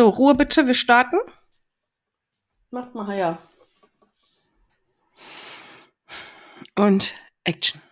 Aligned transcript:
So, 0.00 0.08
Ruhe 0.08 0.34
bitte, 0.34 0.66
wir 0.66 0.72
starten. 0.72 1.18
Macht 2.70 2.94
mal 2.94 3.12
her. 3.12 3.36
Und 6.74 7.14
Action. 7.44 7.82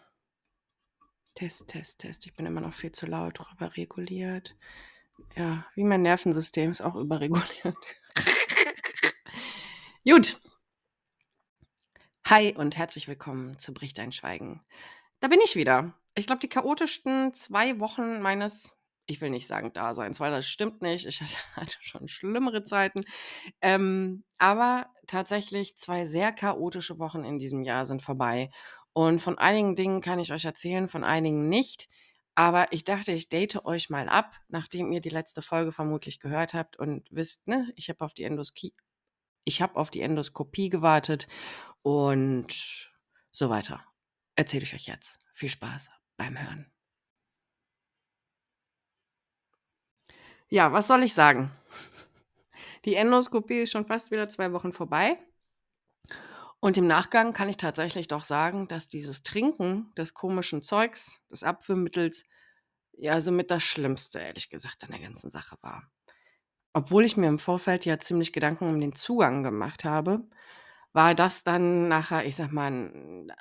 Test, 1.34 1.68
Test, 1.68 1.98
Test. 1.98 2.25
Ich 2.25 2.34
bin 2.34 2.46
immer 2.46 2.62
noch 2.62 2.73
viel 2.73 2.93
zu 2.93 3.05
laut, 3.05 3.39
überreguliert. 3.52 4.57
Ja, 5.36 5.66
wie 5.75 5.84
mein 5.84 6.00
Nervensystem 6.00 6.71
ist 6.71 6.80
auch 6.80 6.95
überreguliert. 6.95 7.77
Gut. 10.09 10.40
Hi 12.25 12.54
und 12.56 12.79
herzlich 12.79 13.06
willkommen 13.06 13.59
zu 13.59 13.75
Bricht 13.75 13.98
ein 14.00 14.12
Schweigen. 14.12 14.64
Da 15.20 15.29
bin 15.29 15.40
ich 15.45 15.56
wieder. 15.56 15.93
Ich 16.14 16.27
glaube, 16.27 16.41
die 16.41 16.48
chaotischsten 16.48 17.34
zwei 17.34 17.79
Wochen 17.80 18.23
meines 18.23 18.77
ich 19.09 19.21
will 19.21 19.30
nicht 19.30 19.47
sagen 19.47 19.73
Daseins, 19.73 20.21
weil 20.21 20.30
das 20.30 20.47
stimmt 20.47 20.83
nicht. 20.83 21.07
Ich 21.07 21.21
hatte 21.57 21.77
schon 21.80 22.07
schlimmere 22.07 22.62
Zeiten. 22.62 23.01
Ähm, 23.61 24.23
aber 24.37 24.87
tatsächlich 25.07 25.77
zwei 25.77 26.07
sehr 26.07 26.31
chaotische 26.31 26.98
Wochen 26.98 27.25
in 27.25 27.39
diesem 27.39 27.62
Jahr 27.62 27.87
sind 27.87 28.03
vorbei. 28.03 28.51
Und 28.93 29.21
von 29.21 29.39
einigen 29.39 29.75
Dingen 29.75 30.01
kann 30.01 30.19
ich 30.19 30.33
euch 30.33 30.45
erzählen, 30.45 30.89
von 30.89 31.05
einigen 31.05 31.48
nicht. 31.48 31.89
Aber 32.34 32.73
ich 32.73 32.84
dachte, 32.84 33.12
ich 33.12 33.29
date 33.29 33.65
euch 33.65 33.91
mal 33.91 34.09
ab, 34.09 34.33
nachdem 34.48 34.93
ihr 34.93 35.01
die 35.01 35.09
letzte 35.09 35.43
Folge 35.43 35.73
vermutlich 35.73 36.20
gehört 36.20 36.55
habt 36.55 36.79
und 36.79 37.09
wisst, 37.11 37.48
ne, 37.48 37.73
ich 37.75 37.89
habe 37.89 38.05
auf 38.05 38.15
die 38.15 38.29
ich 39.45 39.62
habe 39.62 39.77
auf 39.77 39.91
die 39.91 40.03
Endoskopie 40.03 40.69
gewartet 40.69 41.27
und 41.83 42.93
so 43.33 43.48
weiter. 43.48 43.83
Erzähle 44.37 44.65
ich 44.65 44.75
euch 44.75 44.87
jetzt. 44.87 45.17
Viel 45.33 45.48
Spaß 45.48 45.89
beim 46.17 46.39
Hören. 46.39 46.70
Ja, 50.50 50.72
was 50.72 50.86
soll 50.86 51.02
ich 51.02 51.12
sagen? 51.12 51.50
Die 52.84 52.94
Endoskopie 52.94 53.60
ist 53.60 53.72
schon 53.72 53.86
fast 53.86 54.10
wieder 54.10 54.28
zwei 54.28 54.52
Wochen 54.52 54.72
vorbei. 54.72 55.18
Und 56.60 56.77
im 56.77 56.86
Nachgang 56.86 57.32
kann 57.32 57.48
ich 57.48 57.56
tatsächlich 57.56 58.08
doch 58.08 58.24
sagen, 58.24 58.66
dass 58.66 58.88
dieses 58.88 59.22
Trinken 59.22 59.92
des 59.96 60.14
komischen 60.14 60.62
Zeugs, 60.62 61.20
des 61.30 61.44
Abführmittels, 61.44 62.24
ja 62.92 63.20
somit 63.20 63.50
das 63.50 63.62
Schlimmste, 63.62 64.19
ehrlich 64.19 64.50
gesagt, 64.50 64.82
an 64.82 64.91
der 64.91 65.00
ganzen 65.00 65.30
Sache 65.30 65.56
war. 65.60 65.84
Obwohl 66.72 67.04
ich 67.04 67.16
mir 67.16 67.28
im 67.28 67.38
Vorfeld 67.38 67.84
ja 67.84 67.98
ziemlich 67.98 68.32
Gedanken 68.32 68.69
um 68.69 68.80
den 68.80 68.94
Zugang 68.94 69.42
gemacht 69.42 69.84
habe, 69.84 70.26
war 70.92 71.14
das 71.14 71.44
dann 71.44 71.88
nachher, 71.88 72.24
ich 72.24 72.36
sag 72.36 72.50
mal, 72.50 72.70
ein 72.70 73.32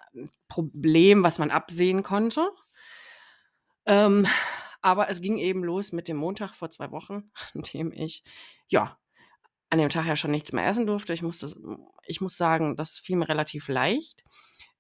Problem, 0.48 1.24
was 1.24 1.40
man 1.40 1.50
absehen 1.50 2.04
konnte. 2.04 2.52
Ähm, 3.86 4.28
aber 4.88 5.10
es 5.10 5.20
ging 5.20 5.38
eben 5.38 5.66
los 5.66 5.92
mit 5.92 6.08
dem 6.08 6.16
Montag 6.16 6.56
vor 6.56 6.70
zwei 6.70 6.92
Wochen, 6.92 7.30
an 7.54 7.62
dem 7.74 7.92
ich, 7.92 8.24
ja, 8.68 8.98
an 9.70 9.80
dem 9.80 9.90
Tag 9.90 10.06
ja 10.06 10.16
schon 10.16 10.32
nichts 10.32 10.54
mehr 10.54 10.66
essen 10.66 10.88
durfte. 10.88 11.14
Ich 11.14 11.22
muss, 11.22 11.40
das, 11.40 11.58
ich 12.06 12.22
muss 12.22 12.38
sagen, 12.38 12.78
das 12.78 12.98
fiel 12.98 13.18
mir 13.18 13.28
relativ 13.28 13.68
leicht. 13.68 14.24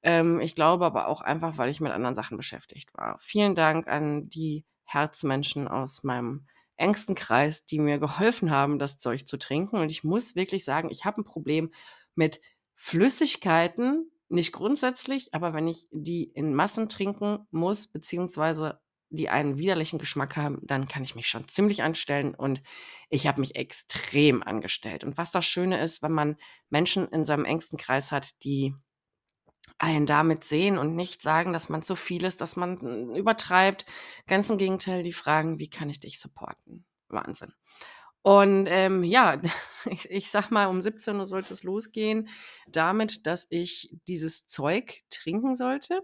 Ähm, 0.01 0.39
ich 0.39 0.55
glaube 0.55 0.85
aber 0.85 1.09
auch 1.09 1.19
einfach, 1.19 1.57
weil 1.57 1.69
ich 1.69 1.81
mit 1.81 1.91
anderen 1.91 2.15
Sachen 2.15 2.37
beschäftigt 2.37 2.93
war. 2.93 3.17
Vielen 3.19 3.53
Dank 3.53 3.87
an 3.89 4.29
die 4.29 4.63
Herzmenschen 4.85 5.67
aus 5.67 6.03
meinem 6.03 6.47
engsten 6.77 7.15
Kreis, 7.15 7.65
die 7.65 7.79
mir 7.79 7.97
geholfen 7.97 8.49
haben, 8.49 8.79
das 8.79 8.97
Zeug 8.97 9.27
zu 9.27 9.37
trinken. 9.37 9.75
Und 9.77 9.91
ich 9.91 10.05
muss 10.05 10.35
wirklich 10.35 10.63
sagen, 10.63 10.89
ich 10.89 11.03
habe 11.03 11.19
ein 11.19 11.25
Problem 11.25 11.73
mit 12.15 12.39
Flüssigkeiten, 12.75 14.09
nicht 14.29 14.53
grundsätzlich, 14.53 15.33
aber 15.33 15.53
wenn 15.53 15.67
ich 15.67 15.89
die 15.91 16.23
in 16.23 16.53
Massen 16.53 16.87
trinken 16.87 17.45
muss, 17.51 17.87
beziehungsweise 17.87 18.79
die 19.09 19.29
einen 19.29 19.57
widerlichen 19.57 19.99
Geschmack 19.99 20.35
haben, 20.35 20.59
dann 20.63 20.87
kann 20.87 21.03
ich 21.03 21.15
mich 21.15 21.27
schon 21.27 21.47
ziemlich 21.47 21.83
anstellen 21.83 22.35
und 22.35 22.61
ich 23.09 23.27
habe 23.27 23.41
mich 23.41 23.55
extrem 23.55 24.43
angestellt. 24.43 25.03
Und 25.03 25.17
was 25.17 25.31
das 25.31 25.45
Schöne 25.45 25.79
ist, 25.81 26.01
wenn 26.01 26.11
man 26.11 26.37
Menschen 26.69 27.07
in 27.07 27.25
seinem 27.25 27.45
engsten 27.45 27.77
Kreis 27.77 28.11
hat, 28.11 28.43
die 28.43 28.75
einen 29.79 30.05
damit 30.05 30.43
sehen 30.43 30.77
und 30.77 30.95
nicht 30.95 31.21
sagen, 31.21 31.53
dass 31.53 31.69
man 31.69 31.83
zu 31.83 31.95
viel 31.95 32.23
ist, 32.23 32.41
dass 32.41 32.55
man 32.55 32.79
hm, 32.79 33.15
übertreibt. 33.15 33.85
Ganz 34.27 34.49
im 34.49 34.57
Gegenteil, 34.57 35.03
die 35.03 35.13
fragen, 35.13 35.59
wie 35.59 35.69
kann 35.69 35.89
ich 35.89 35.99
dich 35.99 36.19
supporten? 36.19 36.85
Wahnsinn. 37.09 37.53
Und 38.23 38.67
ähm, 38.69 39.03
ja, 39.03 39.41
ich, 39.85 40.09
ich 40.09 40.31
sag 40.31 40.51
mal, 40.51 40.67
um 40.67 40.81
17 40.81 41.17
Uhr 41.17 41.27
sollte 41.27 41.53
es 41.53 41.63
losgehen, 41.63 42.27
damit, 42.67 43.25
dass 43.27 43.47
ich 43.49 43.95
dieses 44.07 44.47
Zeug 44.47 45.01
trinken 45.09 45.55
sollte. 45.55 46.01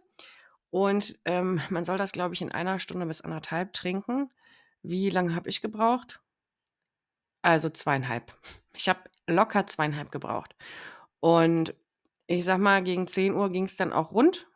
Und 0.73 1.19
ähm, 1.25 1.61
man 1.69 1.85
soll 1.85 1.99
das, 1.99 2.13
glaube 2.13 2.33
ich, 2.33 2.41
in 2.41 2.51
einer 2.51 2.79
Stunde 2.79 3.05
bis 3.05 3.21
anderthalb 3.21 3.73
trinken. 3.73 4.31
Wie 4.81 5.11
lange 5.11 5.35
habe 5.35 5.47
ich 5.47 5.61
gebraucht? 5.61 6.19
Also 7.43 7.69
zweieinhalb. 7.69 8.35
Ich 8.75 8.89
habe 8.89 9.01
locker 9.27 9.67
zweieinhalb 9.67 10.09
gebraucht. 10.09 10.55
Und 11.19 11.75
ich 12.25 12.43
sag 12.43 12.57
mal, 12.57 12.81
gegen 12.81 13.05
10 13.05 13.35
Uhr 13.35 13.51
ging 13.51 13.65
es 13.65 13.75
dann 13.75 13.93
auch 13.93 14.13
rund. 14.13 14.47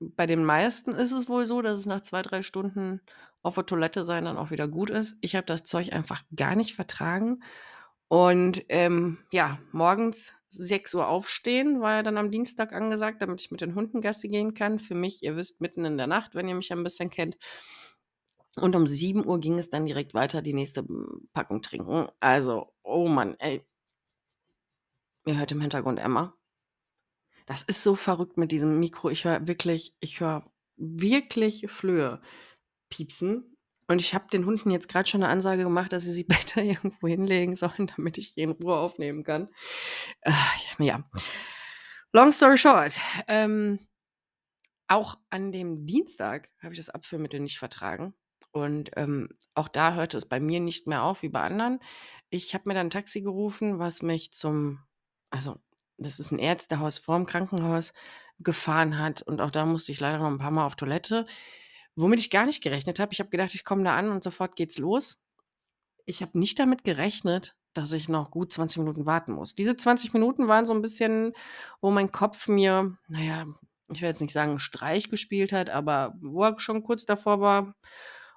Bei 0.00 0.26
den 0.26 0.44
meisten 0.44 0.96
ist 0.96 1.12
es 1.12 1.28
wohl 1.28 1.46
so, 1.46 1.62
dass 1.62 1.78
es 1.78 1.86
nach 1.86 2.00
zwei, 2.00 2.22
drei 2.22 2.42
Stunden 2.42 3.00
auf 3.44 3.54
der 3.54 3.64
Toilette 3.64 4.02
sein 4.02 4.24
dann 4.24 4.38
auch 4.38 4.50
wieder 4.50 4.66
gut 4.66 4.90
ist. 4.90 5.16
Ich 5.20 5.36
habe 5.36 5.46
das 5.46 5.62
Zeug 5.62 5.92
einfach 5.92 6.24
gar 6.34 6.56
nicht 6.56 6.74
vertragen. 6.74 7.40
Und 8.08 8.64
ähm, 8.68 9.18
ja, 9.30 9.60
morgens 9.70 10.34
6 10.52 10.94
Uhr 10.94 11.08
aufstehen, 11.08 11.80
war 11.80 11.96
ja 11.96 12.02
dann 12.02 12.18
am 12.18 12.30
Dienstag 12.30 12.72
angesagt, 12.72 13.22
damit 13.22 13.40
ich 13.40 13.50
mit 13.50 13.60
den 13.60 13.74
Hunden 13.74 14.00
Gassi 14.00 14.28
gehen 14.28 14.54
kann. 14.54 14.78
Für 14.78 14.94
mich, 14.94 15.22
ihr 15.22 15.36
wisst, 15.36 15.60
mitten 15.60 15.84
in 15.84 15.96
der 15.96 16.06
Nacht, 16.06 16.34
wenn 16.34 16.48
ihr 16.48 16.54
mich 16.54 16.72
ein 16.72 16.82
bisschen 16.84 17.10
kennt. 17.10 17.36
Und 18.56 18.76
um 18.76 18.86
7 18.86 19.26
Uhr 19.26 19.40
ging 19.40 19.58
es 19.58 19.70
dann 19.70 19.86
direkt 19.86 20.12
weiter, 20.14 20.42
die 20.42 20.52
nächste 20.52 20.86
Packung 21.32 21.62
trinken. 21.62 22.08
Also, 22.20 22.72
oh 22.82 23.08
Mann, 23.08 23.34
ey. 23.38 23.66
Ihr 25.24 25.38
hört 25.38 25.52
im 25.52 25.60
Hintergrund 25.60 25.98
Emma. 25.98 26.34
Das 27.46 27.62
ist 27.62 27.82
so 27.82 27.94
verrückt 27.94 28.36
mit 28.36 28.52
diesem 28.52 28.78
Mikro. 28.78 29.08
Ich 29.08 29.24
höre 29.24 29.46
wirklich, 29.46 29.96
ich 30.00 30.20
höre 30.20 30.50
wirklich 30.76 31.70
Flöhe 31.70 32.20
piepsen. 32.90 33.56
Und 33.88 34.00
ich 34.00 34.14
habe 34.14 34.26
den 34.32 34.46
Hunden 34.46 34.70
jetzt 34.70 34.88
gerade 34.88 35.08
schon 35.08 35.22
eine 35.22 35.32
Ansage 35.32 35.64
gemacht, 35.64 35.92
dass 35.92 36.04
sie 36.04 36.12
sich 36.12 36.26
besser 36.28 36.62
irgendwo 36.62 37.08
hinlegen 37.08 37.56
sollen, 37.56 37.90
damit 37.96 38.18
ich 38.18 38.34
die 38.34 38.42
in 38.42 38.52
Ruhe 38.52 38.76
aufnehmen 38.76 39.24
kann. 39.24 39.48
Äh, 40.20 40.32
ja. 40.78 41.04
Long 42.12 42.32
story 42.32 42.56
short. 42.56 42.98
Ähm, 43.28 43.78
auch 44.88 45.18
an 45.30 45.52
dem 45.52 45.86
Dienstag 45.86 46.50
habe 46.62 46.74
ich 46.74 46.78
das 46.78 46.90
Abführmittel 46.90 47.40
nicht 47.40 47.58
vertragen. 47.58 48.14
Und 48.50 48.90
ähm, 48.96 49.30
auch 49.54 49.68
da 49.68 49.94
hörte 49.94 50.18
es 50.18 50.28
bei 50.28 50.38
mir 50.38 50.60
nicht 50.60 50.86
mehr 50.86 51.02
auf 51.04 51.22
wie 51.22 51.30
bei 51.30 51.40
anderen. 51.40 51.80
Ich 52.28 52.54
habe 52.54 52.64
mir 52.66 52.74
dann 52.74 52.88
ein 52.88 52.90
Taxi 52.90 53.22
gerufen, 53.22 53.78
was 53.78 54.02
mich 54.02 54.32
zum, 54.32 54.80
also 55.30 55.58
das 55.96 56.18
ist 56.18 56.30
ein 56.32 56.38
Ärztehaus 56.38 56.98
vorm 56.98 57.24
Krankenhaus, 57.24 57.94
gefahren 58.38 58.98
hat. 58.98 59.22
Und 59.22 59.40
auch 59.40 59.50
da 59.50 59.64
musste 59.64 59.92
ich 59.92 60.00
leider 60.00 60.18
noch 60.18 60.26
ein 60.26 60.38
paar 60.38 60.50
Mal 60.50 60.66
auf 60.66 60.76
Toilette. 60.76 61.26
Womit 61.96 62.20
ich 62.20 62.30
gar 62.30 62.46
nicht 62.46 62.62
gerechnet 62.62 62.98
habe, 62.98 63.12
ich 63.12 63.20
habe 63.20 63.30
gedacht, 63.30 63.54
ich 63.54 63.64
komme 63.64 63.84
da 63.84 63.96
an 63.96 64.10
und 64.10 64.24
sofort 64.24 64.56
geht's 64.56 64.78
los. 64.78 65.18
Ich 66.06 66.22
habe 66.22 66.38
nicht 66.38 66.58
damit 66.58 66.84
gerechnet, 66.84 67.54
dass 67.74 67.92
ich 67.92 68.08
noch 68.08 68.30
gut 68.30 68.52
20 68.52 68.78
Minuten 68.78 69.06
warten 69.06 69.32
muss. 69.32 69.54
Diese 69.54 69.76
20 69.76 70.12
Minuten 70.12 70.48
waren 70.48 70.66
so 70.66 70.74
ein 70.74 70.82
bisschen, 70.82 71.32
wo 71.80 71.90
mein 71.90 72.12
Kopf 72.12 72.48
mir, 72.48 72.96
naja, 73.08 73.46
ich 73.92 74.00
will 74.00 74.08
jetzt 74.08 74.20
nicht 74.20 74.32
sagen, 74.32 74.58
Streich 74.58 75.10
gespielt 75.10 75.52
hat, 75.52 75.70
aber 75.70 76.14
wo 76.20 76.44
er 76.44 76.58
schon 76.58 76.82
kurz 76.82 77.04
davor 77.06 77.40
war, 77.40 77.74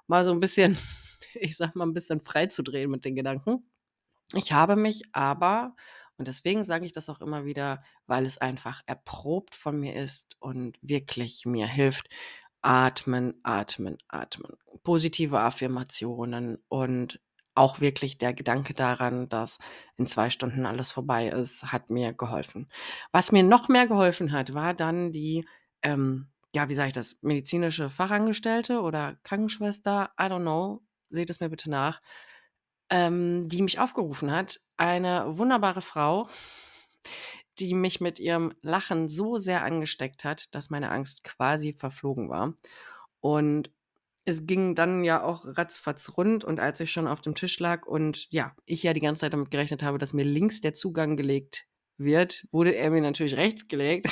mal 0.06 0.24
so 0.24 0.32
ein 0.32 0.40
bisschen, 0.40 0.78
ich 1.34 1.56
sag 1.56 1.74
mal, 1.74 1.86
ein 1.86 1.94
bisschen 1.94 2.20
frei 2.20 2.46
zu 2.46 2.62
drehen 2.62 2.90
mit 2.90 3.04
den 3.04 3.16
Gedanken. 3.16 3.68
Ich 4.34 4.52
habe 4.52 4.76
mich 4.76 5.02
aber, 5.12 5.76
und 6.18 6.28
deswegen 6.28 6.64
sage 6.64 6.86
ich 6.86 6.92
das 6.92 7.08
auch 7.08 7.20
immer 7.20 7.44
wieder, 7.44 7.82
weil 8.06 8.26
es 8.26 8.38
einfach 8.38 8.82
erprobt 8.86 9.54
von 9.54 9.78
mir 9.78 9.94
ist 9.94 10.36
und 10.40 10.78
wirklich 10.82 11.46
mir 11.46 11.66
hilft, 11.66 12.08
Atmen, 12.66 13.38
atmen, 13.44 13.96
atmen. 14.08 14.56
Positive 14.82 15.38
Affirmationen 15.38 16.58
und 16.66 17.20
auch 17.54 17.80
wirklich 17.80 18.18
der 18.18 18.34
Gedanke 18.34 18.74
daran, 18.74 19.28
dass 19.28 19.60
in 19.96 20.08
zwei 20.08 20.30
Stunden 20.30 20.66
alles 20.66 20.90
vorbei 20.90 21.28
ist, 21.28 21.62
hat 21.70 21.90
mir 21.90 22.12
geholfen. 22.12 22.68
Was 23.12 23.30
mir 23.30 23.44
noch 23.44 23.68
mehr 23.68 23.86
geholfen 23.86 24.32
hat, 24.32 24.52
war 24.52 24.74
dann 24.74 25.12
die, 25.12 25.46
ähm, 25.82 26.26
ja, 26.56 26.68
wie 26.68 26.74
sage 26.74 26.88
ich 26.88 26.94
das, 26.94 27.16
medizinische 27.22 27.88
Fachangestellte 27.88 28.80
oder 28.80 29.16
Krankenschwester, 29.22 30.10
I 30.20 30.24
don't 30.24 30.40
know, 30.42 30.82
seht 31.08 31.30
es 31.30 31.38
mir 31.38 31.48
bitte 31.48 31.70
nach, 31.70 32.02
ähm, 32.90 33.48
die 33.48 33.62
mich 33.62 33.78
aufgerufen 33.78 34.32
hat. 34.32 34.58
Eine 34.76 35.38
wunderbare 35.38 35.82
Frau, 35.82 36.28
die 37.58 37.74
mich 37.74 38.00
mit 38.00 38.18
ihrem 38.18 38.52
Lachen 38.62 39.08
so 39.08 39.38
sehr 39.38 39.64
angesteckt 39.64 40.24
hat, 40.24 40.54
dass 40.54 40.70
meine 40.70 40.90
Angst 40.90 41.24
quasi 41.24 41.72
verflogen 41.72 42.28
war. 42.28 42.54
Und 43.20 43.70
es 44.24 44.46
ging 44.46 44.74
dann 44.74 45.04
ja 45.04 45.22
auch 45.22 45.44
ratzfatz 45.44 46.12
rund 46.16 46.44
und 46.44 46.58
als 46.58 46.80
ich 46.80 46.90
schon 46.90 47.06
auf 47.06 47.20
dem 47.20 47.34
Tisch 47.34 47.58
lag 47.60 47.86
und 47.86 48.30
ja, 48.30 48.54
ich 48.64 48.82
ja 48.82 48.92
die 48.92 49.00
ganze 49.00 49.20
Zeit 49.20 49.32
damit 49.32 49.50
gerechnet 49.50 49.82
habe, 49.82 49.98
dass 49.98 50.12
mir 50.12 50.24
links 50.24 50.60
der 50.60 50.74
Zugang 50.74 51.16
gelegt 51.16 51.66
wird, 51.96 52.46
wurde 52.50 52.74
er 52.74 52.90
mir 52.90 53.00
natürlich 53.00 53.36
rechts 53.36 53.68
gelegt. 53.68 54.06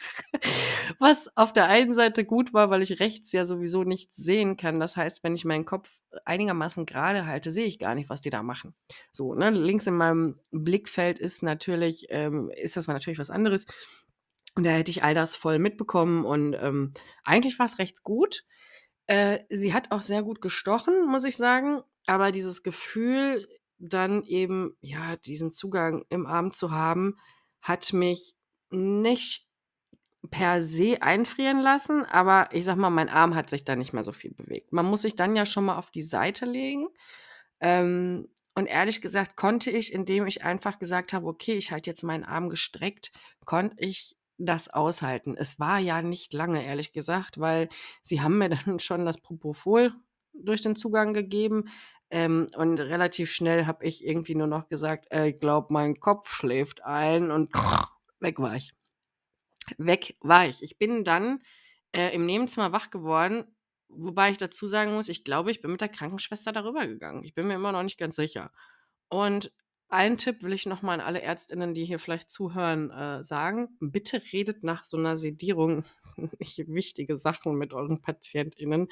Was 0.98 1.34
auf 1.36 1.52
der 1.52 1.66
einen 1.66 1.94
Seite 1.94 2.24
gut 2.24 2.52
war, 2.52 2.70
weil 2.70 2.82
ich 2.82 3.00
rechts 3.00 3.32
ja 3.32 3.46
sowieso 3.46 3.84
nichts 3.84 4.16
sehen 4.16 4.56
kann. 4.56 4.80
Das 4.80 4.96
heißt, 4.96 5.22
wenn 5.22 5.34
ich 5.34 5.44
meinen 5.44 5.64
Kopf 5.64 6.00
einigermaßen 6.24 6.86
gerade 6.86 7.26
halte, 7.26 7.52
sehe 7.52 7.66
ich 7.66 7.78
gar 7.78 7.94
nicht, 7.94 8.10
was 8.10 8.20
die 8.20 8.30
da 8.30 8.42
machen. 8.42 8.74
So, 9.12 9.34
ne? 9.34 9.50
Links 9.50 9.86
in 9.86 9.94
meinem 9.94 10.40
Blickfeld 10.50 11.18
ist 11.18 11.42
natürlich, 11.42 12.06
ähm, 12.10 12.50
ist 12.54 12.76
das 12.76 12.86
natürlich 12.86 13.18
was 13.18 13.30
anderes. 13.30 13.66
Und 14.56 14.64
da 14.64 14.70
hätte 14.70 14.90
ich 14.90 15.04
all 15.04 15.14
das 15.14 15.36
voll 15.36 15.58
mitbekommen 15.58 16.24
und 16.24 16.54
ähm, 16.54 16.92
eigentlich 17.24 17.58
war 17.58 17.66
es 17.66 17.78
rechts 17.78 18.02
gut. 18.02 18.44
Äh, 19.06 19.40
sie 19.48 19.72
hat 19.72 19.92
auch 19.92 20.02
sehr 20.02 20.22
gut 20.22 20.40
gestochen, 20.40 21.06
muss 21.06 21.24
ich 21.24 21.36
sagen. 21.36 21.82
Aber 22.06 22.32
dieses 22.32 22.62
Gefühl, 22.62 23.46
dann 23.78 24.22
eben, 24.24 24.76
ja, 24.80 25.16
diesen 25.16 25.52
Zugang 25.52 26.04
im 26.08 26.26
Arm 26.26 26.52
zu 26.52 26.70
haben, 26.70 27.16
hat 27.60 27.92
mich 27.92 28.34
nicht 28.70 29.49
per 30.28 30.60
se 30.60 31.00
einfrieren 31.00 31.60
lassen, 31.60 32.04
aber 32.04 32.48
ich 32.52 32.64
sag 32.64 32.76
mal, 32.76 32.90
mein 32.90 33.08
Arm 33.08 33.34
hat 33.34 33.48
sich 33.48 33.64
da 33.64 33.74
nicht 33.74 33.92
mehr 33.92 34.04
so 34.04 34.12
viel 34.12 34.32
bewegt. 34.32 34.72
Man 34.72 34.86
muss 34.86 35.02
sich 35.02 35.16
dann 35.16 35.34
ja 35.34 35.46
schon 35.46 35.64
mal 35.64 35.78
auf 35.78 35.90
die 35.90 36.02
Seite 36.02 36.44
legen. 36.44 36.88
Ähm, 37.60 38.28
und 38.54 38.66
ehrlich 38.66 39.00
gesagt 39.00 39.36
konnte 39.36 39.70
ich, 39.70 39.92
indem 39.92 40.26
ich 40.26 40.44
einfach 40.44 40.78
gesagt 40.78 41.12
habe, 41.12 41.26
okay, 41.26 41.54
ich 41.54 41.72
halte 41.72 41.88
jetzt 41.88 42.02
meinen 42.02 42.24
Arm 42.24 42.48
gestreckt, 42.48 43.12
konnte 43.46 43.76
ich 43.78 44.16
das 44.36 44.68
aushalten. 44.68 45.34
Es 45.38 45.58
war 45.60 45.78
ja 45.78 46.02
nicht 46.02 46.32
lange, 46.32 46.64
ehrlich 46.64 46.92
gesagt, 46.92 47.38
weil 47.40 47.68
sie 48.02 48.20
haben 48.20 48.38
mir 48.38 48.48
dann 48.66 48.78
schon 48.78 49.06
das 49.06 49.18
Propofol 49.20 49.92
durch 50.32 50.60
den 50.60 50.76
Zugang 50.76 51.14
gegeben. 51.14 51.68
Ähm, 52.10 52.48
und 52.56 52.80
relativ 52.80 53.30
schnell 53.30 53.66
habe 53.66 53.84
ich 53.84 54.04
irgendwie 54.04 54.34
nur 54.34 54.48
noch 54.48 54.68
gesagt, 54.68 55.06
äh, 55.12 55.28
ich 55.28 55.38
glaube, 55.38 55.68
mein 55.72 56.00
Kopf 56.00 56.28
schläft 56.32 56.84
ein 56.84 57.30
und 57.30 57.52
weg 58.18 58.40
war 58.40 58.56
ich. 58.56 58.72
Weg 59.78 60.16
war 60.20 60.46
ich. 60.46 60.62
Ich 60.62 60.78
bin 60.78 61.04
dann 61.04 61.42
äh, 61.92 62.14
im 62.14 62.26
Nebenzimmer 62.26 62.72
wach 62.72 62.90
geworden, 62.90 63.44
wobei 63.88 64.30
ich 64.30 64.38
dazu 64.38 64.66
sagen 64.66 64.94
muss, 64.94 65.08
ich 65.08 65.24
glaube, 65.24 65.50
ich 65.50 65.60
bin 65.60 65.72
mit 65.72 65.80
der 65.80 65.88
Krankenschwester 65.88 66.52
darüber 66.52 66.86
gegangen. 66.86 67.24
Ich 67.24 67.34
bin 67.34 67.46
mir 67.46 67.54
immer 67.54 67.72
noch 67.72 67.82
nicht 67.82 67.98
ganz 67.98 68.16
sicher. 68.16 68.52
Und 69.08 69.52
einen 69.92 70.16
Tipp 70.16 70.44
will 70.44 70.52
ich 70.52 70.66
noch 70.66 70.82
mal 70.82 70.94
an 70.94 71.00
alle 71.00 71.20
Ärztinnen, 71.20 71.74
die 71.74 71.84
hier 71.84 71.98
vielleicht 71.98 72.30
zuhören, 72.30 72.90
äh, 72.90 73.24
sagen. 73.24 73.76
Bitte 73.80 74.22
redet 74.32 74.62
nach 74.62 74.84
so 74.84 74.96
einer 74.96 75.16
Sedierung 75.16 75.82
nicht 76.38 76.62
wichtige 76.68 77.16
Sachen 77.16 77.56
mit 77.56 77.72
euren 77.72 78.00
PatientInnen, 78.00 78.86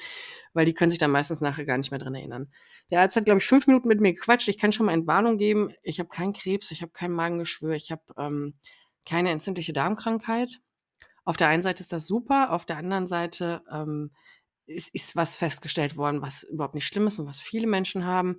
weil 0.53 0.65
die 0.65 0.73
können 0.73 0.91
sich 0.91 0.99
dann 0.99 1.11
meistens 1.11 1.39
nachher 1.39 1.63
gar 1.63 1.77
nicht 1.77 1.91
mehr 1.91 2.01
dran 2.01 2.15
erinnern. 2.15 2.51
Der 2.91 2.99
Arzt 2.99 3.15
hat, 3.15 3.23
glaube 3.23 3.39
ich, 3.39 3.45
fünf 3.47 3.65
Minuten 3.65 3.87
mit 3.87 4.01
mir 4.01 4.11
gequatscht. 4.11 4.49
Ich 4.49 4.57
kann 4.57 4.73
schon 4.73 4.87
mal 4.87 4.93
Entwarnung 4.93 5.37
geben. 5.37 5.71
Ich 5.83 5.99
habe 5.99 6.09
keinen 6.09 6.33
Krebs, 6.33 6.69
ich 6.71 6.81
habe 6.81 6.91
kein 6.91 7.13
Magengeschwür, 7.13 7.75
ich 7.75 7.91
habe 7.91 8.03
ähm, 8.17 8.55
keine 9.09 9.31
entzündliche 9.31 9.73
Darmkrankheit. 9.73 10.61
Auf 11.25 11.35
der 11.35 11.47
einen 11.47 11.63
Seite 11.63 11.81
ist 11.81 11.91
das 11.91 12.07
super, 12.07 12.51
auf 12.51 12.65
der 12.65 12.77
anderen 12.77 13.07
Seite 13.07 13.63
ähm, 13.71 14.11
ist, 14.65 14.93
ist 14.93 15.15
was 15.15 15.35
festgestellt 15.35 15.97
worden, 15.97 16.21
was 16.21 16.43
überhaupt 16.43 16.75
nicht 16.75 16.85
schlimm 16.85 17.07
ist 17.07 17.19
und 17.19 17.27
was 17.27 17.41
viele 17.41 17.67
Menschen 17.67 18.05
haben. 18.05 18.37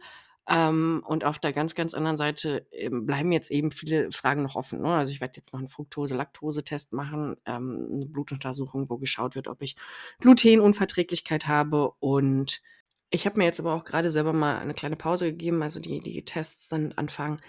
Ähm, 0.49 1.03
und 1.07 1.25
auf 1.25 1.39
der 1.39 1.53
ganz, 1.53 1.75
ganz 1.75 1.93
anderen 1.93 2.17
Seite 2.17 2.67
ähm, 2.73 3.05
bleiben 3.05 3.31
jetzt 3.33 3.51
eben 3.51 3.71
viele 3.71 4.11
Fragen 4.11 4.43
noch 4.43 4.57
offen. 4.57 4.81
Ne? 4.81 4.95
Also 4.95 5.13
ich 5.13 5.21
werde 5.21 5.37
jetzt 5.37 5.53
noch 5.53 5.61
einen 5.61 5.69
Fructose-Laktose-Test 5.69 6.93
machen, 6.93 7.37
ähm, 7.47 7.89
eine 7.93 8.07
Blutuntersuchung, 8.07 8.89
wo 8.89 8.97
geschaut 8.97 9.35
wird, 9.35 9.49
ob 9.49 9.63
ich 9.63 9.77
Glutenunverträglichkeit 10.21 11.47
habe. 11.47 11.93
Und 12.01 12.63
ich 13.11 13.27
habe 13.27 13.39
mir 13.39 13.45
jetzt 13.45 13.61
aber 13.61 13.75
auch 13.75 13.85
gerade 13.85 14.11
selber 14.11 14.33
mal 14.33 14.59
eine 14.59 14.75
kleine 14.75 14.97
Pause 14.97 15.27
gegeben. 15.27 15.63
Also 15.63 15.79
die, 15.81 16.01
die 16.01 16.25
Tests 16.25 16.69
dann 16.69 16.93
Anfang 16.93 17.41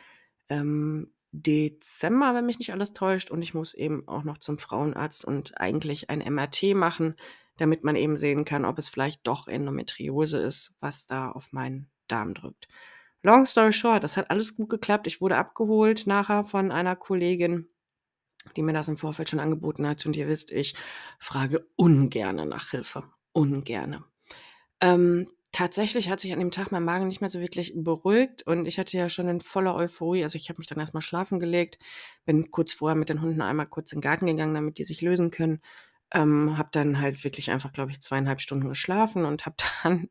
ähm, 0.50 1.12
Dezember, 1.32 2.34
wenn 2.34 2.46
mich 2.46 2.60
nicht 2.60 2.74
alles 2.74 2.94
täuscht. 2.94 3.32
Und 3.32 3.42
ich 3.42 3.54
muss 3.54 3.74
eben 3.74 4.08
auch 4.08 4.24
noch 4.24 4.38
zum 4.38 4.58
Frauenarzt 4.58 5.26
und 5.26 5.60
eigentlich 5.60 6.10
ein 6.10 6.20
MRT 6.20 6.76
machen, 6.76 7.16
damit 7.58 7.84
man 7.84 7.96
eben 7.96 8.18
sehen 8.18 8.46
kann, 8.46 8.66
ob 8.66 8.78
es 8.78 8.90
vielleicht 8.90 9.26
doch 9.28 9.48
Endometriose 9.48 10.40
ist, 10.40 10.76
was 10.80 11.08
da 11.08 11.32
auf 11.32 11.52
meinen 11.52 11.90
Darm 12.08 12.34
drückt. 12.34 12.68
Long 13.24 13.46
story 13.46 13.72
short, 13.72 14.04
das 14.04 14.18
hat 14.18 14.32
alles 14.32 14.56
gut 14.56 14.70
geklappt. 14.70 15.08
Ich 15.08 15.22
wurde 15.22 15.38
abgeholt 15.38 16.08
nachher 16.08 16.44
von 16.44 16.72
einer 16.72 16.96
Kollegin, 16.96 17.70
die 18.56 18.64
mir 18.64 18.74
das 18.74 18.88
im 18.88 18.98
Vorfeld 18.98 19.30
schon 19.30 19.40
angeboten 19.40 19.88
hat. 19.88 20.06
Und 20.06 20.16
ihr 20.16 20.28
wisst, 20.28 20.52
ich 20.52 20.76
frage 21.20 21.68
ungerne 21.76 22.46
nach 22.46 22.72
Hilfe. 22.72 23.04
Ungerne. 23.32 24.04
Ähm, 24.82 25.30
tatsächlich 25.52 26.10
hat 26.10 26.20
sich 26.20 26.34
an 26.34 26.40
dem 26.40 26.52
Tag 26.52 26.72
mein 26.72 26.84
Magen 26.84 27.08
nicht 27.08 27.22
mehr 27.22 27.30
so 27.30 27.40
wirklich 27.40 27.74
beruhigt 27.76 28.44
und 28.48 28.66
ich 28.66 28.80
hatte 28.80 28.98
ja 28.98 29.10
schon 29.10 29.28
in 29.28 29.42
voller 29.42 29.76
Euphorie, 29.76 30.24
also 30.24 30.36
ich 30.36 30.50
habe 30.50 30.60
mich 30.60 30.68
dann 30.68 30.80
erstmal 30.80 31.02
schlafen 31.02 31.40
gelegt, 31.40 31.80
bin 32.26 32.52
kurz 32.52 32.74
vorher 32.74 32.96
mit 32.96 33.10
den 33.10 33.22
Hunden 33.22 33.42
einmal 33.42 33.68
kurz 33.68 33.92
in 33.92 33.98
den 33.98 34.04
Garten 34.04 34.26
gegangen, 34.26 34.54
damit 34.54 34.78
die 34.78 34.84
sich 34.84 35.02
lösen 35.02 35.32
können. 35.32 35.62
Ähm, 36.14 36.58
habe 36.58 36.70
dann 36.74 37.00
halt 37.00 37.24
wirklich 37.24 37.52
einfach, 37.52 37.72
glaube 37.72 37.92
ich, 37.92 38.02
zweieinhalb 38.02 38.42
Stunden 38.42 38.68
geschlafen 38.68 39.24
und 39.26 39.46
habe 39.46 39.56
dann, 39.84 40.10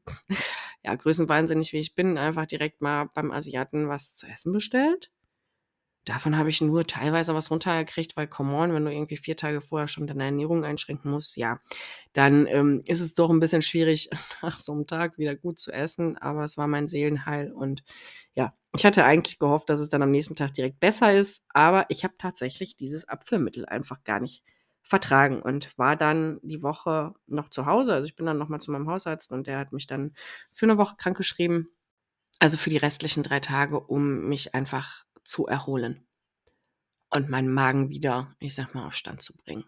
ja, 0.83 0.95
größenwahnsinnig 0.95 1.73
wie 1.73 1.79
ich 1.79 1.95
bin, 1.95 2.17
einfach 2.19 2.47
direkt 2.47 2.81
mal 2.81 3.07
beim 3.15 3.31
Asiaten 3.31 3.89
was 3.89 4.15
zu 4.15 4.27
essen 4.27 4.53
bestellt. 4.53 5.11
Davon 6.11 6.37
habe 6.37 6.51
ich 6.51 6.61
nur 6.61 6.89
teilweise 6.89 7.37
was 7.37 7.53
runtergekriegt, 7.53 8.17
weil, 8.17 8.27
come 8.27 8.53
on, 8.53 8.75
wenn 8.75 8.85
du 8.85 8.93
irgendwie 8.93 9.17
vier 9.17 9.37
Tage 9.37 9.61
vorher 9.61 9.87
schon 9.87 10.09
deine 10.09 10.25
Ernährung 10.25 10.65
einschränken 10.65 11.09
musst, 11.09 11.37
ja, 11.37 11.61
dann 12.15 12.49
ähm, 12.49 12.83
ist 12.85 12.99
es 12.99 13.15
doch 13.15 13.31
ein 13.31 13.39
bisschen 13.39 13.63
schwierig, 13.63 14.11
nach 14.43 14.59
so 14.59 14.73
einem 14.73 14.89
Tag 14.89 15.19
wieder 15.19 15.37
gut 15.37 15.61
zu 15.61 15.71
essen. 15.71 16.19
Aber 16.19 16.43
es 16.43 16.57
war 16.57 16.67
mein 16.67 16.89
Seelenheil 16.89 17.53
und 17.53 17.85
ja, 18.35 18.53
ich 18.75 18.85
hatte 18.85 19.05
eigentlich 19.05 19.39
gehofft, 19.39 19.71
dass 19.71 19.79
es 19.79 19.89
dann 19.89 20.03
am 20.03 20.11
nächsten 20.11 20.35
Tag 20.35 20.53
direkt 20.53 20.81
besser 20.81 21.17
ist. 21.17 21.45
Aber 21.51 21.87
ich 21.91 22.03
habe 22.03 22.15
tatsächlich 22.19 22.75
dieses 22.75 23.07
Abführmittel 23.07 23.65
einfach 23.67 24.03
gar 24.03 24.19
nicht 24.19 24.43
vertragen 24.83 25.41
und 25.41 25.79
war 25.79 25.95
dann 25.95 26.41
die 26.43 26.65
Woche 26.65 27.15
noch 27.29 27.51
zu 27.51 27.67
Hause. 27.67 27.95
Also 27.95 28.07
ich 28.07 28.17
bin 28.17 28.27
dann 28.27 28.39
nochmal 28.39 28.61
zu 28.61 28.73
meinem 28.73 28.89
Hausarzt 28.91 29.31
und 29.31 29.47
der 29.47 29.61
hat 29.61 29.73
mich 29.73 29.87
dann 29.87 30.13
für 30.51 30.67
eine 30.67 30.77
Woche 30.77 30.97
krankgeschrieben. 30.97 31.69
Also 32.41 32.57
für 32.57 32.71
die 32.71 32.79
restlichen 32.79 33.23
drei 33.23 33.39
Tage, 33.39 33.79
um 33.79 34.29
mich 34.29 34.57
einfach 34.57 35.05
zu 35.25 35.47
erholen 35.47 36.07
und 37.11 37.29
meinen 37.29 37.53
Magen 37.53 37.91
wieder, 37.91 38.35
ich 38.39 38.55
sag 38.55 38.75
mal, 38.75 38.87
auf 38.87 38.95
Stand 38.95 39.23
zu 39.23 39.37
bringen. 39.37 39.65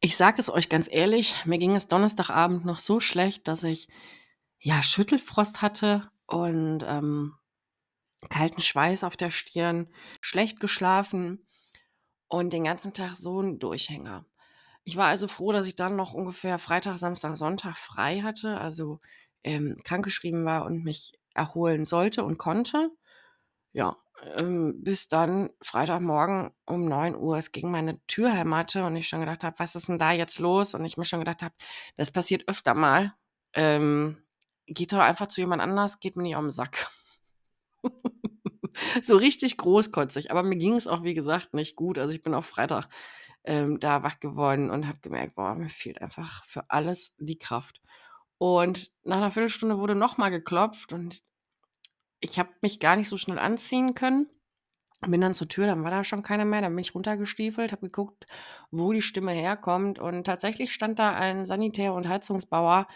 Ich 0.00 0.16
sage 0.16 0.40
es 0.40 0.48
euch 0.48 0.68
ganz 0.68 0.88
ehrlich, 0.90 1.44
mir 1.44 1.58
ging 1.58 1.74
es 1.74 1.88
Donnerstagabend 1.88 2.64
noch 2.64 2.78
so 2.78 3.00
schlecht, 3.00 3.48
dass 3.48 3.64
ich 3.64 3.88
ja 4.60 4.82
Schüttelfrost 4.82 5.60
hatte 5.60 6.08
und 6.26 6.84
ähm, 6.86 7.34
kalten 8.30 8.60
Schweiß 8.60 9.04
auf 9.04 9.16
der 9.16 9.30
Stirn, 9.30 9.88
schlecht 10.20 10.60
geschlafen 10.60 11.46
und 12.28 12.52
den 12.52 12.64
ganzen 12.64 12.92
Tag 12.92 13.16
so 13.16 13.40
ein 13.40 13.58
Durchhänger. 13.58 14.24
Ich 14.84 14.96
war 14.96 15.08
also 15.08 15.28
froh, 15.28 15.52
dass 15.52 15.66
ich 15.66 15.76
dann 15.76 15.96
noch 15.96 16.14
ungefähr 16.14 16.58
Freitag, 16.58 16.98
Samstag, 16.98 17.36
Sonntag 17.36 17.76
frei 17.76 18.20
hatte, 18.22 18.58
also 18.58 19.00
ähm, 19.44 19.76
krankgeschrieben 19.84 20.44
war 20.44 20.64
und 20.64 20.84
mich 20.84 21.12
erholen 21.34 21.84
sollte 21.84 22.24
und 22.24 22.38
konnte. 22.38 22.90
Ja, 23.72 23.96
ähm, 24.36 24.82
bis 24.82 25.08
dann 25.08 25.50
Freitagmorgen 25.62 26.50
um 26.66 26.86
9 26.86 27.16
Uhr 27.16 27.38
es 27.38 27.52
gegen 27.52 27.70
meine 27.70 28.04
Tür 28.06 28.30
hämmerte 28.30 28.84
und 28.84 28.96
ich 28.96 29.08
schon 29.08 29.20
gedacht 29.20 29.44
habe, 29.44 29.58
was 29.58 29.74
ist 29.74 29.88
denn 29.88 29.98
da 29.98 30.12
jetzt 30.12 30.38
los? 30.38 30.74
Und 30.74 30.84
ich 30.84 30.96
mir 30.96 31.04
schon 31.04 31.20
gedacht 31.20 31.42
habe, 31.42 31.54
das 31.96 32.10
passiert 32.10 32.48
öfter 32.48 32.74
mal. 32.74 33.14
Ähm, 33.54 34.22
geht 34.66 34.92
doch 34.92 34.98
einfach 34.98 35.28
zu 35.28 35.40
jemand 35.40 35.62
anders, 35.62 36.00
geht 36.00 36.16
mir 36.16 36.22
nicht 36.22 36.36
auf 36.36 36.42
den 36.42 36.50
Sack. 36.50 36.90
so 39.02 39.16
richtig 39.16 39.56
großkotzig. 39.56 40.30
Aber 40.30 40.42
mir 40.42 40.56
ging 40.56 40.74
es 40.74 40.86
auch, 40.86 41.02
wie 41.02 41.14
gesagt, 41.14 41.54
nicht 41.54 41.76
gut. 41.76 41.98
Also 41.98 42.12
ich 42.12 42.22
bin 42.22 42.34
auch 42.34 42.44
Freitag 42.44 42.88
ähm, 43.44 43.80
da 43.80 44.02
wach 44.02 44.20
geworden 44.20 44.70
und 44.70 44.86
habe 44.86 44.98
gemerkt, 45.00 45.34
boah, 45.34 45.54
mir 45.54 45.70
fehlt 45.70 46.02
einfach 46.02 46.44
für 46.44 46.70
alles 46.70 47.14
die 47.18 47.38
Kraft. 47.38 47.80
Und 48.38 48.92
nach 49.02 49.16
einer 49.16 49.30
Viertelstunde 49.30 49.78
wurde 49.78 49.94
nochmal 49.94 50.30
geklopft 50.30 50.92
und 50.92 51.22
ich 52.20 52.38
habe 52.38 52.50
mich 52.62 52.80
gar 52.80 52.96
nicht 52.96 53.08
so 53.08 53.16
schnell 53.16 53.38
anziehen 53.38 53.94
können. 53.94 54.28
Bin 55.06 55.20
dann 55.20 55.34
zur 55.34 55.46
Tür, 55.48 55.66
dann 55.66 55.84
war 55.84 55.92
da 55.92 56.02
schon 56.02 56.24
keiner 56.24 56.44
mehr. 56.44 56.60
Dann 56.60 56.72
bin 56.74 56.80
ich 56.80 56.94
runtergestiefelt, 56.94 57.70
habe 57.70 57.82
geguckt, 57.86 58.26
wo 58.72 58.92
die 58.92 59.02
Stimme 59.02 59.32
herkommt. 59.32 60.00
Und 60.00 60.24
tatsächlich 60.24 60.72
stand 60.72 60.98
da 60.98 61.14
ein 61.14 61.44
Sanitär- 61.46 61.94
und 61.94 62.08
Heizungsbauer. 62.08 62.88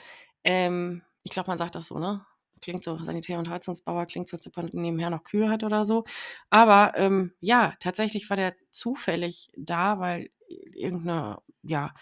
Ähm, 0.42 1.02
ich 1.22 1.30
glaube, 1.32 1.48
man 1.50 1.58
sagt 1.58 1.76
das 1.76 1.86
so, 1.86 1.98
ne? 2.00 2.26
Klingt 2.60 2.84
so, 2.84 2.96
Sanitär- 2.98 3.38
und 3.38 3.48
Heizungsbauer 3.48 4.06
klingt 4.06 4.28
so, 4.28 4.36
als 4.36 4.46
ob 4.48 4.56
man 4.56 4.70
nebenher 4.72 5.10
noch 5.10 5.22
Kühe 5.24 5.48
hat 5.48 5.62
oder 5.64 5.84
so. 5.84 6.04
Aber 6.50 6.92
ähm, 6.96 7.32
ja, 7.40 7.74
tatsächlich 7.80 8.28
war 8.30 8.36
der 8.36 8.54
zufällig 8.70 9.50
da, 9.56 10.00
weil 10.00 10.30
irgendeine 10.74 11.38
ja, 11.62 11.92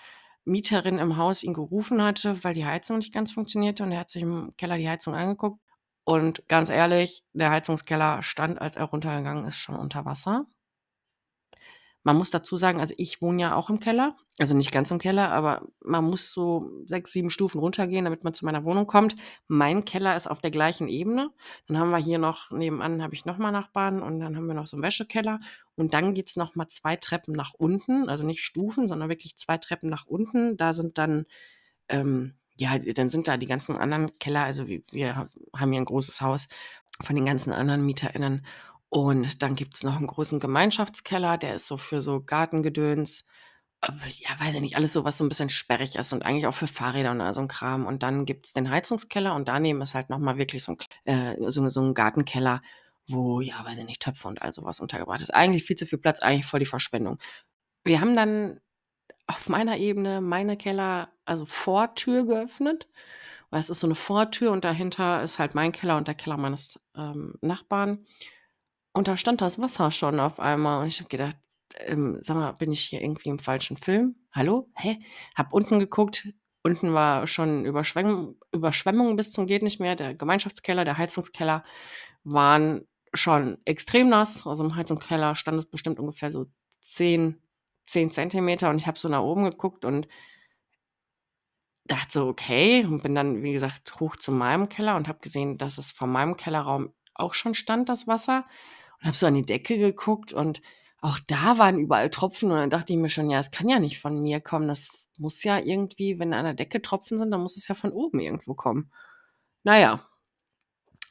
Mieterin 0.44 0.98
im 0.98 1.16
Haus 1.16 1.42
ihn 1.42 1.54
gerufen 1.54 2.02
hatte, 2.02 2.42
weil 2.44 2.54
die 2.54 2.64
Heizung 2.66 2.98
nicht 2.98 3.12
ganz 3.12 3.32
funktionierte 3.32 3.82
und 3.82 3.92
er 3.92 4.00
hat 4.00 4.10
sich 4.10 4.22
im 4.22 4.54
Keller 4.56 4.78
die 4.78 4.88
Heizung 4.88 5.14
angeguckt. 5.14 5.60
Und 6.06 6.46
ganz 6.48 6.70
ehrlich, 6.70 7.24
der 7.32 7.50
Heizungskeller 7.50 8.22
stand, 8.22 8.60
als 8.60 8.76
er 8.76 8.84
runtergegangen 8.84 9.44
ist, 9.44 9.58
schon 9.58 9.76
unter 9.76 10.04
Wasser. 10.04 10.46
Man 12.06 12.16
muss 12.16 12.30
dazu 12.30 12.56
sagen, 12.56 12.80
also 12.80 12.94
ich 12.96 13.20
wohne 13.20 13.42
ja 13.42 13.54
auch 13.54 13.68
im 13.68 13.78
Keller, 13.78 14.16
also 14.38 14.54
nicht 14.56 14.72
ganz 14.72 14.90
im 14.90 14.98
Keller, 14.98 15.30
aber 15.32 15.66
man 15.84 16.02
muss 16.04 16.32
so 16.32 16.70
6, 16.86 17.12
7 17.12 17.28
Stufen 17.28 17.58
runtergehen, 17.60 18.04
damit 18.06 18.24
man 18.24 18.32
zu 18.32 18.46
meiner 18.46 18.64
Wohnung 18.64 18.86
kommt. 18.86 19.16
Mein 19.48 19.84
Keller 19.84 20.16
ist 20.16 20.26
auf 20.30 20.40
der 20.40 20.50
gleichen 20.50 20.88
Ebene. 20.88 21.30
Dann 21.68 21.78
haben 21.78 21.90
wir 21.90 21.98
hier 21.98 22.18
noch 22.18 22.50
nebenan 22.50 23.02
habe 23.02 23.14
ich 23.14 23.26
noch 23.26 23.36
mal 23.36 23.50
Nachbarn 23.50 24.02
und 24.02 24.18
dann 24.20 24.34
haben 24.36 24.46
wir 24.46 24.54
noch 24.54 24.66
so 24.66 24.78
'n 24.78 24.82
Wäschekeller 24.82 25.40
und 25.76 25.92
dann 25.92 26.14
geht's 26.14 26.36
noch 26.36 26.54
mal 26.54 26.68
2 26.68 26.96
Treppen 26.96 27.34
nach 27.34 27.52
unten, 27.52 28.08
also 28.08 28.24
nicht 28.24 28.40
Stufen, 28.42 28.86
sondern 28.88 29.10
wirklich 29.10 29.36
2 29.36 29.58
Treppen 29.58 29.90
nach 29.90 30.06
unten. 30.06 30.56
Da 30.56 30.72
sind 30.72 30.96
dann, 30.96 31.26
ähm 31.88 32.34
ja, 32.60 32.78
dann 32.78 33.08
sind 33.08 33.28
da 33.28 33.36
die 33.38 33.46
ganzen 33.46 33.76
anderen 33.78 34.18
Keller 34.18 34.44
also 34.44 34.68
wir 34.68 34.82
wir 34.92 35.16
haben 35.56 35.72
hier 35.72 35.80
'n 35.80 35.84
großes 35.86 36.20
Haus 36.20 36.48
von 37.02 37.16
den 37.16 37.24
ganzen 37.26 37.52
anderen 37.52 37.84
MieterInnen 37.86 38.44
und 38.90 39.42
dann 39.42 39.54
gibt's 39.56 39.82
noch 39.84 39.98
'n 40.00 40.06
großen 40.06 40.40
Gemeinschaftskeller, 40.40 41.38
der 41.38 41.54
ist 41.56 41.66
so 41.68 41.76
für 41.78 42.02
so 42.02 42.22
Gartengedöns, 42.22 43.24
ja, 44.20 44.30
weiß 44.40 44.56
ich 44.56 44.60
nicht, 44.62 44.76
alles 44.76 44.92
so, 44.94 45.04
was 45.04 45.18
so 45.18 45.24
'n 45.24 45.28
bisschen 45.30 45.50
sperrig 45.50 45.96
ist 45.96 46.12
und 46.14 46.24
eigentlich 46.24 46.46
auch 46.46 46.54
für 46.54 46.66
Fahrräder 46.68 47.12
und 47.12 47.20
all 47.22 47.34
so 47.34 47.40
'n 47.42 47.48
Kram. 47.48 47.86
Und 47.86 48.02
dann 48.04 48.26
gibt's 48.26 48.52
den 48.54 48.70
Heizungskeller 48.70 49.34
und 49.36 49.48
daneben 49.48 49.82
ist 49.82 49.94
halt 49.96 50.10
noch 50.10 50.18
mal 50.20 50.38
wirklich 50.38 50.64
so 50.64 50.72
'n 50.74 50.78
K 50.78 50.86
äh, 51.06 51.36
so 51.52 51.68
so 51.70 51.80
'n 51.82 51.94
Gartenkeller, 51.94 52.62
wo, 53.08 53.40
ja, 53.42 53.64
weiß 53.66 53.78
ich 53.78 53.86
nicht, 53.86 54.02
Töpfe 54.02 54.28
und 54.28 54.42
all 54.42 54.52
so 54.54 54.64
was 54.64 54.80
untergebracht 54.80 55.20
ist. 55.22 55.34
Eigentlich 55.34 55.64
viel 55.64 55.76
zu 55.76 55.86
viel 55.86 55.98
Platz, 56.00 56.20
eigentlich 56.20 56.46
voll 56.46 56.60
die 56.60 56.66
Verschwendung. 56.66 57.18
Wir 57.84 58.00
haben 58.02 58.16
dann 58.16 58.60
auf 59.34 59.48
meiner 59.48 59.78
Ebene 59.78 60.20
meine 60.20 60.56
Keller 60.56 61.10
also 61.24 61.46
Vortür 61.46 62.26
geöffnet, 62.26 62.88
weil 63.50 63.60
es 63.60 63.70
ist 63.70 63.80
so 63.80 63.86
'ne 63.88 63.94
Vortür 63.96 64.52
und 64.52 64.64
dahinter 64.64 65.22
ist 65.22 65.38
halt 65.38 65.54
mein 65.54 65.72
Keller 65.72 65.96
und 65.98 66.08
der 66.08 66.14
Keller 66.16 66.36
meines, 66.38 66.80
ähm, 66.96 67.34
Nachbarn. 67.42 68.06
Und 68.94 69.08
da 69.08 69.16
stand 69.16 69.40
das 69.42 69.58
Wasser 69.60 69.90
schon 69.92 70.20
auf 70.20 70.40
einmal 70.40 70.82
und 70.82 70.88
ich 70.88 71.00
habe 71.00 71.08
gedacht: 71.10 71.36
„Ähm, 71.78 72.18
sag 72.22 72.36
mal, 72.36 72.52
bin 72.52 72.72
ich 72.72 72.82
hier 72.82 73.02
irgendwie 73.02 73.28
im 73.30 73.38
falschen 73.40 73.76
Film? 73.78 74.16
Hallo? 74.32 74.70
Hä?“ 74.76 74.98
Habe 75.36 75.50
unten 75.54 75.78
geguckt, 75.80 76.28
unten 76.64 76.92
war 76.94 77.26
schon 77.28 77.64
Überschwemmung 77.66 78.36
Überschwemmung 78.52 79.16
bis 79.16 79.32
zum 79.32 79.46
geht 79.46 79.62
nicht 79.62 79.80
mehr. 79.80 79.96
Der 79.96 80.14
Gemeinschaftskeller, 80.14 80.84
der 80.84 80.98
Heizungskeller 80.98 81.64
waren 82.24 82.86
schon 83.14 83.58
extrem 83.66 84.08
nass. 84.10 84.46
Also 84.46 84.64
im 84.64 84.76
Heizungskeller 84.76 85.34
stand 85.36 85.58
es 85.60 85.66
bestimmt 85.70 86.00
ungefähr 86.00 86.32
so 86.32 86.46
10 86.82 87.40
10 87.84 88.10
Zentimeter 88.10 88.70
und 88.70 88.78
ich 88.78 88.86
habe 88.86 88.98
so 88.98 89.08
nach 89.08 89.22
oben 89.22 89.44
geguckt 89.44 89.84
und 89.84 90.08
dachte 91.86 92.12
so: 92.12 92.28
„Okay“ 92.28 92.84
und 92.84 93.02
bin 93.02 93.14
dann, 93.14 93.42
wie 93.42 93.52
gesagt, 93.52 93.98
hoch 94.00 94.16
zu 94.16 94.32
meinem 94.32 94.68
Keller 94.68 94.96
und 94.96 95.08
habe 95.08 95.18
gesehen, 95.20 95.58
dass 95.58 95.78
es 95.78 95.90
von 95.90 96.10
meinem 96.10 96.36
Kellerraum 96.36 96.92
auch 97.14 97.34
schon 97.34 97.54
stand, 97.54 97.88
das 97.88 98.06
Wasser 98.06 98.46
und 99.00 99.06
habe 99.08 99.16
so 99.16 99.26
an 99.26 99.34
die 99.34 99.44
Decke 99.46 99.78
geguckt 99.78 100.32
und 100.32 100.60
auch 101.02 101.18
da 101.26 101.58
waren 101.58 101.78
überall 101.78 102.10
Tropfen 102.10 102.50
und 102.50 102.58
dann 102.58 102.70
dachte 102.70 102.92
ich 102.92 102.98
mir 102.98 103.08
schon: 103.10 103.30
„Ja, 103.30 103.38
es 103.40 103.50
kann 103.50 103.68
ja 103.68 103.78
nicht 103.80 104.00
von 104.00 104.20
mir 104.22 104.40
kommen. 104.40 104.68
Das 104.68 105.08
muss 105.18 105.42
ja 105.44 105.58
irgendwie 105.58 106.18
wenn 106.18 106.34
an 106.34 106.44
der 106.46 106.54
Decke 106.54 106.82
Tropfen 106.82 107.18
sind, 107.18 107.30
dann 107.32 107.40
muss 107.42 107.56
es 107.56 107.68
ja 107.68 107.74
von 107.74 107.92
oben 107.92 108.20
irgendwo 108.20 108.54
kommen.“ 108.54 108.92
Na 109.64 109.78
ja. 109.80 110.09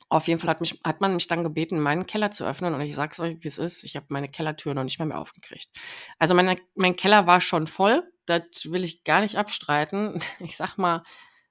Auf 0.10 0.28
jeden 0.28 0.40
Fall 0.40 0.50
hat 0.50 0.62
mich 0.62 0.80
hat 0.84 1.02
man 1.02 1.14
mich 1.14 1.28
dann 1.28 1.44
gebeten, 1.44 1.80
meinen 1.80 2.06
Keller 2.06 2.32
zu 2.32 2.46
öffnen 2.46 2.74
und 2.74 2.82
ich 2.82 2.96
sage 2.96 3.12
es 3.14 3.20
euch, 3.20 3.38
wie's 3.42 3.58
ist, 3.58 3.84
ich 3.84 3.96
habe 3.96 4.08
meine 4.10 4.30
Kellertür 4.30 4.74
noch 4.74 4.84
nicht 4.84 5.00
mal 5.00 5.06
mehr 5.06 5.20
aufgekriegt. 5.20 5.70
Also 6.18 6.36
meine 6.36 6.58
mein 6.76 6.96
Keller 6.96 7.28
war 7.28 7.42
schon 7.42 7.68
voll, 7.68 8.04
das 8.26 8.44
will 8.66 8.84
ich 8.84 9.04
gar 9.04 9.22
nicht 9.22 9.38
abstreiten. 9.38 10.20
Ich 10.40 10.58
sage 10.58 10.74
mal, 10.78 11.04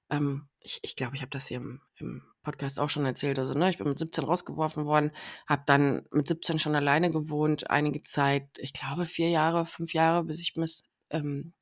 ähm, 0.09 0.47
ich 0.61 0.79
ich 0.83 0.95
glaube, 0.95 1.15
ich 1.15 1.21
habe 1.21 1.31
das 1.31 1.47
hier 1.47 1.57
im 1.57 1.81
im 1.97 2.23
Podcast 2.43 2.79
auch 2.79 2.89
schon 2.89 3.05
erzählt. 3.05 3.37
Also, 3.39 3.53
ne, 3.53 3.69
ich 3.69 3.77
bin 3.77 3.87
mit 3.87 3.99
17 3.99 4.23
rausgeworfen 4.23 4.85
worden, 4.85 5.11
habe 5.47 5.63
dann 5.65 6.05
mit 6.11 6.27
17 6.27 6.57
schon 6.59 6.75
alleine 6.75 7.11
gewohnt, 7.11 7.69
einige 7.69 8.03
Zeit, 8.03 8.47
ich 8.57 8.73
glaube 8.73 9.05
4 9.05 9.29
Jahre, 9.29 9.65
5 9.65 9.93
Jahre, 9.93 10.23
bis 10.23 10.39
ich 10.41 10.55
mis 10.55 10.83
ähm, 11.11 11.53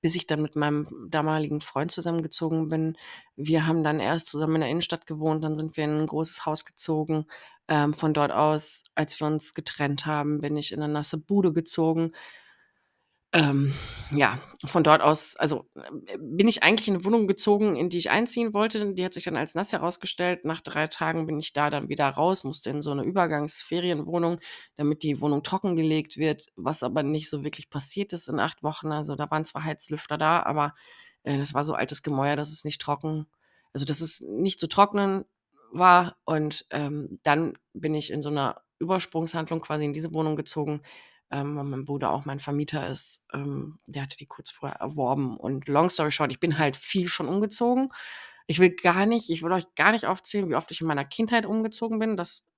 bis 0.00 0.16
ich 0.16 0.26
dann 0.26 0.42
mit 0.42 0.56
meinem 0.56 0.86
damaligen 1.10 1.60
Freund 1.60 1.90
zusammengezogen 1.92 2.68
bin. 2.68 2.96
Wir 3.36 3.66
haben 3.66 3.82
dann 3.84 4.00
erst 4.00 4.26
zusammen 4.28 4.56
in 4.56 4.60
der 4.62 4.70
Innenstadt 4.70 5.06
gewohnt, 5.06 5.44
dann 5.44 5.56
sind 5.56 5.76
wir 5.76 5.84
in 5.84 6.00
'n 6.02 6.06
großes 6.06 6.46
Haus 6.46 6.64
gezogen. 6.64 7.26
Ähm, 7.68 7.94
von 7.94 8.14
dort 8.14 8.32
aus, 8.32 8.84
als 8.94 9.18
wir 9.20 9.26
uns 9.28 9.54
getrennt 9.54 10.06
haben, 10.06 10.40
bin 10.40 10.56
ich 10.56 10.72
in 10.72 10.80
'ne 10.80 10.88
nasse 10.88 11.18
Bude 11.18 11.52
gezogen. 11.52 12.12
Ähm, 13.34 13.74
ja, 14.12 14.38
von 14.64 14.84
dort 14.84 15.02
aus 15.02 15.34
also, 15.34 15.66
äh, 15.74 16.16
bin 16.20 16.46
ich 16.46 16.62
eigentlich 16.62 16.86
in 16.86 16.94
'ne 16.94 17.04
Wohnung 17.04 17.26
gezogen, 17.26 17.74
in 17.74 17.88
die 17.88 17.98
ich 17.98 18.10
einziehen 18.10 18.54
wollte. 18.54 18.94
Die 18.94 19.04
hat 19.04 19.12
sich 19.12 19.24
dann 19.24 19.36
als 19.36 19.56
nass 19.56 19.72
herausgestellt. 19.72 20.44
Nach 20.44 20.60
3 20.60 20.86
Tagen 20.86 21.26
bin 21.26 21.40
ich 21.40 21.52
da 21.52 21.68
dann 21.68 21.88
wieder 21.88 22.08
raus, 22.10 22.44
musste 22.44 22.70
in 22.70 22.80
so 22.80 22.94
'ne 22.94 23.02
Übergangsferienwohnung, 23.02 24.38
damit 24.76 25.02
die 25.02 25.20
Wohnung 25.20 25.42
trockengelegt 25.42 26.16
wird, 26.16 26.46
was 26.54 26.84
aber 26.84 27.02
nicht 27.02 27.28
so 27.28 27.42
wirklich 27.42 27.70
passiert 27.70 28.12
ist 28.12 28.28
in 28.28 28.38
8 28.38 28.62
Wochen. 28.62 28.92
Also, 28.92 29.16
da 29.16 29.28
waren 29.32 29.44
zwar 29.44 29.64
Heizlüfter 29.64 30.16
da, 30.16 30.40
aber, 30.44 30.72
äh, 31.24 31.36
das 31.36 31.52
war 31.54 31.64
so 31.64 31.74
altes 31.74 32.04
Gemäuer, 32.04 32.36
dass 32.36 32.52
es 32.52 32.64
nicht 32.64 32.80
trocken 32.80 33.26
also, 33.72 33.84
dass 33.86 34.00
es 34.00 34.20
nicht 34.20 34.60
zu 34.60 34.68
trocknen 34.68 35.24
war 35.72 36.16
und, 36.24 36.64
ähm, 36.70 37.18
dann 37.24 37.58
bin 37.72 37.92
ich 37.96 38.12
in 38.12 38.22
so 38.22 38.30
'ner 38.30 38.60
Übersprungshandlung 38.78 39.60
quasi 39.60 39.84
in 39.84 39.92
diese 39.92 40.14
Wohnung 40.14 40.36
gezogen, 40.36 40.82
ähm, 41.34 41.56
weil 41.56 41.64
mein 41.64 41.84
Bruder 41.84 42.12
auch 42.12 42.24
mein 42.24 42.38
Vermieter 42.38 42.86
ist. 42.86 43.24
Ähm, 43.34 43.78
der 43.86 44.02
hatte 44.02 44.16
die 44.16 44.26
kurz 44.26 44.50
vorher 44.50 44.78
erworben 44.78 45.36
und 45.36 45.66
long 45.68 45.88
story 45.90 46.12
short, 46.12 46.30
ich 46.30 46.40
bin 46.40 46.58
halt 46.58 46.76
viel 46.76 47.08
schon 47.08 47.28
umgezogen. 47.28 47.90
Ich 48.46 48.60
will 48.60 48.70
gar 48.70 49.06
nicht 49.06 49.30
ich 49.30 49.42
will 49.42 49.52
euch 49.52 49.74
gar 49.74 49.92
nicht 49.92 50.06
aufzählen, 50.06 50.48
wie 50.48 50.54
oft 50.54 50.70
ich 50.70 50.80
in 50.80 50.86
meiner 50.86 51.04
Kindheit 51.04 51.46
umgezogen 51.46 51.98
bin. 51.98 52.16
Das 52.16 52.48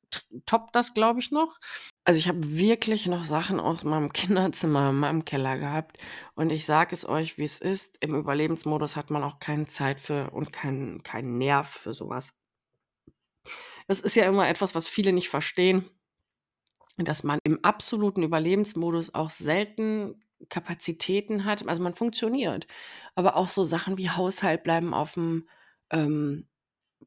toppt 0.46 0.74
das, 0.76 0.94
glaube 0.94 1.20
ich, 1.20 1.30
noch. 1.30 1.58
Also, 2.04 2.18
ich 2.18 2.28
habe 2.28 2.56
wirklich 2.56 3.06
noch 3.06 3.24
Sachen 3.24 3.60
aus 3.60 3.84
meinem 3.84 4.12
Kinderzimmer 4.12 4.90
in 4.90 4.96
meinem 4.96 5.24
Keller 5.24 5.58
gehabt 5.58 5.98
und 6.34 6.50
ich 6.52 6.66
sage 6.66 6.94
es 6.94 7.08
euch, 7.08 7.38
wie's 7.38 7.58
ist, 7.58 7.96
im 8.00 8.14
Überlebensmodus 8.14 8.96
hat 8.96 9.10
man 9.10 9.24
auch 9.24 9.38
keine 9.40 9.66
Zeit 9.68 10.00
für 10.00 10.30
und 10.32 10.52
keinen 10.52 11.02
keinen 11.02 11.38
Nerv 11.38 11.68
für 11.68 11.94
so 11.94 12.08
was. 12.10 12.32
Das 13.88 14.00
ist 14.00 14.16
ja 14.16 14.26
immer 14.26 14.48
etwas, 14.48 14.74
was 14.74 14.88
viele 14.88 15.12
nicht 15.12 15.28
verstehen 15.28 15.88
dass 16.98 17.22
man 17.24 17.38
im 17.44 17.62
absoluten 17.64 18.22
Überlebensmodus 18.22 19.14
auch 19.14 19.30
selten 19.30 20.22
Kapazitäten 20.50 21.44
hat 21.46 21.66
also, 21.68 21.82
man 21.82 21.94
funktioniert, 21.94 22.66
aber 23.14 23.36
auch 23.36 23.48
so 23.48 23.64
Sachen 23.64 23.98
wie 23.98 24.10
Haushalt 24.10 24.62
bleiben 24.62 24.94
auf'm 24.94 25.44
ähm, 25.90 26.46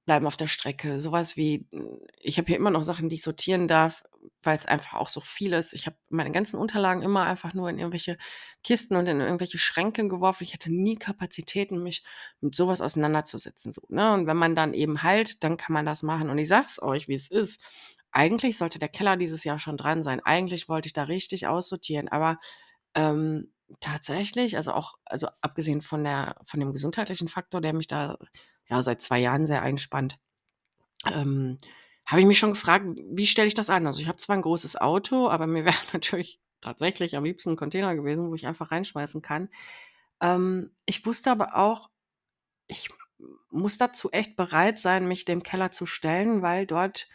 bleiben 0.05 0.27
auf 0.27 0.37
der 0.37 0.47
Strecke. 0.47 0.99
So 0.99 1.11
was 1.11 1.37
wie 1.37 1.67
hm, 1.71 1.99
ich 2.19 2.37
habe 2.37 2.47
hier 2.47 2.57
immer 2.57 2.71
noch 2.71 2.83
Sachen, 2.83 3.09
die 3.09 3.15
ich 3.15 3.23
sortieren 3.23 3.67
darf, 3.67 4.03
weil's 4.43 4.65
einfach 4.65 4.95
auch 4.95 5.09
so 5.09 5.21
viel 5.21 5.53
ist. 5.53 5.73
Ich 5.73 5.85
habe 5.87 5.97
meine 6.09 6.31
ganzen 6.31 6.57
Unterlagen 6.57 7.01
immer 7.03 7.25
einfach 7.25 7.53
nur 7.53 7.69
in 7.69 7.79
irgendwelche 7.79 8.17
Kisten 8.63 8.95
und 8.97 9.07
in 9.07 9.19
irgendwelche 9.21 9.57
Schränke 9.59 10.07
geworfen. 10.07 10.43
Ich 10.43 10.53
hatte 10.53 10.71
nie 10.73 10.95
Kapazitäten, 10.97 11.83
mich 11.83 12.03
mit 12.41 12.55
so 12.55 12.67
was 12.67 12.81
auseinanderzusetzen, 12.81 13.71
so, 13.71 13.81
ne? 13.89 14.13
Und 14.13 14.27
wenn 14.27 14.37
man 14.37 14.55
dann 14.55 14.73
eben 14.73 15.03
halt, 15.03 15.43
dann 15.43 15.57
kann 15.57 15.73
man 15.73 15.85
das 15.85 16.03
machen. 16.03 16.29
Und 16.29 16.37
ich 16.39 16.47
sage 16.49 16.67
es 16.69 16.81
euch, 16.81 17.07
wie's 17.07 17.29
ist. 17.29 17.59
Eigentlich 18.11 18.57
sollte 18.57 18.79
der 18.79 18.89
Keller 18.89 19.17
dieses 19.17 19.43
Jahr 19.43 19.59
schon 19.59 19.77
dran 19.77 20.03
sein. 20.03 20.21
Eigentlich 20.25 20.69
wollte 20.69 20.87
ich 20.87 20.93
da 20.93 21.03
richtig 21.03 21.47
aussortieren, 21.47 22.07
aber, 22.09 22.39
ähm, 22.95 23.53
tatsächlich, 23.81 24.57
also 24.57 24.73
auch 24.73 24.95
also 25.05 25.27
abgesehen 25.41 25.81
von 25.83 26.03
der 26.03 26.35
von 26.45 26.59
dem 26.59 26.73
gesundheitlichen 26.73 27.27
Faktor, 27.29 27.61
der 27.61 27.73
mich 27.73 27.87
da, 27.87 28.17
ja, 28.69 28.83
seit 28.83 29.01
2 29.01 29.19
Jahren 29.19 29.45
sehr 29.47 29.61
einspannt, 29.63 30.19
ähm, 31.05 31.57
habe 32.05 32.21
ich 32.21 32.27
mich 32.27 32.39
schon 32.39 32.51
gefragt: 32.53 32.85
„Wie 33.11 33.27
stelle 33.27 33.47
ich 33.47 33.53
das 33.53 33.69
an?“ 33.69 33.87
Also, 33.87 34.01
ich 34.01 34.07
habe 34.07 34.17
zwar 34.17 34.35
'n 34.37 34.41
großes 34.41 34.75
Auto, 34.77 35.29
aber 35.29 35.47
mir 35.47 35.65
wäre 35.73 35.77
natürlich 35.93 36.39
tatsächlich 36.61 37.15
am 37.17 37.23
liebsten 37.25 37.51
'n 37.51 37.55
Container 37.57 37.95
gewesen, 37.95 38.29
wo 38.29 38.35
ich 38.35 38.47
einfach 38.47 38.71
reinschmeißen 38.71 39.21
kann. 39.21 39.49
Ähm, 40.21 40.71
ich 40.85 41.05
wusste 41.05 41.31
aber 41.31 41.55
auch, 41.57 41.89
ich 42.67 42.89
muss 43.51 43.77
dazu 43.77 44.11
echt 44.11 44.35
bereit 44.37 44.79
sein, 44.79 45.07
mich 45.07 45.25
dem 45.25 45.43
Keller 45.43 45.71
zu 45.71 45.85
stellen, 45.85 46.41
weil 46.41 46.65
dort, 46.67 47.07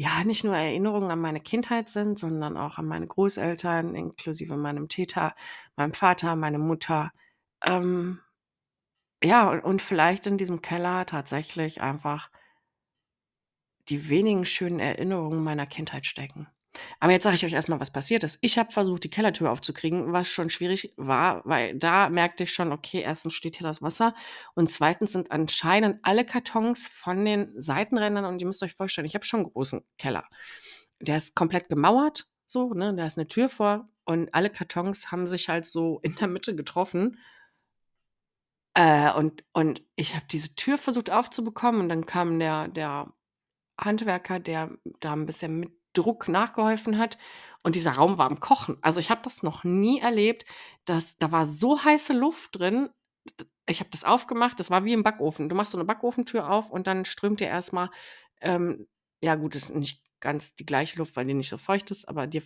ja, 0.00 0.22
nicht 0.22 0.44
nur 0.44 0.56
Erinnerungen 0.56 1.10
an 1.10 1.20
meine 1.20 1.40
Kindheit 1.40 1.88
sind, 1.88 2.18
sondern 2.20 2.56
auch 2.56 2.78
an 2.78 2.86
meine 2.86 3.06
Großeltern 3.08 3.96
inklusive 3.96 4.56
meinem 4.56 4.88
Täter, 4.88 5.34
meinem 5.76 5.92
Vater, 5.92 6.36
meine 6.36 6.58
Mutter. 6.58 7.10
Ähm, 7.64 8.20
ja, 9.22 9.50
u 9.52 9.58
und 9.66 9.82
vielleicht 9.82 10.26
in 10.26 10.38
diesem 10.38 10.62
Keller 10.62 11.06
tatsächlich 11.06 11.80
einfach 11.82 12.30
die 13.88 14.08
wenigen 14.08 14.44
schönen 14.44 14.78
Erinnerungen 14.78 15.42
meiner 15.42 15.66
Kindheit 15.66 16.06
stecken. 16.06 16.46
Aber 17.00 17.12
jetzt 17.12 17.22
sage 17.24 17.36
ich 17.36 17.44
euch 17.44 17.52
erst 17.52 17.68
mal, 17.68 17.78
was 17.80 17.92
passiert 17.92 18.24
ist. 18.24 18.38
Ich 18.42 18.58
habe 18.58 18.72
versucht, 18.72 19.04
die 19.04 19.10
Kellertür 19.10 19.50
aufzukriegen, 19.52 20.12
was 20.12 20.28
schon 20.28 20.50
schwierig 20.50 20.94
war, 20.96 21.42
weil 21.44 21.76
da 21.78 22.08
merkte 22.08 22.44
ich 22.44 22.52
schon: 22.52 22.72
„Okay, 22.72 23.02
1. 23.02 23.30
steht 23.30 23.56
hier 23.56 23.66
das 23.66 23.82
Wasser 23.82 24.14
und 24.54 24.70
2. 24.70 25.06
sind 25.06 25.30
anscheinend 25.30 26.00
alle 26.02 26.24
Kartons 26.24 26.86
von 26.88 27.24
den 27.24 27.52
Seitenrändern“ 27.60 28.24
und 28.24 28.40
ihr 28.40 28.46
müsst 28.48 28.62
euch 28.64 28.74
vorstellen, 28.74 29.06
ich 29.06 29.14
habe 29.14 29.24
schon 29.24 29.40
'n 29.40 29.52
großen 29.52 29.82
Keller. 29.98 30.24
Der 31.00 31.16
ist 31.18 31.36
komplett 31.36 31.68
gemauert 31.68 32.26
so, 32.46 32.72
ne? 32.74 32.94
Da 32.94 33.06
ist 33.06 33.16
'ne 33.18 33.28
Tür 33.28 33.48
vor 33.48 33.88
und 34.04 34.34
alle 34.34 34.50
Kartons 34.50 35.12
haben 35.12 35.26
sich 35.28 35.48
halt 35.48 35.66
so 35.66 36.00
in 36.02 36.16
der 36.16 36.28
Mitte 36.28 36.56
getroffen. 36.56 37.18
Äh, 38.76 39.12
und 39.12 39.44
und 39.52 39.82
ich 39.96 40.14
habe 40.14 40.26
diese 40.30 40.54
Tür 40.54 40.78
versucht 40.78 41.10
aufzubekommen 41.10 41.80
und 41.82 41.88
dann 41.88 42.06
kam 42.06 42.38
der 42.38 42.68
der 42.68 43.12
Handwerker, 43.80 44.40
der 44.40 44.78
da 45.00 45.14
'n 45.14 45.26
bisschen 45.26 45.60
mit 45.60 45.72
Druck 45.98 46.28
nachgeholfen 46.28 46.98
hat 46.98 47.18
und 47.62 47.74
dieser 47.76 47.92
Raum 47.92 48.18
war 48.18 48.26
am 48.30 48.40
Kochen. 48.40 48.78
Also, 48.82 49.00
ich 49.00 49.10
habe 49.10 49.22
das 49.24 49.42
noch 49.42 49.64
nie 49.64 50.00
erlebt, 50.00 50.44
dass 50.86 51.18
da 51.18 51.32
war 51.32 51.46
so 51.46 51.84
heiße 51.84 52.12
Luft 52.14 52.58
drin. 52.58 52.90
Ich 53.68 53.80
habe 53.80 53.90
das 53.90 54.04
aufgemacht, 54.04 54.60
das 54.60 54.70
war 54.70 54.84
wie 54.84 54.92
im 54.94 55.02
Backofen. 55.04 55.48
Du 55.50 55.54
machst 55.56 55.72
so 55.72 55.78
'ne 55.78 55.84
Backofentür 55.86 56.50
auf 56.50 56.70
und 56.70 56.86
dann 56.88 57.04
strömt 57.06 57.40
dir 57.40 57.48
erst 57.48 57.72
mal, 57.74 57.90
ähm 58.42 58.88
ja 59.22 59.34
gut, 59.36 59.54
ist 59.56 59.74
nicht 59.74 60.02
ganz 60.20 60.56
die 60.56 60.66
gleiche 60.66 60.98
Luft, 60.98 61.16
weil 61.16 61.26
die 61.26 61.34
nicht 61.34 61.48
so 61.50 61.58
feucht 61.58 61.90
ist, 61.92 62.08
aber 62.08 62.26
dir 62.28 62.42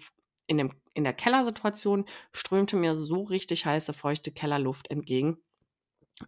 in 0.48 0.58
dem 0.58 0.72
in 0.94 1.04
der 1.04 1.14
Kellersituation 1.14 2.06
strömte 2.32 2.76
mir 2.76 2.96
so 2.96 3.22
richtig 3.24 3.66
heiße, 3.66 3.92
feuchte 3.94 4.32
Kellerluft 4.32 4.90
entgegen. 4.90 5.38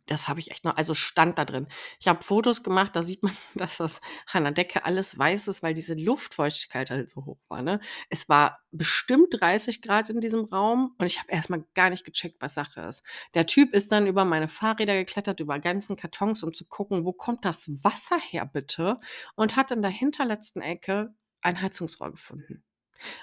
Das 0.07 0.29
habe 0.29 0.41
ich 0.41 0.51
echt 0.51 0.65
noch 0.65 0.77
also, 0.77 0.95
stand 0.95 1.39
da 1.39 1.45
drin. 1.45 1.67
Ich 2.01 2.09
habe 2.09 2.23
Fotos 2.23 2.63
gemacht, 2.63 2.95
da 2.97 3.03
sieht 3.03 3.23
man, 3.23 3.37
dass 3.55 3.79
das 3.79 4.01
an 4.33 4.45
der 4.45 4.53
Decke 4.53 4.85
alles 4.85 5.19
weiß 5.19 5.49
ist, 5.49 5.63
weil 5.63 5.75
diese 5.75 5.95
Luftfeuchtigkeit 5.95 6.91
halt 6.91 7.11
so 7.11 7.25
hoch 7.25 7.41
war, 7.49 7.63
ne? 7.63 7.81
Es 8.11 8.29
war 8.29 8.61
bestimmt 8.71 9.29
30 9.41 9.83
Grad 9.83 10.11
in 10.11 10.21
diesem 10.21 10.45
Raum 10.45 10.95
und 10.99 11.07
ich 11.07 11.19
habe 11.19 11.31
erst 11.31 11.51
mal 11.51 11.65
gar 11.75 11.91
nicht 11.91 12.05
gecheckt, 12.05 12.41
was 12.41 12.55
Sache 12.55 12.81
ist. 12.81 13.05
Der 13.35 13.47
Typ 13.47 13.73
ist 13.73 13.93
dann 13.93 14.07
über 14.07 14.25
meine 14.25 14.49
Fahrräder 14.49 14.95
geklettert, 14.95 15.41
über 15.41 15.59
ganzen 15.59 15.97
Kartons, 15.97 16.43
um 16.43 16.53
zu 16.53 16.67
gucken, 16.67 17.05
wo 17.05 17.13
kommt 17.13 17.45
das 17.45 17.69
Wasser 17.85 18.19
her 18.19 18.47
bitte? 18.47 18.99
Und 19.37 19.57
hat 19.57 19.71
in 19.71 19.83
der 19.83 19.91
hinterletzten 19.91 20.63
Ecke 20.63 21.15
ein 21.41 21.61
Heizungsrohr 21.61 22.11
gefunden. 22.11 22.65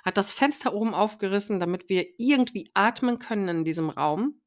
Hat 0.04 0.18
das 0.18 0.34
Fenster 0.34 0.74
oben 0.74 0.94
aufgerissen, 0.94 1.60
damit 1.60 1.90
wir 1.90 2.06
irgendwie 2.18 2.72
atmen 2.74 3.20
können 3.20 3.48
in 3.48 3.64
diesem 3.64 3.90
Raum. 3.90 4.42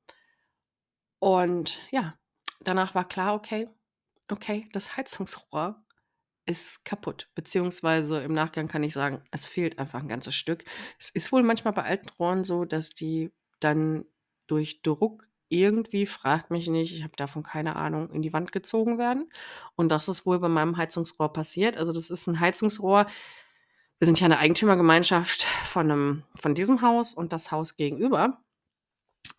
Und 1.25 1.81
ja, 1.91 2.19
danach 2.61 2.95
war 2.95 3.09
klar, 3.09 3.33
okay, 3.35 3.67
okay, 4.31 4.69
das 4.75 4.99
Heizungsrohr 4.99 5.83
ist 6.45 6.85
kaputt, 6.85 7.31
beziehungsweise 7.35 8.23
im 8.23 8.35
Nachgang 8.35 8.69
kann 8.69 8.83
ich 8.83 8.93
sagen, 8.93 9.23
es 9.31 9.47
fehlt 9.47 9.79
einfach 9.79 10.01
ein 10.01 10.09
ganzes 10.09 10.35
Stück. 10.35 10.67
Es 10.99 11.09
ist 11.09 11.33
wohl 11.33 11.43
manchmal 11.43 11.73
bei 11.73 11.85
alten 11.85 12.11
Rohren 12.19 12.45
so, 12.45 12.67
dass 12.67 12.91
die 12.91 13.33
dann 13.59 14.05
durch 14.49 14.83
Druck 14.83 15.27
irgendwie, 15.49 16.05
fragt 16.05 16.51
mich 16.51 16.69
nicht, 16.69 16.93
ich 16.95 17.03
habe 17.03 17.17
davon 17.17 17.43
keine 17.43 17.77
Ahnung, 17.77 18.11
in 18.11 18.21
die 18.21 18.35
Wand 18.35 18.53
gezogen 18.53 18.99
werden. 18.99 19.33
Und 19.77 19.89
das 19.89 20.09
ist 20.09 20.27
wohl 20.27 20.41
bei 20.41 20.51
meinem 20.51 20.77
Heizungsrohr 20.77 21.33
passiert. 21.33 21.79
Also, 21.79 21.95
das 21.95 22.11
ist 22.11 22.27
ein 22.27 22.39
Heizungsrohr 22.39 23.07
wir 23.99 24.07
sind 24.07 24.21
ja 24.21 24.27
eine 24.27 24.39
Eigentümergemeinschaft 24.39 25.45
von 25.45 25.87
'nem 25.87 26.25
von 26.39 26.55
diesem 26.55 26.83
Haus 26.83 27.15
und 27.15 27.33
das 27.33 27.51
Haus 27.51 27.77
gegenüber. 27.77 28.43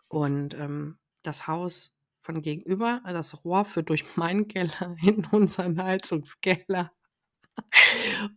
Und, 0.08 0.54
ähm, 0.54 0.98
das 1.26 1.46
Haus 1.46 1.96
von 2.20 2.42
gegenüber, 2.42 3.02
das 3.04 3.44
Rohr 3.44 3.64
führt 3.64 3.88
durch 3.90 4.04
meinen 4.16 4.48
Keller 4.48 4.96
in 5.02 5.24
unseren 5.26 5.82
Heizungskeller. 5.82 6.92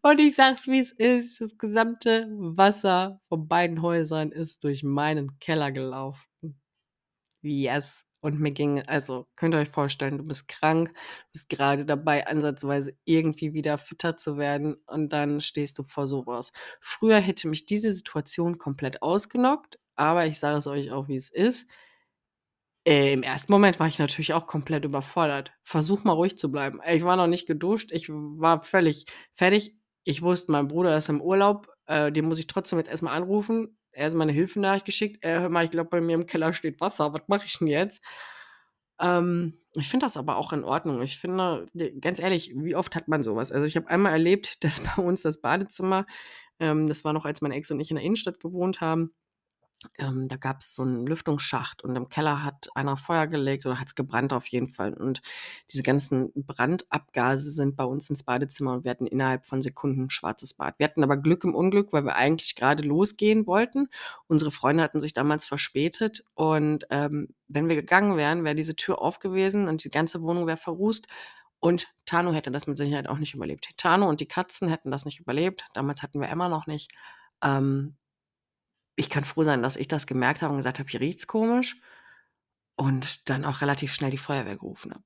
Und 0.02 0.20
ich 0.20 0.36
sage 0.36 0.56
es, 0.60 0.68
wie 0.68 0.80
es 0.80 0.92
ist, 0.92 1.42
das 1.42 1.58
gesamte 1.58 2.28
Wasser 2.32 3.22
von 3.28 3.48
beiden 3.48 3.82
Häusern 3.82 4.32
ist 4.32 4.64
durch 4.64 4.84
meinen 4.84 5.40
Keller 5.40 5.72
gelaufen. 5.72 6.26
Yes. 7.42 8.06
Und 8.22 8.40
mir 8.40 8.52
ging 8.52 8.82
also, 8.86 9.28
könnt 9.38 9.56
ihr 9.56 9.60
euch 9.60 9.70
vorstellen, 9.70 10.18
du 10.18 10.26
bist 10.26 10.50
krank, 10.50 10.94
bist 11.32 11.48
grade 11.50 11.86
dabei, 11.86 12.28
ansatzweise 12.28 12.94
irgendwie 13.06 13.54
wieder 13.54 13.78
fitter 13.78 14.18
zu 14.18 14.38
werden 14.38 14.76
und 14.88 15.14
dann 15.14 15.40
stehst 15.40 15.80
du 15.80 15.84
vor 15.84 16.06
so 16.08 16.26
was. 16.28 16.52
Früher 16.82 17.20
hätte 17.20 17.48
mich 17.48 17.66
diese 17.66 17.94
Situation 17.94 18.58
komplett 18.58 19.02
ausgenockt, 19.02 19.80
aber 19.96 20.26
ich 20.26 20.38
sage 20.38 20.58
es 20.60 20.68
euch 20.68 20.92
auch, 20.92 21.08
wie 21.08 21.16
es 21.16 21.30
ist. 21.30 21.70
Äh, 22.90 23.14
im 23.14 23.24
ersten 23.24 23.52
Moment 23.52 23.80
war 23.80 23.88
ich 23.88 24.00
natürlich 24.00 24.34
auch 24.34 24.48
komplett 24.48 24.86
überfordert. 24.86 25.52
Versuch 25.64 26.04
mal 26.06 26.14
ruhig 26.14 26.38
zu 26.40 26.52
bleiben. 26.52 26.80
Ich 26.90 27.04
war 27.04 27.16
noch 27.18 27.28
nicht 27.28 27.48
geduscht, 27.48 27.92
ich 27.92 28.10
war 28.10 28.62
völlig 28.62 29.06
fertig. 29.36 29.76
Ich 30.06 30.22
wusste, 30.24 30.52
mein 30.52 30.68
Bruder 30.70 30.98
ist 30.98 31.10
im 31.10 31.22
Urlaub, 31.22 31.70
äh, 31.88 32.12
den 32.12 32.26
muss 32.26 32.40
ich 32.40 32.48
trotzdem 32.48 32.80
jetzt 32.80 32.90
erst 32.90 33.04
mal 33.04 33.14
anrufen. 33.14 33.78
Er 33.92 34.08
hat 34.08 34.14
mir 34.16 34.26
'ne 34.26 34.32
Hilfenachricht 34.34 34.86
geschickt: 34.86 35.24
„Äh, 35.24 35.40
hör 35.40 35.50
mal, 35.50 35.66
ich 35.66 35.72
glaube, 35.72 35.92
bei 35.92 36.02
mir 36.02 36.16
im 36.16 36.26
Keller 36.28 36.54
steht 36.54 36.82
Wasser. 36.82 37.14
Was 37.14 37.24
mache 37.28 37.46
ich 37.46 37.62
'n 37.62 37.68
jetzt?“ 37.68 38.02
Ähm, 39.02 39.56
ich 39.78 39.90
finde 39.90 40.06
das 40.08 40.18
aber 40.18 40.38
auch 40.38 40.54
in 40.54 40.64
Ordnung. 40.66 41.02
Ich 41.04 41.20
finde, 41.20 41.68
ganz 42.02 42.20
ehrlich, 42.20 42.54
wie 42.58 42.76
oft 42.78 42.96
hat 42.96 43.08
man 43.10 43.24
so 43.24 43.36
was? 43.38 43.52
Also, 43.54 43.66
ich 43.68 43.76
habe 43.78 43.90
einmal 43.90 44.14
erlebt, 44.14 44.64
dass 44.64 44.82
bei 44.82 45.02
uns 45.04 45.22
das 45.24 45.42
Badezimmer 45.42 46.06
ähm, 46.60 46.88
das 46.88 47.06
war 47.06 47.14
noch, 47.14 47.26
als 47.26 47.42
mein 47.42 47.54
Ex 47.54 47.72
und 47.72 47.82
ich 47.82 47.92
in 47.92 47.98
der 47.98 48.06
Innenstadt 48.06 48.40
gewohnt 48.42 48.82
haben 48.82 49.14
ähm, 49.98 50.28
da 50.28 50.38
gab's 50.38 50.76
so 50.76 50.84
'n 50.84 51.06
Lüftungsschacht 51.08 51.84
und 51.84 51.96
im 51.96 52.10
Keller 52.10 52.44
hat 52.44 52.70
einer 52.76 52.98
Feuer 52.98 53.28
gelegt 53.28 53.66
oder 53.66 53.80
hat's 53.80 53.96
gebrannt 53.96 54.34
auf 54.34 54.48
jeden 54.48 54.70
Fall. 54.70 54.94
Und 54.94 55.22
diese 55.72 55.84
ganzen 55.84 56.32
Brandabgase 56.36 57.52
sind 57.52 57.76
bei 57.76 57.84
uns 57.86 58.10
ins 58.10 58.24
Badezimmer 58.24 58.74
und 58.74 58.84
wir 58.84 58.92
hatten 58.92 59.08
innerhalb 59.08 59.46
von 59.46 59.62
Sekunden 59.62 60.04
'n 60.06 60.10
schwarzes 60.10 60.54
Bad. 60.54 60.76
Wir 60.80 60.86
hatten 60.86 61.04
aber 61.04 61.18
Glück 61.18 61.44
im 61.44 61.56
Unglück, 61.56 61.94
weil 61.94 62.06
wir 62.06 62.16
eigentlich 62.16 62.56
grade 62.56 62.84
losgehen 62.84 63.48
wollten. 63.48 63.88
Unsere 64.28 64.52
Freunde 64.52 64.84
hatten 64.84 65.00
sich 65.00 65.14
damals 65.14 65.46
verspätet 65.46 66.24
und, 66.36 66.86
ähm, 66.90 67.30
wenn 67.48 67.68
wir 67.70 67.76
gegangen 67.76 68.18
wären, 68.18 68.44
wäre 68.44 68.56
diese 68.56 68.76
Tür 68.76 69.02
auf 69.02 69.20
gewesen 69.20 69.68
und 69.68 69.84
die 69.84 69.90
ganze 69.92 70.22
Wohnung 70.22 70.48
wäre 70.48 70.58
verrußt 70.58 71.08
und 71.60 71.88
Tano 72.06 72.34
hätte 72.34 72.52
das 72.52 72.68
mit 72.68 72.78
Sicherheit 72.78 73.08
auch 73.10 73.18
nicht 73.20 73.34
überlebt. 73.36 73.70
Tano 73.78 74.10
und 74.10 74.22
die 74.22 74.28
Katzen 74.28 74.70
hätten 74.70 74.92
das 74.92 75.06
nicht 75.06 75.20
überlebt. 75.20 75.66
Damals 75.74 76.04
hatten 76.04 76.22
wir 76.22 76.30
Emma 76.30 76.50
noch 76.50 76.68
nicht. 76.68 76.92
Ähm 77.44 77.96
ich 79.00 79.10
kann 79.10 79.26
froh 79.26 79.44
sein, 79.44 79.64
dass 79.64 79.78
ich 79.78 79.88
das 79.88 80.08
gemerkt 80.08 80.42
habe 80.44 80.52
und 80.54 80.58
gesagt 80.60 80.80
habe: 80.80 80.90
„Hier 80.90 81.02
riecht's 81.02 81.28
komisch“ 81.28 81.82
und 82.78 83.30
dann 83.30 83.46
auch 83.46 83.62
relativ 83.62 83.94
schnell 83.94 84.12
die 84.12 84.18
Feuerwehr 84.18 84.58
gerufen 84.58 84.94
habe. 84.94 85.04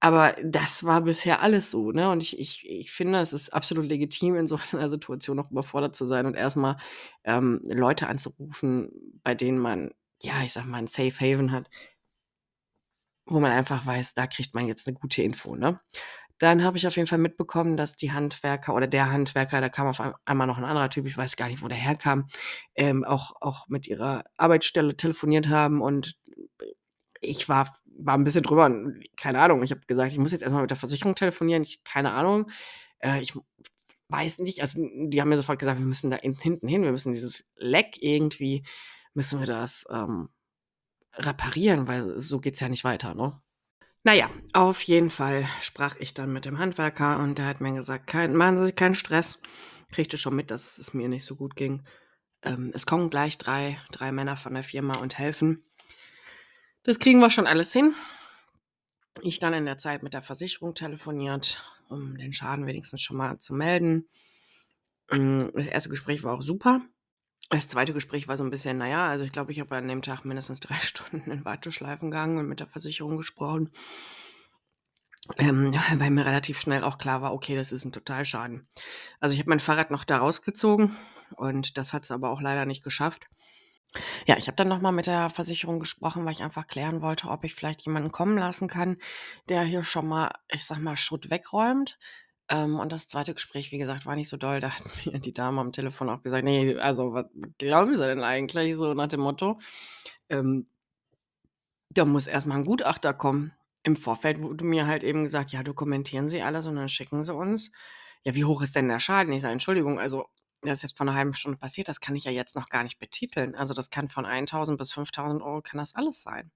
Aber 0.00 0.36
das 0.44 0.84
war 0.84 1.02
bisher 1.02 1.42
alles 1.42 1.70
so, 1.70 1.92
ne? 1.92 2.10
Und 2.10 2.22
ich 2.22 2.38
ich 2.40 2.68
ich 2.70 2.92
finde, 2.92 3.20
es 3.20 3.32
ist 3.34 3.50
absolut 3.54 3.86
legitim, 3.86 4.36
in 4.36 4.46
so 4.46 4.58
einer 4.72 4.90
Situation 4.90 5.38
auch 5.40 5.50
überfordert 5.50 5.94
zu 5.96 6.06
sein 6.06 6.26
und 6.26 6.34
erst 6.36 6.56
mal, 6.56 6.78
ähm, 7.24 7.60
Leute 7.66 8.08
anzurufen, 8.08 8.90
bei 9.24 9.34
denen 9.34 9.58
man, 9.58 9.92
ja, 10.22 10.42
ich 10.44 10.52
sage 10.54 10.68
mal, 10.68 10.80
'n 10.80 10.86
Safe 10.88 11.14
Haven 11.20 11.52
hat 11.52 11.68
wo 13.26 13.38
man 13.40 13.52
einfach 13.52 13.86
weiß, 13.86 14.14
da 14.14 14.26
kriegt 14.26 14.54
man 14.54 14.66
jetzt 14.66 14.86
'ne 14.86 14.92
gute 14.94 15.22
Info, 15.22 15.54
ne? 15.56 15.80
Dann 16.40 16.64
habe 16.64 16.78
ich 16.78 16.86
auf 16.86 16.96
jeden 16.96 17.06
Fall 17.06 17.18
mitbekommen, 17.18 17.76
dass 17.76 17.96
die 17.96 18.12
Handwerker 18.12 18.74
oder 18.74 18.86
der 18.86 19.10
Handwerker, 19.12 19.60
da 19.60 19.68
kam 19.68 19.86
auf 19.88 20.00
ei 20.00 20.12
einmal 20.24 20.46
noch 20.46 20.56
'n 20.56 20.64
anderer 20.64 20.88
Typ, 20.88 21.04
ich 21.06 21.16
weiß 21.18 21.36
gar 21.36 21.48
nicht, 21.48 21.62
wo 21.62 21.68
der 21.68 21.76
herkam, 21.76 22.28
ähm, 22.74 23.04
auch 23.04 23.34
auch 23.42 23.68
mit 23.68 23.86
ihrer 23.86 24.24
Arbeitsstelle 24.38 24.96
telefoniert 24.96 25.48
haben 25.50 25.82
und 25.82 26.16
ich 27.20 27.48
war 27.48 27.74
war 27.98 28.16
'n 28.16 28.24
bisschen 28.24 28.42
drüber 28.44 28.70
keine 29.16 29.40
Ahnung. 29.40 29.62
Ich 29.62 29.70
habe 29.72 29.82
gesagt: 29.86 30.12
„Ich 30.12 30.18
muss 30.18 30.32
jetzt 30.32 30.42
erst 30.42 30.54
mal 30.54 30.62
mit 30.62 30.70
der 30.70 30.78
Versicherung 30.78 31.14
telefonieren.“ 31.14 31.62
Ich 31.62 31.84
keine 31.84 32.12
Ahnung. 32.12 32.50
Äh, 33.00 33.20
ich 33.22 33.34
weiß 34.10 34.38
nicht, 34.40 34.62
also, 34.62 34.80
die 35.08 35.20
haben 35.20 35.28
mir 35.30 35.36
sofort 35.38 35.58
gesagt: 35.60 35.78
„Wir 35.80 35.86
müssen 35.86 36.10
da 36.10 36.18
hin 36.18 36.36
hinten 36.40 36.68
hin. 36.68 36.82
Wir 36.84 36.92
müssen 36.92 37.12
dieses 37.14 37.48
Leck 37.56 37.98
irgendwie 38.02 38.64
müssen 39.14 39.40
wir 39.40 39.46
das, 39.46 39.84
ähm, 39.92 40.30
reparieren, 41.16 41.88
weil 41.88 42.20
so 42.20 42.40
geht's 42.40 42.60
ja 42.60 42.68
nicht 42.70 42.84
weiter“, 42.84 43.14
ne? 43.14 43.40
Na 44.02 44.14
ja, 44.14 44.30
auf 44.54 44.80
jeden 44.82 45.10
Fall 45.10 45.46
sprach 45.60 45.96
ich 45.96 46.14
dann 46.14 46.32
mit 46.32 46.46
dem 46.46 46.58
Handwerker 46.58 47.18
und 47.18 47.36
der 47.36 47.46
hat 47.46 47.60
mir 47.60 47.74
gesagt: 47.74 48.06
„Kein 48.06 48.34
machen 48.34 48.56
Sie 48.56 48.66
sich 48.66 48.76
keinen 48.76 48.94
Stress.“ 48.94 49.38
Kriegte 49.92 50.16
schon 50.16 50.36
mit, 50.36 50.50
dass 50.50 50.78
es 50.78 50.94
mir 50.94 51.08
nicht 51.08 51.24
so 51.24 51.36
gut 51.36 51.54
ging. 51.54 51.82
Ähm, 52.42 52.70
es 52.74 52.86
kommen 52.86 53.10
gleich 53.10 53.36
drei 53.36 53.78
drei 53.92 54.12
Männer 54.12 54.36
von 54.38 54.54
der 54.54 54.64
Firma 54.64 54.96
und 54.96 55.18
helfen. 55.18 55.64
Das 56.82 56.98
kriegen 56.98 57.20
wir 57.20 57.28
schon 57.28 57.46
alles 57.46 57.72
hin. 57.72 57.94
Ich 59.20 59.38
dann 59.38 59.52
in 59.52 59.66
der 59.66 59.76
Zeit 59.76 60.02
mit 60.02 60.14
der 60.14 60.22
Versicherung 60.22 60.74
telefoniert, 60.74 61.62
um 61.90 62.16
den 62.16 62.32
Schaden 62.32 62.66
wenigstens 62.66 63.02
schon 63.02 63.18
mal 63.18 63.38
zu 63.38 63.52
melden. 63.52 64.08
Hm, 65.10 65.50
das 65.54 65.66
erste 65.66 65.90
Gespräch 65.90 66.22
war 66.22 66.34
auch 66.38 66.42
super. 66.42 66.80
Das 67.50 67.68
zweite 67.68 67.92
Gespräch 67.92 68.28
war 68.28 68.36
so 68.38 68.44
'n 68.44 68.50
bisschen, 68.50 68.78
na 68.78 68.88
ja, 68.88 69.08
also, 69.08 69.24
ich 69.24 69.32
glaube, 69.32 69.52
ich 69.52 69.60
habe 69.60 69.76
an 69.76 69.86
dem 69.88 70.00
Tag 70.02 70.24
mindestens 70.24 70.60
3 70.60 70.74
Stunden 70.80 71.30
in 71.30 71.44
Warteschleifen 71.44 72.10
gehangen 72.10 72.38
und 72.38 72.48
mit 72.48 72.60
der 72.60 72.66
Versicherung 72.66 73.16
gesprochen. 73.18 73.70
Ähm, 75.38 75.72
weil 75.98 76.10
mir 76.10 76.24
relativ 76.24 76.58
schnell 76.60 76.82
auch 76.82 76.98
klar 76.98 77.20
war, 77.22 77.32
okay, 77.34 77.54
das 77.56 77.72
ist 77.72 77.84
'n 77.84 77.92
Totalschaden. 77.92 78.66
Also, 79.20 79.34
ich 79.34 79.40
habe 79.40 79.50
mein 79.50 79.60
Fahrrad 79.60 79.90
noch 79.90 80.04
da 80.04 80.18
rausgezogen 80.18 80.96
und 81.36 81.76
das 81.78 81.92
hat's 81.92 82.10
aber 82.10 82.30
auch 82.30 82.40
leider 82.40 82.64
nicht 82.66 82.82
geschafft. 82.82 83.28
Ja, 84.26 84.36
ich 84.38 84.46
habe 84.48 84.56
dann 84.56 84.68
noch 84.68 84.80
mal 84.80 84.92
mit 84.92 85.06
der 85.06 85.30
Versicherung 85.30 85.80
gesprochen, 85.80 86.24
weil 86.24 86.32
ich 86.32 86.42
einfach 86.42 86.66
klären 86.66 87.02
wollte, 87.02 87.28
ob 87.28 87.44
ich 87.44 87.54
vielleicht 87.54 87.82
jemanden 87.82 88.12
kommen 88.12 88.38
lassen 88.38 88.68
kann, 88.68 88.98
der 89.48 89.62
hier 89.62 89.84
schon 89.84 90.08
mal, 90.08 90.32
ich 90.50 90.64
sage 90.66 90.80
mal, 90.82 90.96
Schutt 90.96 91.30
wegräumt. 91.30 91.98
Ähm, 92.50 92.80
und 92.80 92.90
das 92.90 93.06
zweite 93.06 93.32
Gespräch, 93.32 93.70
wie 93.70 93.78
gesagt, 93.78 94.06
war 94.06 94.16
nicht 94.16 94.28
so 94.28 94.36
doll. 94.36 94.60
Da 94.60 94.70
hat 94.70 94.82
mir 95.06 95.18
die 95.20 95.32
Dame 95.32 95.60
am 95.60 95.72
Telefon 95.72 96.08
auch 96.10 96.22
gesagt: 96.22 96.44
„Ne, 96.44 96.76
also, 96.80 97.12
was 97.14 97.26
glauben 97.58 97.96
Sie 97.96 98.02
denn 98.04 98.24
eigentlich?“ 98.24 98.76
So 98.76 98.92
nach 98.94 99.06
dem 99.08 99.20
Motto. 99.20 99.58
Ähm 100.28 100.66
da 101.92 102.04
muss 102.04 102.26
erst 102.28 102.46
mal 102.46 102.56
'n 102.56 102.64
Gutachter 102.64 103.12
kommen. 103.14 103.52
Im 103.82 103.96
Vorfeld 103.96 104.40
wurde 104.42 104.64
mir 104.64 104.86
halt 104.86 105.02
eben 105.04 105.24
gesagt: 105.24 105.50
„Ja, 105.52 105.62
dokumentieren 105.62 106.28
Sie 106.28 106.42
alles 106.42 106.66
und 106.66 106.76
dann 106.76 106.88
schicken 106.88 107.22
Sie 107.24 107.34
uns.“ 107.34 107.72
Ja, 108.24 108.34
wie 108.34 108.44
hoch 108.44 108.62
ist 108.62 108.76
denn 108.76 108.88
der 108.88 109.00
Schaden? 109.00 109.32
Ich 109.32 109.42
sage: 109.42 109.52
„Entschuldigung, 109.52 109.98
also, 109.98 110.26
das 110.62 110.74
ist 110.78 110.82
jetzt 110.82 110.96
vor 110.96 111.06
'ner 111.06 111.14
halben 111.14 111.34
Stunde 111.34 111.58
passiert, 111.58 111.88
das 111.88 112.00
kann 112.00 112.14
ich 112.16 112.24
ja 112.24 112.30
jetzt 112.32 112.54
noch 112.56 112.68
gar 112.68 112.84
nicht 112.84 112.98
betiteln. 113.00 113.54
Also, 113.56 113.74
das 113.74 113.90
kann 113.90 114.08
von 114.08 114.24
1.000 114.26 114.78
bis 114.78 114.92
5.000 114.92 115.42
€ 115.42 115.62
kann 115.62 115.78
das 115.78 115.94
alles 115.96 116.22
sein.“ 116.22 116.50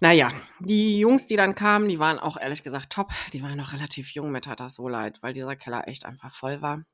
Na 0.00 0.12
ja, 0.12 0.32
die 0.60 0.98
Jungs, 1.00 1.26
die 1.26 1.36
dann 1.36 1.54
kamen, 1.56 1.88
die 1.88 1.98
waren 1.98 2.18
auch 2.20 2.36
ehrlich 2.36 2.62
gesagt 2.62 2.90
top. 2.92 3.10
Die 3.32 3.42
waren 3.42 3.56
noch 3.56 3.72
relativ 3.72 4.10
jung. 4.12 4.30
Mir 4.30 4.40
tat 4.40 4.60
das 4.60 4.76
so 4.76 4.88
leid, 4.88 5.18
weil 5.22 5.32
dieser 5.32 5.56
Keller 5.56 5.88
echt 5.88 6.04
einfach 6.06 6.32
voll 6.32 6.62
war. 6.62 6.84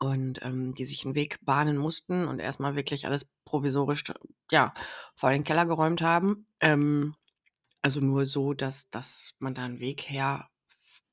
und, 0.00 0.42
ähm, 0.42 0.74
die 0.74 0.84
sich 0.84 1.04
'n 1.06 1.14
Weg 1.14 1.38
bahnen 1.44 1.76
mussten 1.78 2.26
und 2.28 2.38
erst 2.40 2.60
mal 2.60 2.76
wirklich 2.76 3.06
alles 3.06 3.30
provisorisch, 3.44 4.04
ja, 4.50 4.74
vor 5.16 5.30
den 5.30 5.44
Keller 5.44 5.66
geräumt 5.66 6.02
haben. 6.02 6.46
Ähm, 6.60 7.14
also 7.82 8.00
nur 8.00 8.26
so, 8.26 8.54
dass 8.54 8.90
dass 8.90 9.34
man 9.40 9.54
da 9.54 9.64
'n 9.66 9.80
Weg 9.80 10.02
her 10.10 10.48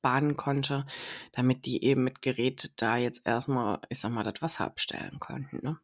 bahnen 0.02 0.36
konnte, 0.36 0.86
damit 1.32 1.66
die 1.66 1.84
eben 1.84 2.04
mit 2.04 2.22
Gerät 2.22 2.72
da 2.78 2.96
jetzt 2.98 3.22
erst 3.26 3.48
mal, 3.48 3.80
ich 3.90 4.00
sage 4.00 4.14
mal, 4.14 4.24
das 4.24 4.42
Wasser 4.42 4.66
abstellen 4.66 5.20
konnten, 5.20 5.60
ne? 5.64 5.78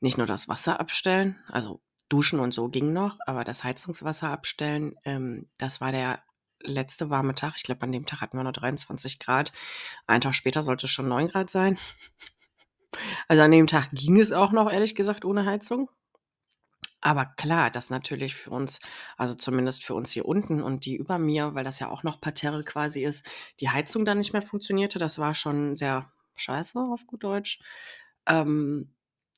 Nicht 0.00 0.18
nur 0.18 0.26
das 0.28 0.48
Wasser 0.48 0.80
abstellen, 0.80 1.38
also 1.48 1.80
duschen 2.14 2.38
und 2.38 2.54
so 2.54 2.68
ging 2.68 2.92
noch, 2.92 3.18
aber 3.26 3.42
das 3.42 3.64
Heizungswasser 3.64 4.30
abstellen, 4.30 4.94
ähm, 5.04 5.48
das 5.58 5.80
war 5.80 5.90
der 5.90 6.22
letzte 6.60 7.10
warme 7.10 7.34
Tag. 7.34 7.54
Ich 7.56 7.64
glaube, 7.64 7.82
an 7.82 7.90
dem 7.90 8.06
Tag 8.06 8.20
hatten 8.20 8.36
wir 8.36 8.44
nur 8.44 8.52
23 8.52 9.18
Grad. 9.18 9.52
Einen 10.06 10.20
Tag 10.20 10.36
später 10.36 10.62
sollte 10.62 10.86
es 10.86 10.92
schon 10.92 11.08
9 11.08 11.28
Grad 11.28 11.50
sein. 11.50 11.78
Also, 13.26 13.42
an 13.42 13.50
dem 13.50 13.66
Tag 13.66 13.90
ging 13.90 14.20
es 14.20 14.30
auch 14.30 14.52
noch, 14.52 14.70
ehrlich 14.70 14.94
gesagt, 14.94 15.24
ohne 15.24 15.44
Heizung. 15.46 15.90
Aber 17.00 17.26
klar, 17.26 17.68
dass 17.72 17.90
natürlich 17.90 18.36
für 18.36 18.50
uns 18.50 18.78
also 19.16 19.34
zumindest 19.34 19.82
für 19.82 19.94
uns 19.94 20.12
hier 20.12 20.26
unten 20.26 20.62
und 20.62 20.84
die 20.84 20.94
über 20.94 21.18
mir, 21.18 21.56
weil 21.56 21.64
das 21.64 21.80
ja 21.80 21.90
auch 21.90 22.04
noch 22.04 22.20
Parterre 22.20 22.62
quasi 22.62 23.02
ist, 23.02 23.26
die 23.58 23.68
Heizung 23.68 24.04
dann 24.04 24.18
nicht 24.18 24.32
mehr 24.32 24.42
funktionierte. 24.42 25.00
Das 25.00 25.18
war 25.18 25.34
schon 25.34 25.74
sehr 25.74 26.08
scheiße 26.36 26.78
auf 26.78 27.04
gut 27.08 27.24
Deutsch. 27.24 27.58
Ähm, 28.26 28.94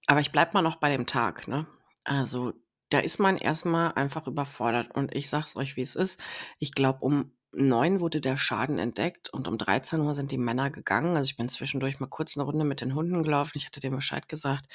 aber 0.06 0.20
ich 0.20 0.32
bleibe 0.32 0.52
mal 0.52 0.62
noch 0.62 0.76
bei 0.76 0.90
dem 0.90 1.06
Tag, 1.06 1.48
ne? 1.48 1.66
Also, 2.04 2.52
da 2.90 2.98
ist 3.00 3.18
man 3.20 3.36
erst 3.38 3.64
mal 3.66 3.90
einfach 3.92 4.26
überfordert 4.26 4.94
und 4.94 5.14
ich 5.14 5.28
sage 5.28 5.44
es 5.46 5.56
euch, 5.56 5.76
wie 5.76 5.82
es 5.82 5.96
ist. 5.96 6.20
Ich 6.58 6.72
glaube, 6.72 7.00
um 7.04 7.32
9 7.52 8.00
wurde 8.00 8.20
der 8.20 8.36
Schaden 8.36 8.78
entdeckt 8.78 9.30
und 9.30 9.48
um 9.48 9.58
13:00 9.58 10.14
sind 10.14 10.30
die 10.32 10.38
Männer 10.38 10.70
gegangen. 10.70 11.16
Also, 11.16 11.24
ich 11.30 11.36
bin 11.36 11.48
zwischendurch 11.48 12.00
mal 12.00 12.06
kurz 12.08 12.36
'ne 12.36 12.42
Runde 12.44 12.64
mit 12.64 12.80
den 12.82 12.94
Hunden 12.94 13.22
gelaufen. 13.22 13.52
Ich 13.58 13.66
hatte 13.66 13.80
denen 13.80 13.96
Bescheid 13.96 14.28
gesagt, 14.28 14.66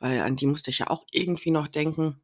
weil 0.00 0.20
an 0.22 0.36
die 0.36 0.46
musste 0.46 0.70
ich 0.70 0.78
ja 0.80 0.88
auch 0.90 1.04
irgendwie 1.12 1.50
noch 1.52 1.68
denken. 1.68 2.20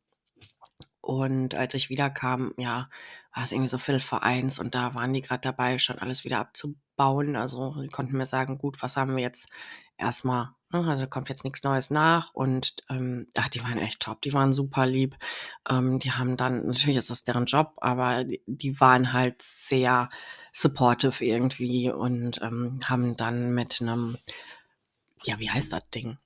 Und 1.05 1.55
als 1.55 1.75
ich 1.75 1.89
wiederkam, 1.91 2.53
ja, 2.59 2.91
war's 3.35 3.53
irgendwie 3.53 3.69
so 3.69 3.79
12:45 3.79 4.59
und 4.61 4.75
da 4.75 4.95
waren 4.95 5.13
die 5.13 5.23
grad 5.23 5.45
dabei, 5.45 5.79
schon 5.79 5.99
alles 5.99 6.25
wieder 6.25 6.39
abzubauen. 6.41 7.37
Also, 7.37 7.75
die 7.83 7.89
konnten 7.89 8.17
mir 8.17 8.27
sagen: 8.27 8.59
„Gut, 8.59 8.83
Wasser 8.83 9.03
haben 9.03 9.17
wir 9.17 9.23
jetzt 9.23 9.49
erst 9.99 10.25
mal 10.25 10.45
ne, 10.45 10.55
also 10.73 11.07
kommt 11.07 11.29
jetzt 11.29 11.45
nix 11.45 11.63
Neues 11.65 11.91
nach.“ 11.91 12.33
Und, 12.35 12.77
ähm, 12.89 13.27
ach, 13.37 13.49
die 13.49 13.63
waren 13.63 13.79
echt 13.79 14.01
top, 14.01 14.23
die 14.23 14.33
waren 14.33 14.53
super 14.53 14.87
lieb. 14.87 15.17
Ähm, 15.69 15.99
die 15.99 16.13
haben 16.13 16.37
dann 16.37 16.67
natürlich 16.67 16.97
ist 16.97 17.11
das 17.11 17.25
deren 17.25 17.47
Job, 17.47 17.73
aber 17.79 18.25
d 18.25 18.41
die 18.47 18.81
waren 18.81 19.13
halt 19.13 19.43
sehr 19.43 20.09
supportive 20.53 21.25
irgendwie 21.25 21.91
und, 21.91 22.41
ähm, 22.43 22.81
haben 22.87 23.17
dann 23.17 23.53
mit 23.55 23.81
'nem 23.81 24.17
ja, 25.25 25.39
wie 25.39 25.51
heißt 25.51 25.73
das 25.73 25.89
Ding? 25.91 26.19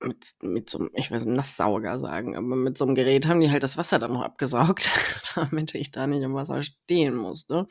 Mit 0.00 0.34
mit 0.42 0.70
so 0.70 0.78
'm 0.80 0.90
ich 0.94 1.10
will 1.12 1.20
Nasssauger 1.26 1.98
sagen, 2.00 2.36
aber 2.36 2.56
mit 2.56 2.78
so 2.78 2.86
'm 2.86 2.94
Gerät 2.96 3.26
haben 3.28 3.40
die 3.40 3.50
halt 3.50 3.62
das 3.64 3.76
Wasser 3.78 3.98
dann 4.00 4.12
noch 4.14 4.22
abgesaugt, 4.22 4.90
damit 5.36 5.74
ich 5.76 5.92
da 5.92 6.06
nicht 6.08 6.22
im 6.24 6.34
Wasser 6.34 6.62
stehen 6.62 7.16
musste. 7.16 7.68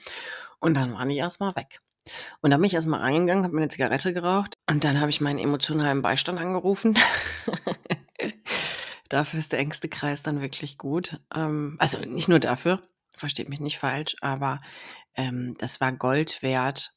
Und 0.59 0.75
dann 0.75 0.93
waren 0.93 1.09
die 1.09 1.17
erst 1.17 1.39
mal 1.41 1.55
weg. 1.55 1.81
Und 2.41 2.51
dann 2.51 2.59
bin 2.61 2.67
ich 2.67 2.73
erst 2.73 2.87
mal 2.87 2.99
reingegangen, 2.99 3.43
habe 3.43 3.53
mir 3.55 3.61
'ne 3.61 3.69
Zigarette 3.69 4.13
geraucht 4.13 4.55
und 4.69 4.83
dann 4.83 4.99
habe 4.99 5.09
ich 5.11 5.21
meinen 5.21 5.39
emotionalen 5.39 6.01
Beistand 6.01 6.39
angerufen. 6.39 6.97
Dafür 9.09 9.39
ist 9.39 9.51
der 9.53 9.59
engste 9.59 9.89
Kreis 9.89 10.23
dann 10.23 10.41
wirklich 10.41 10.77
gut. 10.77 11.19
Ähm, 11.35 11.75
also 11.79 11.99
nicht 11.99 12.27
nur 12.29 12.39
dafür, 12.39 12.81
versteht 13.17 13.49
mich 13.49 13.59
nicht 13.61 13.77
falsch, 13.79 14.15
aber, 14.21 14.61
ähm, 15.15 15.55
das 15.59 15.81
war 15.81 15.91
Gold 15.93 16.41
wert, 16.43 16.93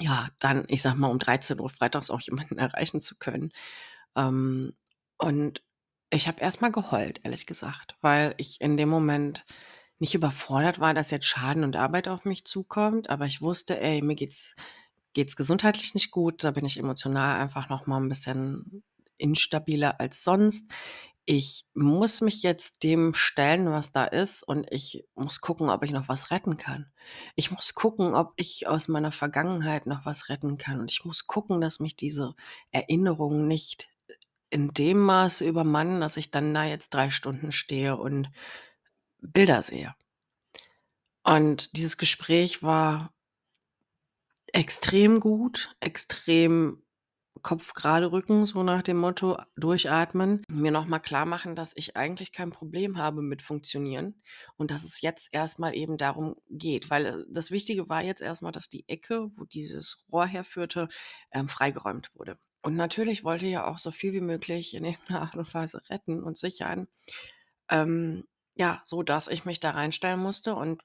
ja, 0.00 0.28
dann, 0.40 0.64
ich 0.68 0.82
sage 0.82 0.96
mal, 0.98 1.08
um 1.10 1.18
13:00 1.20 1.68
freitags 1.70 2.10
auch 2.10 2.20
jemanden 2.22 2.58
erreichen 2.60 3.00
zu 3.02 3.16
können. 3.18 3.52
Ähm, 4.16 4.72
und 5.18 5.62
ich 6.10 6.26
habe 6.28 6.40
erst 6.40 6.60
mal 6.62 6.72
geheult, 6.72 7.20
ehrlich 7.24 7.46
gesagt, 7.46 7.96
weil 8.02 8.34
ich 8.38 8.60
in 8.62 8.76
dem 8.78 8.88
Moment 8.90 9.44
nicht 10.00 10.14
überfordert 10.14 10.80
war, 10.80 10.94
dass 10.94 11.10
jetzt 11.10 11.26
Schaden 11.26 11.64
und 11.64 11.76
Arbeit 11.76 12.08
auf 12.08 12.24
mich 12.24 12.44
zukommt, 12.46 13.10
aber 13.10 13.26
ich 13.26 13.42
wusste: 13.42 13.80
„Ey, 13.80 14.02
mir 14.02 14.14
geht's 14.16 14.54
geht's 15.14 15.36
gesundheitlich 15.36 15.94
nicht 15.94 16.10
gut.“ 16.12 16.44
Da 16.44 16.50
bin 16.52 16.64
ich 16.66 16.78
emotional 16.78 17.38
einfach 17.40 17.68
noch 17.70 17.86
mal 17.86 17.98
'n 18.00 18.08
bisschen 18.08 18.82
instabiler 19.18 20.00
als 20.00 20.22
sonst. 20.24 20.70
Ich 21.26 21.66
muss 21.74 22.20
mich 22.22 22.42
jetzt 22.42 22.82
dem 22.84 23.14
stellen, 23.14 23.70
was 23.72 23.92
da 23.92 24.04
ist, 24.06 24.42
und 24.44 24.66
ich 24.72 25.04
muss 25.16 25.40
gucken, 25.40 25.70
ob 25.70 25.84
ich 25.84 25.90
noch 25.92 26.08
was 26.08 26.30
retten 26.32 26.56
kann. 26.58 26.92
Ich 27.36 27.50
muss 27.52 27.74
gucken, 27.74 28.14
ob 28.14 28.32
ich 28.36 28.68
aus 28.68 28.88
meiner 28.88 29.12
Vergangenheit 29.12 29.86
noch 29.86 30.06
was 30.06 30.28
retten 30.30 30.58
kann. 30.58 30.80
Und 30.80 30.92
ich 30.92 31.04
muss 31.04 31.26
gucken, 31.28 31.60
dass 31.60 31.80
mich 31.80 31.96
diese 31.96 32.34
Erinnerungen 32.72 33.48
nicht 33.48 33.88
in 34.50 34.72
dem 34.74 35.00
Maße 35.00 35.46
übermannen, 35.46 36.00
dass 36.00 36.16
ich 36.18 36.30
dann 36.32 36.54
da 36.54 36.64
jetzt 36.64 36.94
3 36.94 37.10
Stunden 37.10 37.52
stehe 37.52 37.96
und 37.98 38.30
Bilder 39.20 39.62
sehe. 39.62 39.94
Und 41.24 41.76
dieses 41.76 41.96
Gespräch 41.98 42.62
war 42.62 43.12
extrem 44.52 45.20
gut, 45.20 45.74
extrem 45.80 46.82
Kopf 47.42 47.74
gerade 47.74 48.10
rücken, 48.12 48.46
so 48.46 48.62
nach 48.62 48.82
dem 48.82 48.96
Motto 48.96 49.38
durchatmen, 49.56 50.42
mir 50.48 50.70
noch 50.72 50.86
mal 50.86 50.98
klarmachen, 50.98 51.54
dass 51.54 51.72
ich 51.76 51.96
eigentlich 51.96 52.32
kein 52.32 52.50
Problem 52.50 52.96
habe 52.98 53.22
mit 53.22 53.42
Funktionieren 53.42 54.22
und 54.56 54.70
dass 54.70 54.82
es 54.84 55.00
jetzt 55.02 55.28
erst 55.32 55.58
mal 55.58 55.74
eben 55.74 55.98
darum 55.98 56.36
geht. 56.48 56.90
Weil, 56.90 57.06
äh, 57.06 57.24
das 57.30 57.50
Wichtige 57.50 57.88
war 57.88 58.02
jetzt 58.02 58.22
erst 58.22 58.42
mal, 58.42 58.52
dass 58.52 58.68
die 58.70 58.88
Ecke, 58.88 59.28
wo 59.36 59.44
dieses 59.44 60.04
Rohr 60.10 60.26
herführte, 60.26 60.88
ähm, 61.32 61.48
freigeräumt 61.48 62.10
wurde. 62.14 62.38
Und 62.62 62.74
natürlich 62.76 63.22
wollte 63.22 63.44
ich 63.44 63.52
ja 63.52 63.66
auch 63.66 63.78
so 63.78 63.90
viel 63.92 64.12
wie 64.14 64.20
möglich 64.22 64.74
in 64.74 64.84
irgend 64.84 65.10
'ner 65.10 65.22
Art 65.22 65.36
und 65.36 65.52
Weise 65.54 65.82
retten 65.90 66.22
und 66.24 66.38
sichern, 66.38 66.88
ähm, 67.70 68.24
ja, 68.56 68.82
sodass 68.84 69.28
ich 69.28 69.44
mich 69.44 69.60
da 69.60 69.70
reinstellen 69.72 70.20
musste 70.20 70.54
und 70.56 70.82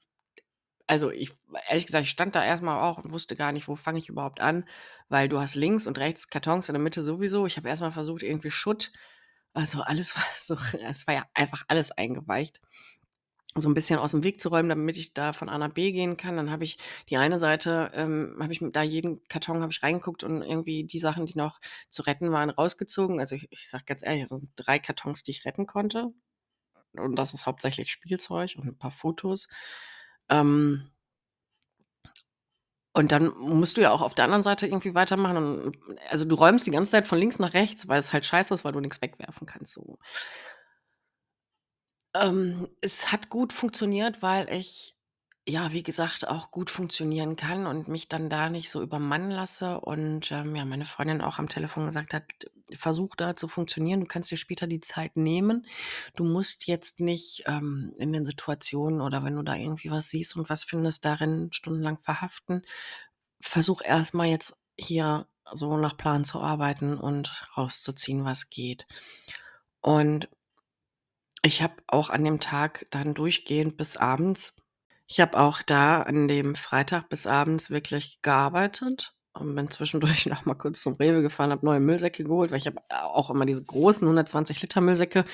also, 0.88 1.10
ich 1.10 1.30
ehrlich 1.70 1.86
gesagt, 1.86 2.04
ich 2.04 2.10
stand 2.10 2.34
da 2.34 2.44
erst 2.44 2.62
mal 2.62 2.82
auch 2.88 2.98
und 2.98 3.12
wusste 3.12 3.36
gar 3.36 3.52
nicht, 3.52 3.68
wo 3.68 3.76
fange 3.76 3.98
ich 3.98 4.08
überhaupt 4.10 4.40
an, 4.40 4.64
weil 5.08 5.28
du 5.28 5.40
hast 5.40 5.54
links 5.54 5.86
und 5.86 5.98
rechts 5.98 6.28
Kartons, 6.28 6.68
in 6.68 6.74
der 6.74 6.82
Mitte 6.82 7.02
sowieso. 7.02 7.46
Ich 7.46 7.56
habe 7.56 7.68
erst 7.68 7.82
mal 7.82 7.92
versucht, 7.92 8.22
irgendwie 8.22 8.50
Schutt 8.50 8.92
also, 9.54 9.82
alles 9.82 10.16
war 10.16 10.24
so 10.40 10.56
es 10.86 11.06
war 11.06 11.14
ja 11.14 11.26
einfach 11.34 11.64
alles 11.68 11.92
eingeweicht, 11.92 12.60
so 13.56 13.68
'n 13.68 13.74
bisschen 13.74 13.98
aus'm 14.00 14.22
Weg 14.24 14.40
zu 14.40 14.48
räumen, 14.50 14.68
damit 14.70 14.96
ich 14.96 15.14
da 15.14 15.32
von 15.34 15.48
A 15.50 15.58
nach 15.58 15.72
B 15.74 15.92
gehen 15.92 16.16
kann. 16.16 16.36
Dann 16.36 16.50
habe 16.50 16.64
ich 16.64 16.78
die 17.10 17.16
eine 17.18 17.38
Seite 17.38 17.90
ähm, 17.94 18.36
habe 18.40 18.52
ich 18.52 18.60
da 18.72 18.82
jeden 18.82 19.22
Karton 19.28 19.62
habe 19.62 19.72
ich 19.72 19.82
reingeguckt 19.82 20.24
und 20.24 20.42
irgendwie 20.42 20.84
die 20.84 20.98
Sachen, 21.00 21.26
die 21.26 21.36
noch 21.38 21.60
zu 21.90 22.02
retten 22.02 22.32
waren, 22.32 22.50
rausgezogen. 22.50 23.20
Also, 23.20 23.34
ich 23.36 23.48
ich 23.50 23.68
sage 23.70 23.84
ganz 23.86 24.02
ehrlich, 24.04 24.22
das 24.22 24.30
sind 24.30 24.50
3 24.56 24.78
Kartons, 24.78 25.22
die 25.24 25.32
ich 25.32 25.44
retten 25.44 25.66
konnte. 25.66 26.12
Und 26.96 27.16
das 27.16 27.34
ist 27.34 27.46
hauptsächlich 27.46 27.90
Spielzeug 27.90 28.54
und 28.58 28.68
'n 28.68 28.78
paar 28.78 28.90
Fotos. 28.90 29.48
Ähm 30.30 30.92
und 32.94 33.10
dann 33.12 33.32
musst 33.38 33.76
du 33.76 33.80
ja 33.80 33.90
auch 33.90 34.02
auf 34.02 34.14
der 34.14 34.26
anderen 34.26 34.42
Seite 34.42 34.66
irgendwie 34.66 34.94
weitermachen 34.94 35.36
und 35.36 35.76
also, 36.10 36.24
du 36.26 36.34
räumst 36.34 36.66
die 36.66 36.70
ganze 36.70 36.90
Zeit 36.92 37.08
von 37.08 37.18
links 37.18 37.38
nach 37.38 37.54
rechts, 37.54 37.88
weil 37.88 37.98
es 38.00 38.12
halt 38.12 38.26
scheiße 38.26 38.52
ist, 38.52 38.64
weil 38.64 38.72
du 38.72 38.80
nix 38.80 39.00
wegwerfen 39.00 39.46
kannst 39.46 39.72
so. 39.74 39.98
Ähm, 42.14 42.68
es 42.82 43.10
hat 43.10 43.30
gut 43.30 43.52
funktioniert, 43.52 44.20
weil 44.22 44.48
ich, 44.52 44.94
ja, 45.48 45.72
wie 45.72 45.82
gesagt, 45.82 46.28
auch 46.28 46.52
gut 46.52 46.70
funktionieren 46.70 47.34
kann 47.34 47.66
und 47.66 47.88
mich 47.88 48.08
dann 48.08 48.30
da 48.30 48.48
nicht 48.48 48.70
so 48.70 48.80
übermannen 48.80 49.30
lasse 49.32 49.80
und, 49.80 50.30
ähm, 50.30 50.54
ja, 50.54 50.64
meine 50.64 50.84
Freundin 50.86 51.20
auch 51.20 51.38
am 51.40 51.48
Telefon 51.48 51.86
gesagt 51.86 52.14
hat: 52.14 52.24
„Versuch 52.72 53.16
da 53.16 53.34
zu 53.34 53.48
funktionieren. 53.48 54.00
Du 54.02 54.06
kannst 54.06 54.30
dir 54.30 54.36
später 54.36 54.68
die 54.68 54.80
Zeit 54.80 55.16
nehmen. 55.16 55.66
Du 56.14 56.22
musst 56.24 56.66
jetzt 56.68 57.00
nicht, 57.00 57.42
ähm, 57.46 57.92
in 57.98 58.12
den 58.12 58.24
Situationen 58.24 59.00
oder 59.00 59.24
wenn 59.24 59.34
du 59.34 59.42
da 59.42 59.56
irgendwie 59.56 59.90
was 59.90 60.10
siehst 60.10 60.36
und 60.36 60.48
was 60.48 60.62
findest, 60.64 61.04
darin 61.04 61.48
stundenlang 61.52 61.98
verhaften. 61.98 62.62
Versuch 63.40 63.82
erst 63.84 64.14
mal 64.14 64.26
jetzt 64.28 64.56
hier 64.78 65.28
so 65.52 65.76
nach 65.76 65.96
Plan 65.96 66.24
zu 66.24 66.40
arbeiten 66.40 66.98
und 66.98 67.46
rauszuziehen, 67.56 68.24
was 68.24 68.50
geht.“ 68.50 68.86
Und 69.82 70.28
ich 71.42 71.62
habe 71.62 71.74
auch 71.86 72.10
an 72.10 72.24
dem 72.24 72.40
Tag 72.40 72.86
dann 72.90 73.14
durchgehend 73.14 73.76
bis 73.76 73.96
abends 73.96 74.54
ich 75.12 75.20
habe 75.20 75.38
auch 75.38 75.62
da 75.62 76.02
an 76.02 76.28
dem 76.28 76.54
Freitag 76.54 77.08
bis 77.08 77.26
abends 77.26 77.70
wirklich 77.70 78.20
gearbeitet 78.22 79.14
und 79.34 79.54
bin 79.54 79.70
zwischendurch 79.70 80.26
noch 80.26 80.44
mal 80.46 80.54
kurz 80.54 80.82
zum 80.82 80.94
Rewe 80.94 81.22
gefahren, 81.22 81.50
habe 81.52 81.66
neue 81.66 81.80
Müllsäcke 81.80 82.24
geholt, 82.24 82.50
weil 82.50 82.58
ich 82.58 82.66
habe 82.66 82.80
auch 82.90 83.30
immer 83.30 83.46
diese 83.46 83.64
großen 83.64 84.06
120 84.08 84.62
Liter 84.62 84.80
Müllsäcke. 84.80 85.24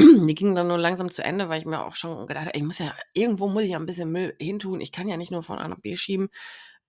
Die 0.00 0.34
gingen 0.34 0.54
dann 0.54 0.68
nur 0.68 0.78
langsam 0.78 1.10
zu 1.10 1.24
Ende, 1.24 1.48
weil 1.48 1.60
ich 1.60 1.66
mir 1.66 1.84
auch 1.84 1.94
schon 1.94 2.26
gedacht 2.26 2.46
habe: 2.46 2.56
„Ich 2.58 2.64
muss 2.64 2.78
ja 2.78 2.94
irgendwo 3.14 3.48
muss 3.48 3.64
ich 3.64 3.70
ja 3.70 3.78
'n 3.78 3.86
bisschen 3.86 4.10
Müll 4.12 4.34
hintun. 4.40 4.80
Ich 4.80 4.92
kann 4.92 5.08
ja 5.08 5.16
nicht 5.16 5.32
nur 5.32 5.42
von 5.42 5.58
A 5.58 5.68
nach 5.68 5.80
B 5.80 5.96
schieben.“ 5.96 6.28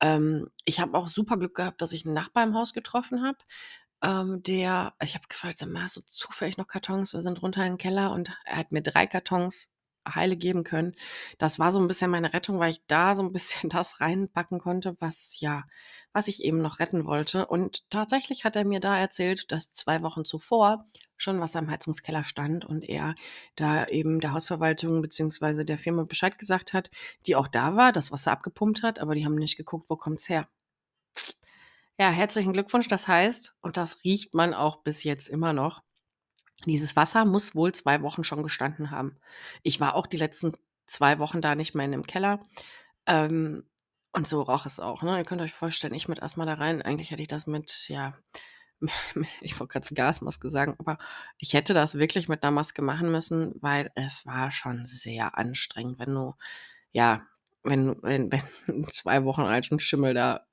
Ähm, 0.01 0.49
ich 0.65 0.79
habe 0.79 0.97
auch 0.97 1.07
super 1.09 1.37
Glück 1.37 1.55
gehabt, 1.55 1.81
dass 1.81 1.93
ich 1.93 2.05
'n 2.05 2.13
Nachbar 2.13 2.43
im 2.45 2.55
Haus 2.55 2.73
getroffen 2.73 3.23
habe, 3.23 3.37
ähm, 4.03 4.43
der 4.43 4.93
ich 5.03 5.15
habe 5.15 5.27
gefragt: 5.27 5.57
„Sag 5.59 5.69
mal, 5.69 5.83
hast 5.83 5.97
du 5.97 6.01
zufällig 6.05 6.57
noch 6.57 6.67
Kartons? 6.67 7.13
Wir 7.13 7.21
sind 7.21 7.41
runter 7.41 7.65
in 7.65 7.73
'n 7.73 7.77
Keller.“ 7.77 8.11
Und 8.13 8.31
er 8.45 8.57
hat 8.57 8.71
mir 8.71 8.81
3 8.83 9.07
Kartons 9.07 9.73
heile 10.15 10.37
geben 10.37 10.63
können. 10.63 10.95
Das 11.37 11.59
war 11.59 11.71
so 11.71 11.79
ein 11.79 11.87
bisschen 11.87 12.11
meine 12.11 12.33
Rettung, 12.33 12.59
weil 12.59 12.71
ich 12.71 12.81
da 12.87 13.15
so 13.15 13.23
ein 13.23 13.31
bisschen 13.31 13.69
das 13.69 14.01
reinpacken 14.01 14.59
konnte, 14.59 14.95
was 14.99 15.39
ja 15.39 15.63
was 16.13 16.27
ich 16.27 16.43
eben 16.43 16.61
noch 16.61 16.79
retten 16.79 17.05
wollte. 17.05 17.45
Und 17.45 17.89
tatsächlich 17.89 18.43
hat 18.43 18.55
er 18.55 18.65
mir 18.65 18.79
da 18.79 18.97
erzählt, 18.97 19.51
dass 19.51 19.73
zwei 19.73 20.01
Wochen 20.01 20.25
zuvor 20.25 20.85
schon 21.17 21.39
Wasser 21.39 21.59
im 21.59 21.69
Heizungskeller 21.69 22.23
stand 22.23 22.65
und 22.65 22.87
er 22.87 23.15
da 23.55 23.85
eben 23.87 24.19
der 24.19 24.33
Hausverwaltung 24.33 25.01
beziehungsweise 25.01 25.65
der 25.65 25.77
Firma 25.77 26.03
Bescheid 26.03 26.37
gesagt 26.39 26.73
hat, 26.73 26.89
die 27.27 27.35
auch 27.35 27.47
da 27.47 27.75
war, 27.75 27.91
das 27.91 28.11
Wasser 28.11 28.31
abgepumpt 28.31 28.83
hat, 28.83 28.99
aber 28.99 29.15
die 29.15 29.25
haben 29.25 29.35
nicht 29.35 29.57
geguckt, 29.57 29.89
wo 29.89 29.95
kommt's 29.95 30.29
her. 30.29 30.47
Ja, 31.99 32.09
herzlichen 32.11 32.53
Glückwunsch. 32.53 32.87
Das 32.87 33.07
heißt, 33.07 33.57
und 33.61 33.75
das 33.75 34.03
riecht 34.03 34.33
man 34.33 34.53
auch 34.53 34.81
bis 34.83 35.03
jetzt 35.03 35.27
immer 35.27 35.51
noch, 35.53 35.83
dieses 36.65 36.95
Wasser 36.95 37.25
muss 37.25 37.55
wohl 37.55 37.73
zwei 37.73 38.01
Wochen 38.01 38.23
schon 38.23 38.43
gestanden 38.43 38.91
haben. 38.91 39.17
Ich 39.63 39.79
war 39.79 39.95
auch 39.95 40.07
die 40.07 40.17
letzten 40.17 40.53
zwei 40.85 41.19
Wochen 41.19 41.41
da 41.41 41.55
nicht 41.55 41.75
mehr 41.75 41.85
in 41.85 41.91
dem 41.91 42.05
Keller. 42.05 42.45
Ähm, 43.05 43.63
und 44.11 44.27
so 44.27 44.41
roch 44.41 44.65
es 44.65 44.79
auch, 44.79 45.03
ne? 45.03 45.17
Ihr 45.17 45.23
könnt 45.23 45.41
euch 45.41 45.53
vorstellen, 45.53 45.93
ich 45.93 46.07
mit 46.07 46.21
Asthma 46.23 46.45
da 46.45 46.55
rein. 46.55 46.81
Eigentlich 46.81 47.11
hätte 47.11 47.21
ich 47.21 47.27
das 47.27 47.47
mit, 47.47 47.87
ja, 47.89 48.17
ich 49.41 49.59
wollte 49.59 49.73
gerade 49.73 49.85
zu 49.85 49.93
Gasmaske 49.93 50.49
sagen, 50.49 50.75
aber 50.79 50.97
ich 51.37 51.53
hätte 51.53 51.73
das 51.73 51.95
wirklich 51.95 52.27
mit 52.27 52.43
einer 52.43 52.51
Maske 52.51 52.81
machen 52.81 53.11
müssen, 53.11 53.53
weil 53.61 53.91
es 53.95 54.25
war 54.25 54.51
schon 54.51 54.85
sehr 54.85 55.37
anstrengend, 55.37 55.99
wenn 55.99 56.13
du, 56.13 56.35
ja, 56.91 57.21
wenn, 57.63 58.01
wenn, 58.01 58.31
wenn 58.65 58.87
zwei 58.87 59.23
Wochen 59.25 59.41
alten 59.41 59.79
Schimmel 59.79 60.13
da 60.13 60.45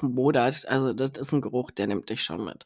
modert. 0.00 0.66
Also 0.66 0.92
das 0.92 1.18
ist 1.18 1.32
ein 1.32 1.42
Geruch, 1.42 1.70
der 1.70 1.86
nimmt 1.86 2.10
dich 2.10 2.22
schon 2.22 2.44
mit. 2.44 2.64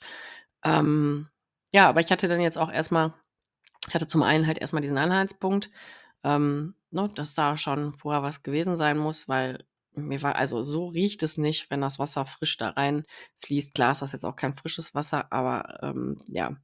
Ähm, 0.65 1.29
ja, 1.75 1.89
aber 1.89 2.01
ich 2.01 2.13
hatte 2.13 2.29
dann 2.29 2.41
jetzt 2.41 2.57
auch 2.57 2.71
erstmal, 2.71 3.13
ich 3.89 3.95
hatte 3.95 4.07
zum 4.07 4.23
einen 4.23 4.47
halt 4.47 4.59
erstmal 4.59 4.81
diesen 4.81 4.97
Anhaltspunkt, 4.97 5.71
ähm, 6.23 6.77
ne, 6.93 7.11
dass 7.17 7.35
da 7.35 7.57
schon 7.57 7.93
vorher 7.93 8.23
was 8.23 8.45
gewesen 8.45 8.77
sein 8.77 8.97
muss, 8.97 9.29
weil 9.29 9.65
mir 9.93 10.23
war 10.23 10.37
also 10.37 10.63
so 10.63 10.87
riecht 10.87 11.25
es 11.25 11.37
nicht, 11.37 11.71
wenn 11.71 11.81
das 11.81 11.99
Wasser 11.99 12.27
frisch 12.27 12.57
da 12.59 12.71
reinfließt. 12.71 13.75
Klar 13.75 13.91
ist 13.91 14.03
das 14.03 14.13
jetzt 14.13 14.25
auch 14.25 14.37
kein 14.37 14.55
frisches 14.55 14.95
Wasser, 14.95 15.33
aber 15.33 15.81
ähm, 15.83 16.23
ja. 16.29 16.57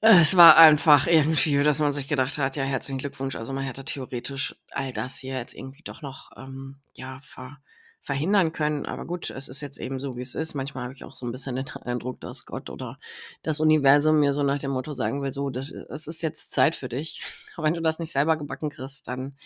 Es 0.00 0.36
war 0.36 0.58
einfach 0.58 1.06
irgendwie, 1.06 1.62
dass 1.62 1.78
man 1.78 1.92
sich 1.92 2.06
gedacht 2.06 2.36
hat, 2.36 2.56
ja, 2.56 2.64
herzlichen 2.64 2.98
Glückwunsch. 2.98 3.36
Also 3.36 3.54
man 3.54 3.64
hätte 3.64 3.86
theoretisch 3.86 4.56
all 4.72 4.92
das 4.92 5.16
hier 5.16 5.38
jetzt 5.38 5.54
irgendwie 5.54 5.82
doch 5.82 6.02
noch 6.02 6.32
ähm, 6.36 6.82
ja, 6.92 7.18
ver 7.22 7.56
verhindern 8.04 8.52
können. 8.52 8.84
Aber 8.84 9.06
gut, 9.06 9.30
es 9.30 9.48
ist 9.48 9.62
jetzt 9.62 9.78
eben 9.78 9.98
so, 9.98 10.16
wie 10.16 10.20
es 10.20 10.34
ist. 10.34 10.54
Manchmal 10.54 10.84
habe 10.84 10.94
ich 10.94 11.04
auch 11.04 11.14
so 11.14 11.26
ein 11.26 11.32
bisschen 11.32 11.56
den 11.56 11.68
Eindruck, 11.82 12.20
dass 12.20 12.44
Gott 12.44 12.70
oder 12.70 12.98
das 13.42 13.60
Universum 13.60 14.20
mir 14.20 14.34
so 14.34 14.42
nach 14.42 14.58
dem 14.58 14.70
Motto 14.70 14.92
sagen 14.92 15.22
will, 15.22 15.32
so, 15.32 15.50
das, 15.50 15.70
es 15.70 16.06
ist 16.06 16.22
jetzt 16.22 16.52
Zeit 16.52 16.76
für 16.76 16.88
dich. 16.88 17.22
Aber 17.56 17.66
wenn 17.66 17.74
du 17.74 17.80
das 17.80 17.98
nicht 17.98 18.12
selber 18.12 18.36
gebacken 18.36 18.68
kriegst, 18.68 19.08
dann 19.08 19.36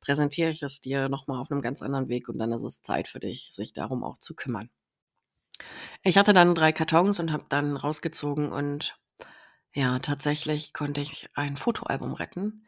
präsentiere 0.00 0.50
ich 0.50 0.62
es 0.62 0.80
dir 0.80 1.08
nochmal 1.08 1.40
auf 1.40 1.50
einem 1.50 1.62
ganz 1.62 1.80
anderen 1.80 2.08
Weg 2.08 2.28
und 2.28 2.38
dann 2.38 2.52
ist 2.52 2.62
es 2.62 2.82
Zeit 2.82 3.08
für 3.08 3.20
dich, 3.20 3.50
sich 3.52 3.72
darum 3.72 4.02
auch 4.02 4.18
zu 4.18 4.34
kümmern. 4.34 4.68
Ich 6.02 6.18
hatte 6.18 6.32
dann 6.32 6.54
drei 6.54 6.72
Kartons 6.72 7.20
und 7.20 7.32
habe 7.32 7.46
dann 7.48 7.76
rausgezogen 7.76 8.50
und 8.50 8.98
ja, 9.72 9.98
tatsächlich 10.00 10.72
konnte 10.72 11.00
ich 11.00 11.28
ein 11.34 11.56
Fotoalbum 11.56 12.14
retten. 12.14 12.66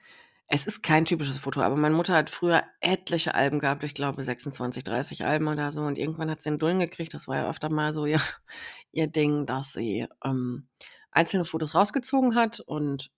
Es 0.52 0.66
ist 0.66 0.82
kein 0.82 1.04
typisches 1.04 1.38
Foto, 1.38 1.62
aber 1.62 1.76
meine 1.76 1.94
Mutter 1.94 2.12
hat 2.12 2.28
früher 2.28 2.64
etliche 2.80 3.36
Alben 3.36 3.60
gehabt, 3.60 3.84
ich 3.84 3.94
glaube 3.94 4.24
26, 4.24 4.82
30 4.82 5.24
Alben 5.24 5.46
oder 5.46 5.70
so. 5.70 5.82
Und 5.82 5.96
irgendwann 5.96 6.28
hat 6.28 6.42
sie 6.42 6.48
einen 6.48 6.58
Dullen 6.58 6.80
gekriegt. 6.80 7.14
Das 7.14 7.28
war 7.28 7.36
ja 7.36 7.48
öfter 7.48 7.68
mal 7.68 7.92
so 7.92 8.04
ihr, 8.04 8.20
ihr 8.92 9.06
Ding, 9.06 9.46
dass 9.46 9.72
sie 9.74 10.08
ähm, 10.24 10.66
einzelne 11.12 11.44
Fotos 11.44 11.76
rausgezogen 11.76 12.34
hat 12.34 12.58
und 12.58 13.12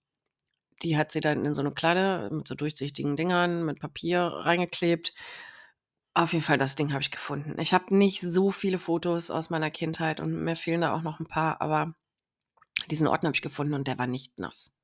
die 0.83 0.95
hat 0.95 1.11
sie 1.11 1.21
dann 1.21 1.43
in 1.43 1.55
so 1.55 1.61
eine 1.61 1.71
Kladde 1.71 2.29
mit 2.31 2.47
so 2.47 2.53
durchsichtigen 2.53 3.15
Dingern 3.15 3.65
mit 3.65 3.79
Papier 3.79 4.21
reingeklebt. 4.21 5.15
Auf 6.13 6.33
jeden 6.33 6.45
Fall, 6.45 6.59
das 6.59 6.75
Ding 6.75 6.91
habe 6.91 7.01
ich 7.01 7.09
gefunden. 7.09 7.59
Ich 7.59 7.73
habe 7.73 7.95
nicht 7.95 8.21
so 8.21 8.51
viele 8.51 8.77
Fotos 8.77 9.31
aus 9.31 9.49
meiner 9.49 9.71
Kindheit 9.71 10.19
und 10.19 10.43
mir 10.43 10.55
fehlen 10.55 10.81
da 10.81 10.93
auch 10.93 11.01
noch 11.01 11.19
ein 11.19 11.27
paar, 11.27 11.61
aber 11.61 11.95
diesen 12.91 13.07
Ordner 13.07 13.29
habe 13.29 13.35
ich 13.35 13.41
gefunden 13.41 13.73
und 13.73 13.87
der 13.87 13.97
war 13.97 14.07
nicht 14.07 14.37
nass. 14.37 14.75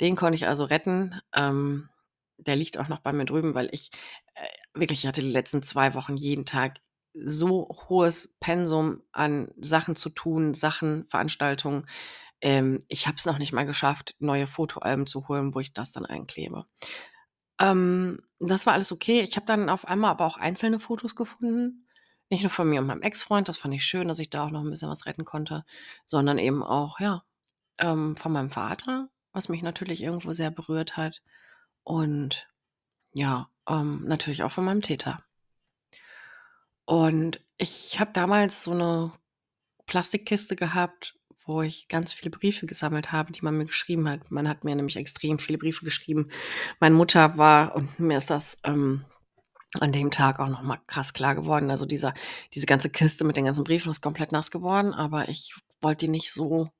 Den 0.00 0.16
konnte 0.16 0.36
ich 0.36 0.46
also 0.46 0.64
retten. 0.64 1.20
Ähm, 1.34 1.88
der 2.38 2.56
liegt 2.56 2.78
auch 2.78 2.88
noch 2.88 3.00
bei 3.00 3.12
mir 3.12 3.24
drüben, 3.24 3.54
weil 3.54 3.68
ich 3.72 3.90
äh, 4.34 4.46
wirklich, 4.74 5.00
ich 5.00 5.06
hatte 5.06 5.22
die 5.22 5.30
letzten 5.30 5.62
zwei 5.62 5.94
Wochen 5.94 6.16
jeden 6.16 6.46
Tag 6.46 6.80
so 7.12 7.68
hohes 7.88 8.36
Pensum 8.40 9.02
an 9.12 9.52
Sachen 9.60 9.96
zu 9.96 10.10
tun, 10.10 10.54
Sachen, 10.54 11.06
Veranstaltungen. 11.08 11.86
Ähm, 12.40 12.78
ich 12.88 13.06
habe 13.06 13.16
es 13.18 13.26
noch 13.26 13.38
nicht 13.38 13.52
mal 13.52 13.66
geschafft, 13.66 14.14
neue 14.18 14.46
Fotoalben 14.46 15.06
zu 15.06 15.28
holen, 15.28 15.54
wo 15.54 15.60
ich 15.60 15.72
das 15.72 15.92
dann 15.92 16.06
einklebe. 16.06 16.66
Ähm, 17.60 18.22
das 18.38 18.66
war 18.66 18.72
alles 18.72 18.92
okay. 18.92 19.20
Ich 19.20 19.36
habe 19.36 19.46
dann 19.46 19.68
auf 19.68 19.86
einmal 19.86 20.12
aber 20.12 20.26
auch 20.26 20.38
einzelne 20.38 20.80
Fotos 20.80 21.14
gefunden. 21.14 21.86
Nicht 22.30 22.42
nur 22.42 22.50
von 22.50 22.68
mir 22.68 22.80
und 22.80 22.86
meinem 22.86 23.02
Ex-Freund, 23.02 23.48
das 23.48 23.58
fand 23.58 23.74
ich 23.74 23.84
schön, 23.84 24.08
dass 24.08 24.20
ich 24.20 24.30
da 24.30 24.44
auch 24.44 24.50
noch 24.50 24.62
ein 24.62 24.70
bisschen 24.70 24.88
was 24.88 25.04
retten 25.06 25.24
konnte, 25.24 25.64
sondern 26.06 26.38
eben 26.38 26.62
auch, 26.62 27.00
ja, 27.00 27.24
ähm, 27.78 28.16
von 28.16 28.32
meinem 28.32 28.50
Vater, 28.50 29.10
was 29.32 29.48
mich 29.48 29.62
natürlich 29.62 30.02
irgendwo 30.02 30.32
sehr 30.32 30.50
berührt 30.50 30.96
hat. 30.96 31.22
Und 31.84 32.48
ja, 33.12 33.48
ähm, 33.68 34.04
natürlich 34.06 34.42
auch 34.42 34.52
von 34.52 34.64
meinem 34.64 34.82
Täter. 34.82 35.22
Und 36.84 37.40
ich 37.58 38.00
habe 38.00 38.12
damals 38.12 38.64
so 38.64 38.72
eine 38.72 39.12
Plastikkiste 39.86 40.56
gehabt, 40.56 41.16
wo 41.46 41.62
ich 41.62 41.88
ganz 41.88 42.12
viele 42.12 42.30
Briefe 42.30 42.66
gesammelt 42.66 43.12
habe, 43.12 43.32
die 43.32 43.42
man 43.42 43.56
mir 43.56 43.66
geschrieben 43.66 44.08
hat. 44.08 44.30
Man 44.30 44.48
hat 44.48 44.64
mir 44.64 44.74
nämlich 44.74 44.96
extrem 44.96 45.38
viele 45.38 45.58
Briefe 45.58 45.84
geschrieben. 45.84 46.28
Meine 46.78 46.94
Mutter 46.94 47.38
war, 47.38 47.74
und 47.74 47.98
mir 47.98 48.18
ist 48.18 48.30
das 48.30 48.58
ähm, 48.64 49.04
an 49.78 49.92
dem 49.92 50.10
Tag 50.10 50.40
auch 50.40 50.48
noch 50.48 50.62
mal 50.62 50.80
krass 50.86 51.12
klar 51.12 51.34
geworden. 51.34 51.70
Also 51.70 51.86
dieser, 51.86 52.14
diese 52.54 52.66
ganze 52.66 52.90
Kiste 52.90 53.24
mit 53.24 53.36
den 53.36 53.44
ganzen 53.44 53.64
Briefen 53.64 53.90
ist 53.90 54.00
komplett 54.00 54.32
nass 54.32 54.50
geworden, 54.50 54.92
aber 54.92 55.28
ich 55.28 55.54
wollte 55.80 56.06
die 56.06 56.10
nicht 56.10 56.32
so 56.32 56.70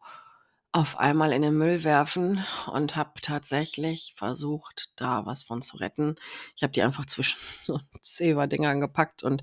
auf 0.72 0.98
einmal 0.98 1.32
in 1.32 1.42
den 1.42 1.56
Müll 1.56 1.82
werfen 1.84 2.44
und 2.72 2.94
habe 2.96 3.20
tatsächlich 3.22 4.14
versucht, 4.16 4.92
da 4.96 5.26
was 5.26 5.42
von 5.42 5.62
zu 5.62 5.78
retten. 5.78 6.14
Ich 6.56 6.62
habe 6.62 6.72
die 6.72 6.82
einfach 6.82 7.06
zwischen 7.06 7.38
so 7.64 7.80
Zewa-Dingern 8.02 8.80
gepackt 8.80 9.22
und 9.24 9.42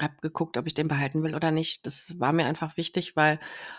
habe 0.00 0.14
geguckt, 0.22 0.56
ob 0.56 0.66
ich 0.66 0.74
den 0.74 0.88
behalten 0.88 1.22
will 1.22 1.34
oder 1.34 1.50
nicht. 1.50 1.86
Das 1.86 2.18
war 2.18 2.32
mir 2.32 2.46
einfach 2.46 2.76
wichtig, 2.78 3.16
weil 3.16 3.38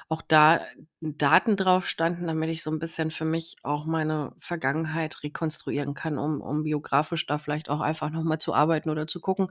auch 0.09 0.21
da 0.21 0.61
Daten 1.01 1.57
drauf 1.57 1.87
standen, 1.87 2.27
damit 2.27 2.49
ich 2.49 2.63
so 2.63 2.71
ein 2.71 2.79
bisschen 2.79 3.11
für 3.11 3.25
mich 3.25 3.55
auch 3.63 3.85
meine 3.85 4.33
Vergangenheit 4.39 5.23
rekonstruieren 5.23 5.93
kann, 5.95 6.19
um, 6.19 6.41
um 6.41 6.63
biografisch 6.63 7.25
da 7.25 7.37
vielleicht 7.39 7.69
auch 7.69 7.81
einfach 7.81 8.11
nochmal 8.11 8.37
zu 8.39 8.53
arbeiten 8.53 8.89
oder 8.91 9.07
zu 9.07 9.19
gucken. 9.19 9.49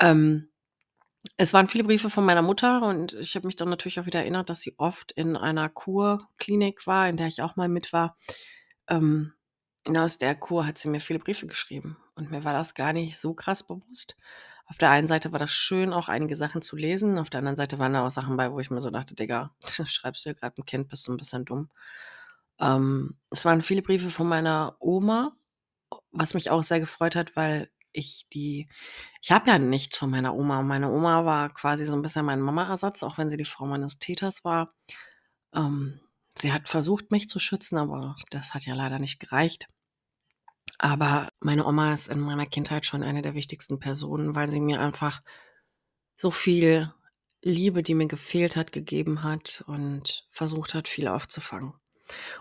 Ähm, 0.00 0.51
es 1.36 1.52
waren 1.52 1.68
viele 1.68 1.84
Briefe 1.84 2.10
von 2.10 2.24
meiner 2.24 2.42
Mutter 2.42 2.82
und 2.82 3.12
ich 3.14 3.34
habe 3.36 3.46
mich 3.46 3.56
dann 3.56 3.68
natürlich 3.68 4.00
auch 4.00 4.06
wieder 4.06 4.20
erinnert, 4.20 4.50
dass 4.50 4.60
sie 4.60 4.74
oft 4.78 5.12
in 5.12 5.36
einer 5.36 5.68
Kurklinik 5.68 6.86
war, 6.86 7.08
in 7.08 7.16
der 7.16 7.28
ich 7.28 7.42
auch 7.42 7.56
mal 7.56 7.68
mit 7.68 7.92
war. 7.92 8.16
Ähm, 8.88 9.32
aus 9.96 10.18
der 10.18 10.34
Kur 10.34 10.66
hat 10.66 10.78
sie 10.78 10.88
mir 10.88 11.00
viele 11.00 11.18
Briefe 11.18 11.46
geschrieben 11.46 11.96
und 12.14 12.30
mir 12.30 12.44
war 12.44 12.52
das 12.52 12.74
gar 12.74 12.92
nicht 12.92 13.18
so 13.18 13.34
krass 13.34 13.62
bewusst. 13.62 14.16
Auf 14.66 14.78
der 14.78 14.90
einen 14.90 15.06
Seite 15.06 15.32
war 15.32 15.38
das 15.38 15.50
schön, 15.50 15.92
auch 15.92 16.08
einige 16.08 16.36
Sachen 16.36 16.62
zu 16.62 16.76
lesen. 16.76 17.18
Auf 17.18 17.30
der 17.30 17.38
anderen 17.38 17.56
Seite 17.56 17.78
waren 17.78 17.92
da 17.92 18.06
auch 18.06 18.10
Sachen 18.10 18.36
bei, 18.36 18.50
wo 18.52 18.60
ich 18.60 18.70
mir 18.70 18.80
so 18.80 18.90
dachte, 18.90 19.14
Digga, 19.14 19.54
schreibst 19.66 20.24
du 20.24 20.30
ja 20.30 20.34
gerade 20.34 20.60
ein 20.60 20.64
Kind, 20.64 20.88
bist 20.88 21.06
du 21.06 21.12
ein 21.12 21.16
bisschen 21.18 21.44
dumm. 21.44 21.70
Ähm, 22.60 23.16
es 23.30 23.44
waren 23.44 23.62
viele 23.62 23.82
Briefe 23.82 24.10
von 24.10 24.28
meiner 24.28 24.76
Oma, 24.78 25.36
was 26.12 26.34
mich 26.34 26.50
auch 26.50 26.62
sehr 26.62 26.80
gefreut 26.80 27.16
hat, 27.16 27.36
weil 27.36 27.70
ich 27.92 28.26
die 28.32 28.68
ich 29.20 29.32
habe 29.32 29.50
ja 29.50 29.58
nichts 29.58 29.98
von 29.98 30.10
meiner 30.10 30.34
Oma. 30.34 30.62
Meine 30.62 30.90
Oma 30.90 31.24
war 31.24 31.52
quasi 31.52 31.84
so 31.86 31.94
ein 31.94 32.02
bisschen 32.02 32.26
mein 32.26 32.40
Mama-Ersatz, 32.40 33.02
auch 33.02 33.18
wenn 33.18 33.28
sie 33.28 33.36
die 33.36 33.44
Frau 33.44 33.66
meines 33.66 33.98
Täters 33.98 34.44
war. 34.44 34.74
Ähm, 35.54 36.00
sie 36.38 36.52
hat 36.52 36.68
versucht, 36.68 37.10
mich 37.10 37.28
zu 37.28 37.38
schützen, 37.38 37.78
aber 37.78 38.16
das 38.30 38.54
hat 38.54 38.64
ja 38.66 38.74
leider 38.74 38.98
nicht 38.98 39.20
gereicht. 39.20 39.68
Aber 40.78 41.28
meine 41.40 41.66
Oma 41.66 41.92
ist 41.94 42.08
in 42.08 42.20
meiner 42.20 42.46
Kindheit 42.46 42.86
schon 42.86 43.02
eine 43.02 43.22
der 43.22 43.34
wichtigsten 43.34 43.78
Personen, 43.78 44.34
weil 44.34 44.50
sie 44.50 44.60
mir 44.60 44.80
einfach 44.80 45.22
so 46.16 46.30
viel 46.30 46.92
Liebe, 47.42 47.82
die 47.82 47.94
mir 47.94 48.06
gefehlt 48.06 48.56
hat, 48.56 48.72
gegeben 48.72 49.22
hat 49.22 49.64
und 49.66 50.26
versucht 50.30 50.74
hat, 50.74 50.88
viel 50.88 51.08
aufzufangen. 51.08 51.74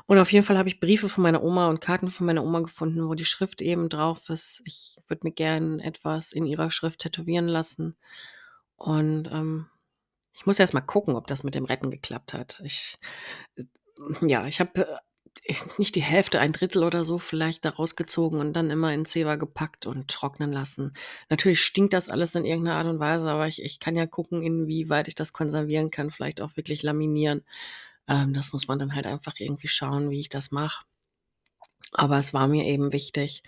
Und 0.08 0.17
auf 0.17 0.32
jeden 0.32 0.45
Fall 0.45 0.58
habe 0.58 0.69
ich 0.69 0.80
Briefe 0.80 1.10
von 1.10 1.24
meiner 1.24 1.43
Oma 1.43 1.69
und 1.69 1.82
Karten 1.82 2.12
von 2.12 2.26
meiner 2.26 2.43
Oma 2.43 2.60
gefunden, 2.62 3.08
wo 3.08 3.13
die 3.13 3.26
Schrift 3.26 3.62
eben 3.62 3.89
drauf 3.89 4.30
ist. 4.30 4.62
Ich 4.65 4.97
würde 5.08 5.21
mir 5.26 5.34
gern 5.34 5.80
etwas 5.80 6.32
in 6.32 6.45
ihrer 6.45 6.71
Schrift 6.71 7.00
tätowieren 7.02 7.47
lassen. 7.47 7.95
Und 8.76 9.30
ähm, 9.32 9.67
ich 10.36 10.45
muss 10.45 10.60
erst 10.60 10.74
mal 10.74 10.82
gucken, 10.82 11.15
ob 11.15 11.28
das 11.28 11.43
mit 11.43 11.56
dem 11.56 11.65
Retten 11.65 11.91
geklappt 11.91 12.34
hat. 12.34 12.62
Ich, 12.63 12.97
äh, 13.56 13.63
ja, 14.21 14.47
ich 14.47 14.60
habe 14.60 14.88
äh, 15.47 15.54
nicht 15.78 15.95
die 15.95 16.02
Hälfte, 16.02 16.39
ein 16.39 16.54
Drittel 16.54 16.84
oder 16.84 17.06
so 17.06 17.19
vielleicht 17.19 17.65
da 17.65 17.69
rausgezogen 17.69 18.39
und 18.39 18.54
dann 18.54 18.69
immer 18.69 18.93
in 18.93 19.06
Zewa 19.06 19.36
gepackt 19.36 19.86
und 19.86 20.08
trocknen 20.08 20.52
lassen. 20.52 20.93
Natürlich 21.30 21.62
stinkt 21.62 21.93
das 21.93 22.10
alles 22.10 22.36
in 22.36 22.45
irgendeiner 22.45 22.78
Art 22.78 22.88
und 22.88 23.00
Weise, 23.00 23.30
aber 23.30 23.47
ich, 23.47 23.62
ich 23.62 23.80
kann 23.80 23.95
ja 23.95 24.06
gucken, 24.08 24.41
inwieweit 24.41 25.08
ich 25.08 25.15
das 25.15 25.34
konservieren 25.34 25.91
kann, 25.91 26.12
vielleicht 26.12 26.41
auch 26.41 26.56
wirklich 26.58 26.84
laminieren. 26.84 27.43
Ähm, 28.12 28.34
das 28.34 28.52
muss 28.52 28.67
man 28.67 28.78
dann 28.78 28.93
halt 28.93 29.08
einfach 29.08 29.36
irgendwie 29.39 29.69
schauen, 29.69 30.10
wie 30.10 30.19
ich 30.19 30.28
das 30.28 30.52
mache. 30.52 30.86
Aber 31.93 32.19
es 32.19 32.34
war 32.34 32.47
mir 32.47 32.65
eben 32.65 32.91
wichtig, 32.91 33.41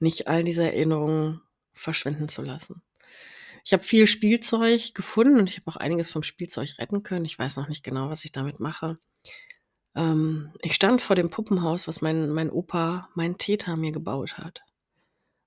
nicht 0.00 0.26
all 0.26 0.42
diese 0.42 0.64
Erinnerungen 0.64 1.40
verschwinden 1.72 2.28
zu 2.28 2.42
lassen. 2.42 2.82
Ich 3.64 3.72
habe 3.72 3.84
viel 3.84 4.06
Spielzeug 4.06 4.94
gefunden 4.94 5.38
und 5.38 5.50
ich 5.50 5.58
habe 5.58 5.70
auch 5.70 5.76
einiges 5.76 6.10
vom 6.10 6.22
Spielzeug 6.24 6.78
retten 6.78 7.02
können. 7.04 7.24
Ich 7.26 7.38
weiß 7.38 7.56
noch 7.56 7.68
nicht 7.68 7.84
genau, 7.84 8.08
was 8.10 8.24
ich 8.24 8.32
damit 8.32 8.58
mache. 8.58 8.98
Ähm, 9.94 10.52
ich 10.62 10.74
stand 10.74 11.00
vor 11.00 11.14
dem 11.14 11.30
Puppenhaus, 11.30 11.86
was 11.86 12.00
mein 12.00 12.30
mein 12.30 12.50
Opa, 12.50 13.08
mein 13.14 13.38
Täter 13.38 13.76
mir 13.76 13.92
gebaut 13.92 14.38
hat. 14.38 14.62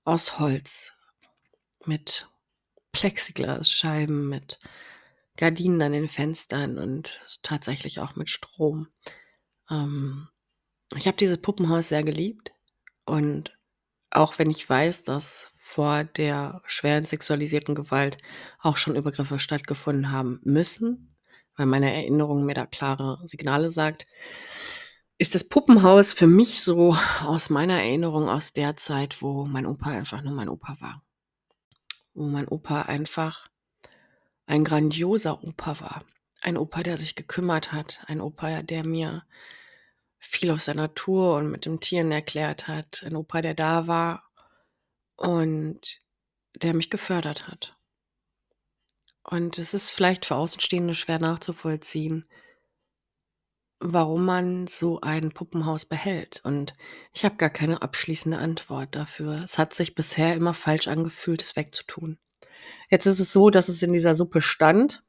Aus 0.05 0.39
Holz, 0.39 0.93
mit 1.85 2.29
Plexiglasscheiben, 2.93 4.29
mit 4.29 4.59
Gardinen 5.37 5.81
an 5.81 5.91
den 5.91 6.09
Fenstern 6.09 6.77
und 6.77 7.19
tatsächlich 7.41 7.99
auch 7.99 8.15
mit 8.15 8.29
Strom. 8.29 8.87
Ähm, 9.69 10.27
ich 10.95 11.07
habe 11.07 11.17
dieses 11.17 11.37
Puppenhaus 11.37 11.89
sehr 11.89 12.03
geliebt 12.03 12.51
und 13.05 13.57
auch 14.09 14.37
wenn 14.39 14.49
ich 14.49 14.69
weiß, 14.69 15.03
dass 15.03 15.51
vor 15.55 16.03
der 16.03 16.61
schweren 16.65 17.05
sexualisierten 17.05 17.75
Gewalt 17.75 18.17
auch 18.59 18.75
schon 18.75 18.97
Übergriffe 18.97 19.39
stattgefunden 19.39 20.11
haben 20.11 20.41
müssen, 20.43 21.15
weil 21.55 21.65
meine 21.65 21.93
Erinnerung 21.93 22.45
mir 22.45 22.55
da 22.55 22.65
klare 22.65 23.19
Signale 23.25 23.71
sagt, 23.71 24.05
ist 25.17 25.35
das 25.35 25.47
Puppenhaus 25.47 26.13
für 26.13 26.27
mich 26.27 26.61
so 26.61 26.97
aus 27.23 27.49
meiner 27.49 27.75
Erinnerung 27.79 28.27
aus 28.27 28.53
der 28.53 28.75
Zeit, 28.75 29.21
wo 29.21 29.45
mein 29.45 29.65
Opa 29.65 29.91
einfach 29.91 30.21
nur 30.23 30.33
mein 30.33 30.49
Opa 30.49 30.75
war. 30.79 31.03
Wo 32.13 32.27
mein 32.27 32.47
Opa 32.47 32.81
einfach 32.81 33.50
ein 34.51 34.65
grandioser 34.65 35.45
Opa 35.45 35.79
war. 35.79 36.03
Ein 36.41 36.57
Opa, 36.57 36.83
der 36.83 36.97
sich 36.97 37.15
gekümmert 37.15 37.71
hat, 37.71 38.03
ein 38.07 38.19
Opa, 38.19 38.63
der 38.63 38.83
mir 38.83 39.23
viel 40.19 40.51
aus 40.51 40.65
der 40.65 40.75
Natur 40.75 41.37
und 41.37 41.49
mit 41.49 41.65
den 41.65 41.79
Tieren 41.79 42.11
erklärt 42.11 42.67
hat, 42.67 43.01
ein 43.05 43.15
Opa, 43.15 43.41
der 43.41 43.53
da 43.53 43.87
war 43.87 44.29
und 45.15 46.01
der 46.53 46.73
mich 46.73 46.89
gefördert 46.89 47.47
hat. 47.47 47.77
Und 49.23 49.57
es 49.57 49.73
ist 49.73 49.89
vielleicht 49.89 50.25
für 50.25 50.35
Außenstehende 50.35 50.95
schwer 50.95 51.19
nachzuvollziehen, 51.19 52.27
warum 53.79 54.25
man 54.25 54.67
so 54.67 54.99
ein 54.99 55.31
Puppenhaus 55.31 55.85
behält. 55.85 56.41
Und 56.43 56.73
ich 57.13 57.23
habe 57.23 57.37
gar 57.37 57.51
keine 57.51 57.81
abschließende 57.81 58.37
Antwort 58.37 58.95
dafür. 58.95 59.43
Es 59.45 59.57
hat 59.57 59.73
sich 59.73 59.95
bisher 59.95 60.35
immer 60.35 60.53
falsch 60.53 60.89
angefühlt, 60.89 61.41
es 61.41 61.55
wegzutun. 61.55 62.19
Jetzt 62.91 63.05
ist 63.05 63.19
es 63.19 63.31
so, 63.31 63.49
dass 63.49 63.69
es 63.69 63.81
in 63.81 63.93
dieser 63.93 64.15
Suppe 64.15 64.41
stand 64.41 65.01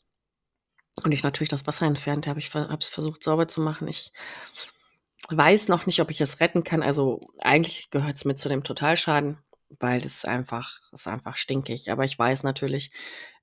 und 1.03 1.13
ich 1.13 1.25
natürlich 1.25 1.49
das 1.49 1.67
Wasser 1.67 1.87
entfernt 1.87 2.29
habe. 2.29 2.39
Ich 2.39 2.55
habe 2.55 2.79
es 2.81 2.89
versucht 2.89 3.25
sauber 3.25 3.49
zu 3.49 3.61
machen. 3.61 3.89
Ich 3.89 4.13
weiß 5.29 5.67
noch 5.67 5.85
nicht, 5.87 6.01
ob 6.01 6.11
ich 6.11 6.21
es 6.21 6.39
retten 6.41 6.63
kann. 6.63 6.83
Also 6.83 7.29
eigentlich 7.41 7.91
gehört 7.91 8.15
es 8.15 8.25
mit 8.25 8.39
zu 8.39 8.49
dem 8.49 8.63
Totalschaden, 8.63 9.39
weil 9.81 10.01
das 10.01 10.25
einfach 10.25 10.81
ist 10.93 11.09
einfach 11.09 11.37
stinkig. 11.37 11.91
Aber 11.91 12.05
ich 12.05 12.17
weiß 12.17 12.45
natürlich, 12.45 12.93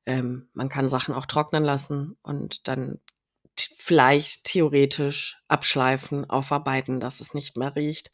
ähm, 0.06 0.50
man 0.54 0.70
kann 0.70 0.88
Sachen 0.88 1.14
auch 1.14 1.26
trocknen 1.26 1.66
lassen 1.66 2.18
und 2.22 2.68
dann 2.70 3.00
vielleicht 3.78 4.46
theoretisch 4.46 5.44
abschleifen, 5.50 6.30
aufarbeiten, 6.30 7.02
dass 7.02 7.20
es 7.20 7.34
nicht 7.34 7.58
mehr 7.58 7.76
riecht. 7.76 8.12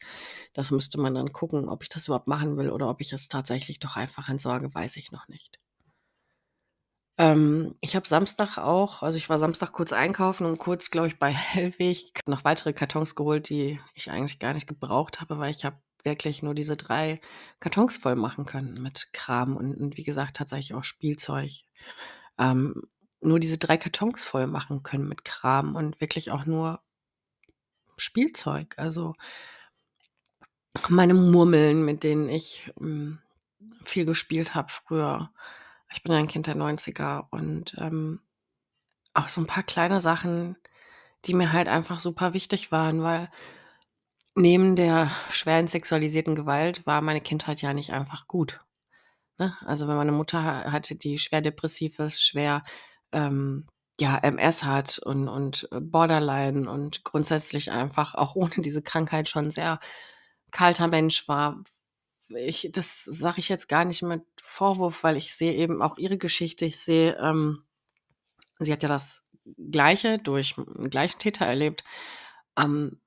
Das 0.54 0.72
müsste 0.72 0.98
man 0.98 1.14
dann 1.14 1.32
gucken, 1.32 1.68
ob 1.68 1.84
ich 1.84 1.88
das 1.88 2.08
überhaupt 2.08 2.26
machen 2.26 2.56
will 2.56 2.70
oder 2.70 2.88
ob 2.88 3.00
ich 3.00 3.12
es 3.12 3.28
tatsächlich 3.28 3.78
doch 3.78 3.94
einfach 3.94 4.28
entsorge, 4.28 4.74
weiß 4.74 4.96
ich 4.96 5.12
noch 5.12 5.28
nicht. 5.28 5.60
Ähm, 7.18 7.74
ich 7.80 7.96
habe 7.96 8.06
Samstag 8.06 8.58
auch 8.58 9.02
also, 9.02 9.16
ich 9.18 9.28
war 9.28 9.38
Samstag 9.38 9.72
kurz 9.72 9.92
einkaufen 9.92 10.46
und 10.46 10.58
kurz, 10.58 10.90
glaube 10.90 11.08
ich, 11.08 11.18
bei 11.18 11.30
Hellweg 11.32 12.20
noch 12.26 12.44
weitere 12.44 12.72
Kartons 12.72 13.14
geholt, 13.14 13.48
die 13.48 13.80
ich 13.94 14.10
eigentlich 14.10 14.38
gar 14.38 14.54
nicht 14.54 14.66
gebraucht 14.66 15.20
habe, 15.20 15.38
weil 15.38 15.50
ich 15.50 15.64
habe 15.64 15.78
wirklich 16.04 16.42
nur 16.42 16.54
diese 16.54 16.76
drei 16.76 17.20
Kartons 17.60 17.96
voll 17.96 18.16
machen 18.16 18.46
können 18.46 18.74
mit 18.82 19.12
Kram 19.12 19.56
und 19.56 19.74
und 19.76 19.96
wie 19.96 20.04
gesagt, 20.04 20.36
tatsächlich 20.36 20.74
auch 20.74 20.84
Spielzeug. 20.84 21.50
Ähm, 22.38 22.82
nur 23.20 23.40
diese 23.40 23.58
drei 23.58 23.76
Kartons 23.76 24.24
voll 24.24 24.46
machen 24.46 24.82
können 24.82 25.08
mit 25.08 25.24
Kram 25.24 25.74
und 25.76 26.00
wirklich 26.00 26.30
auch 26.30 26.46
nur 26.46 26.80
Spielzeug. 27.96 28.74
Also 28.78 29.14
meine 30.88 31.14
Murmeln, 31.14 31.84
mit 31.84 32.02
denen 32.04 32.28
ich, 32.28 32.70
hm, 32.78 33.18
viel 33.84 34.04
gespielt 34.04 34.54
habe 34.54 34.68
früher. 34.70 35.30
Ich 35.96 36.02
bin 36.02 36.12
ein 36.12 36.26
Kind 36.26 36.46
der 36.46 36.56
90er 36.56 37.26
und, 37.30 37.74
ähm, 37.78 38.20
auch 39.14 39.30
so 39.30 39.40
ein 39.40 39.46
paar 39.46 39.62
kleine 39.62 40.00
Sachen, 40.00 40.56
die 41.24 41.34
mir 41.34 41.52
halt 41.52 41.68
einfach 41.68 42.00
super 42.00 42.34
wichtig 42.34 42.70
waren, 42.70 43.02
weil 43.02 43.30
neben 44.34 44.76
der 44.76 45.10
schweren 45.30 45.66
sexualisierten 45.66 46.34
Gewalt 46.34 46.86
war 46.86 47.00
meine 47.00 47.20
Kindheit 47.20 47.62
ja 47.62 47.72
nicht 47.72 47.92
einfach 47.92 48.26
gut, 48.28 48.60
ne? 49.38 49.56
Also, 49.66 49.88
wenn 49.88 49.96
meine 49.96 50.12
Mutter 50.12 50.42
hatte, 50.72 50.96
die 50.96 51.18
schwer 51.18 51.42
depressiv 51.42 51.98
ist, 52.00 52.22
schwer, 52.22 52.64
ähm, 53.12 53.66
ja, 54.00 54.18
MS 54.18 54.64
hat 54.64 54.98
und 55.00 55.28
und 55.28 55.68
äh, 55.72 55.80
Borderline 55.80 56.70
und 56.70 57.04
grundsätzlich 57.04 57.70
einfach 57.72 58.14
auch 58.16 58.36
ohne 58.36 58.52
diese 58.58 58.82
Krankheit 58.82 59.28
schon 59.28 59.50
sehr 59.50 59.80
kalter 60.52 60.88
Mensch 60.88 61.28
war, 61.28 61.62
ich 62.30 62.70
das 62.72 63.04
sage 63.04 63.40
ich 63.40 63.48
jetzt 63.48 63.68
gar 63.68 63.84
nicht 63.84 64.02
mit 64.02 64.22
Vorwurf, 64.42 65.02
weil 65.04 65.16
ich 65.16 65.34
sehe 65.34 65.54
eben 65.54 65.82
auch 65.82 65.98
ihre 65.98 66.18
Geschichte. 66.18 66.64
Ich 66.66 66.78
sehe, 66.78 67.16
ähm, 67.20 67.62
sie 68.58 68.72
hat 68.72 68.82
ja 68.84 68.88
das 68.90 69.24
Gleiche 69.72 70.18
durch 70.18 70.56
'n 70.58 70.90
gleichen 70.90 71.18
Täter 71.20 71.46
erlebt. 71.46 71.84
Ähm, 72.58 73.00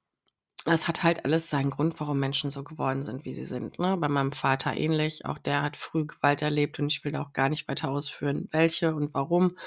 es 0.65 0.88
hat 0.88 1.03
halt 1.03 1.25
alles 1.25 1.49
seinen 1.49 1.71
Grund, 1.71 1.99
warum 1.99 2.19
Menschen 2.19 2.51
so 2.51 2.63
geworden 2.63 3.05
sind, 3.05 3.25
wie 3.25 3.34
sie 3.36 3.45
sind, 3.45 3.79
ne? 3.79 3.97
Bei 3.97 4.10
meinem 4.10 4.34
Vater 4.34 4.75
ähnlich. 4.77 5.25
Auch 5.25 5.39
der 5.39 5.62
hat 5.63 5.77
früh 5.77 6.05
Gewalt 6.08 6.41
erlebt 6.43 6.79
und 6.79 6.88
ich 6.93 7.03
will 7.05 7.13
da 7.13 7.23
auch 7.23 7.34
gar 7.34 7.49
nicht 7.49 7.67
weiter 7.69 7.89
ausführen, 7.91 8.49
welche 8.51 8.95
und 8.95 9.13
warum. 9.15 9.58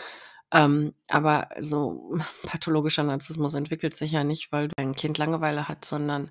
Ähm, 0.53 0.95
aber 1.11 1.49
so 1.61 2.15
pathologischer 2.45 3.05
Narzissmus 3.05 3.55
entwickelt 3.55 3.95
sich 3.97 4.13
ja 4.13 4.25
nicht, 4.25 4.53
weil 4.53 4.71
ein 4.77 4.95
Kind 4.97 5.19
Langeweile 5.19 5.69
hat, 5.69 5.85
sondern, 5.87 6.31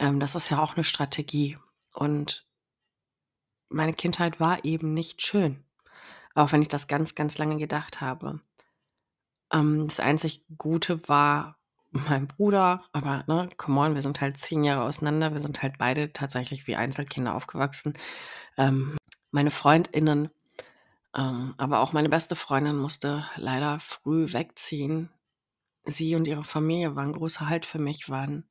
ähm, 0.00 0.20
das 0.20 0.34
ist 0.36 0.50
ja 0.50 0.62
auch 0.62 0.76
'ne 0.76 0.84
Strategie. 0.84 1.58
Und 1.94 2.46
meine 3.68 3.92
Kindheit 3.92 4.40
war 4.40 4.64
eben 4.64 4.94
nicht 4.94 5.22
schön, 5.22 5.64
auch 6.34 6.52
wenn 6.52 6.62
ich 6.62 6.68
das 6.68 6.86
ganz, 6.88 7.14
ganz 7.14 7.38
lange 7.38 7.56
gedacht 7.56 8.00
habe. 8.00 8.40
Ähm, 9.52 9.86
das 9.88 10.00
einzig 10.00 10.44
Gute 10.58 11.08
war 11.08 11.56
mein 11.90 12.26
Bruder, 12.26 12.84
aber, 12.92 13.24
ne, 13.28 13.48
come 13.56 13.80
on, 13.80 13.94
wir 13.94 14.02
sind 14.02 14.20
halt 14.20 14.38
10 14.38 14.64
Jahre 14.64 14.82
auseinander. 14.82 15.32
Wir 15.32 15.40
sind 15.40 15.62
halt 15.62 15.78
beide 15.78 16.12
tatsächlich 16.12 16.66
wie 16.66 16.76
Einzelkinder 16.76 17.34
aufgewachsen. 17.34 17.94
Ähm, 18.56 18.96
meine 19.30 19.50
FreundInnen, 19.50 20.30
ähm, 21.16 21.54
aber 21.56 21.80
auch 21.80 21.92
meine 21.92 22.08
beste 22.08 22.36
Freundin 22.36 22.76
musste 22.76 23.24
leider 23.36 23.80
früh 23.80 24.32
wegziehen. 24.32 25.10
Sie 25.84 26.14
und 26.16 26.26
ihre 26.26 26.44
Familie 26.44 26.96
waren 26.96 27.12
großer 27.12 27.48
Halt 27.48 27.66
für 27.66 27.78
mich, 27.78 28.08
waren 28.08 28.44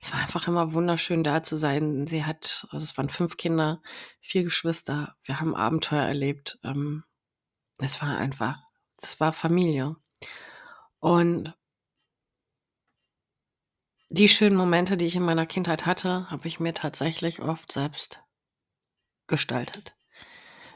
es 0.00 0.12
war 0.12 0.20
einfach 0.20 0.46
immer 0.48 0.72
wunderschön, 0.72 1.24
da 1.24 1.42
zu 1.42 1.56
sein. 1.56 2.06
Sie 2.06 2.24
hat 2.24 2.66
also, 2.70 2.84
es 2.84 2.96
waren 2.98 3.08
5 3.08 3.36
Kinder, 3.36 3.80
4 4.20 4.44
Geschwister. 4.44 5.16
Wir 5.22 5.40
haben 5.40 5.54
Abenteuer 5.54 6.04
erlebt. 6.04 6.58
Ähm, 6.64 7.04
es 7.78 8.00
war 8.02 8.16
einfach 8.18 8.66
es 9.02 9.20
war 9.20 9.32
Familie. 9.32 9.96
Und 11.00 11.54
die 14.08 14.28
schönen 14.28 14.56
Momente, 14.56 14.96
die 14.96 15.06
ich 15.06 15.16
in 15.16 15.24
meiner 15.24 15.46
Kindheit 15.46 15.84
hatte, 15.86 16.30
habe 16.30 16.48
ich 16.48 16.60
mir 16.60 16.74
tatsächlich 16.74 17.40
oft 17.42 17.70
selbst 17.72 18.22
gestaltet. 19.26 19.96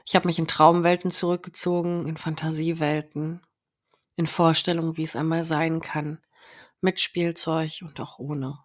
Ich 0.04 0.16
habe 0.16 0.26
mich 0.26 0.38
in 0.38 0.48
Traumwelten 0.48 1.10
zurückgezogen, 1.10 2.06
in 2.06 2.16
Fantasiewelten, 2.16 3.46
in 4.16 4.26
Vorstellungen, 4.26 4.96
wie 4.96 5.04
es 5.04 5.14
einmal 5.14 5.44
sein 5.44 5.80
kann, 5.80 6.20
mit 6.80 6.98
Spielzeug 7.00 7.82
und 7.82 8.00
auch 8.00 8.18
ohne. 8.18 8.58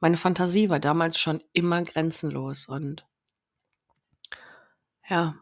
Meine 0.00 0.16
Fantasie 0.16 0.68
war 0.68 0.80
damals 0.80 1.18
schon 1.18 1.42
immer 1.52 1.82
grenzenlos 1.84 2.66
und 2.66 3.06
ja. 5.08 5.34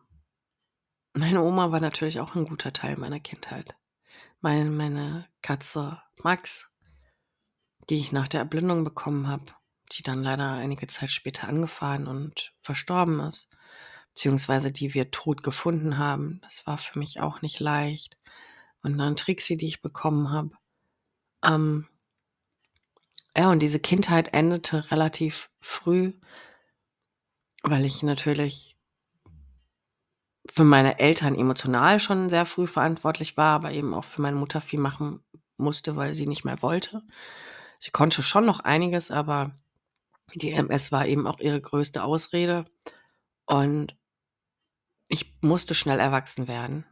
Meine 1.12 1.42
Oma 1.42 1.70
war 1.70 1.80
natürlich 1.80 2.18
auch 2.18 2.34
'n 2.34 2.46
guter 2.46 2.72
Teil 2.72 2.96
meiner 2.96 3.20
Kindheit. 3.20 3.76
Mein 4.40 4.76
meine 4.76 5.26
Katze 5.42 6.02
Max, 6.16 6.70
die 7.90 7.98
ich 7.98 8.12
nach 8.12 8.28
der 8.28 8.40
Erblindung 8.40 8.84
bekommen 8.84 9.26
habe, 9.28 9.46
die 9.92 10.02
dann 10.02 10.22
leider 10.22 10.52
einige 10.52 10.86
Zeit 10.86 11.10
später 11.10 11.48
angefahren 11.48 12.06
und 12.06 12.54
verstorben 12.60 13.20
ist, 13.20 13.50
beziehungsweise 14.10 14.72
die 14.72 14.94
wir 14.94 15.10
tot 15.10 15.42
gefunden 15.42 15.98
haben. 15.98 16.40
Das 16.42 16.66
war 16.66 16.78
für 16.78 16.98
mich 16.98 17.20
auch 17.20 17.42
nicht 17.42 17.60
leicht. 17.60 18.16
Und 18.82 18.98
dann 18.98 19.16
Trixie, 19.16 19.56
die 19.56 19.66
ich 19.66 19.82
bekommen 19.82 20.30
habe. 20.30 20.50
Ähm 21.44 21.88
ja, 23.38 23.50
und 23.50 23.60
diese 23.60 23.80
Kindheit 23.80 24.34
endete 24.34 24.90
relativ 24.90 25.50
früh, 25.60 26.12
weil 27.62 27.84
ich 27.84 28.02
natürlich 28.02 28.76
für 30.50 30.64
meine 30.64 30.98
Eltern 30.98 31.34
emotional 31.34 32.00
schon 32.00 32.28
sehr 32.28 32.46
früh 32.46 32.66
verantwortlich 32.66 33.36
war, 33.36 33.54
aber 33.54 33.72
eben 33.72 33.94
auch 33.94 34.04
für 34.04 34.22
meine 34.22 34.36
Mutter 34.36 34.60
viel 34.60 34.80
machen 34.80 35.20
musste, 35.56 35.96
weil 35.96 36.14
sie 36.14 36.26
nicht 36.26 36.44
mehr 36.44 36.62
wollte. 36.62 37.02
Sie 37.78 37.90
konnte 37.90 38.22
schon 38.22 38.46
noch 38.46 38.60
einiges, 38.60 39.10
aber 39.10 39.52
Die 40.34 40.52
MS 40.52 40.92
war 40.92 41.06
eben 41.06 41.26
auch 41.26 41.40
ihre 41.40 41.60
größte 41.60 42.02
Ausrede 42.02 42.66
und 43.46 43.96
ich 45.08 45.34
musste 45.40 45.74
schnell 45.74 46.00
erwachsen 46.00 46.48
werden. 46.48 46.84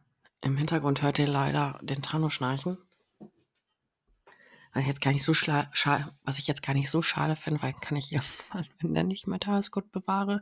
Im 0.42 0.56
Hintergrund 0.56 1.02
hört 1.02 1.18
ihr 1.18 1.26
leider 1.28 1.78
den 1.82 2.02
Tano 2.02 2.28
schnarchen. 2.30 2.78
Was 4.76 4.82
ich 4.82 4.88
jetzt 4.88 5.00
gar 5.00 5.12
nicht 5.12 5.24
so 5.24 5.32
schla 5.32 5.70
scha 5.72 6.12
was 6.22 6.38
ich 6.38 6.46
jetzt 6.46 6.62
gar 6.62 6.74
nicht 6.74 6.90
so 6.90 7.00
schade 7.00 7.34
finde, 7.34 7.62
weil 7.62 7.72
kann 7.72 7.96
ich 7.96 8.12
irgendwann, 8.12 8.66
wenn 8.80 8.92
der 8.92 9.04
nicht 9.04 9.26
mehr 9.26 9.38
da 9.38 9.58
ist, 9.58 9.70
Gott 9.70 9.90
bewahre, 9.90 10.40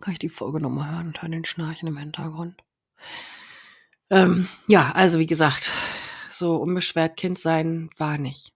kann 0.00 0.12
ich 0.12 0.20
die 0.20 0.28
Folge 0.28 0.60
noch 0.60 0.70
mal 0.70 0.92
hören 0.92 1.08
und 1.08 1.20
hören 1.20 1.32
den 1.32 1.44
Schnarchen 1.44 1.88
im 1.88 1.96
Hintergrund. 1.96 2.62
Ähm, 4.10 4.46
ja, 4.68 4.92
also 4.92 5.18
wie 5.18 5.26
gesagt, 5.26 5.72
so 6.30 6.54
unbeschwert 6.54 7.16
Kind 7.16 7.36
sein 7.36 7.90
war 7.96 8.16
nicht. 8.16 8.54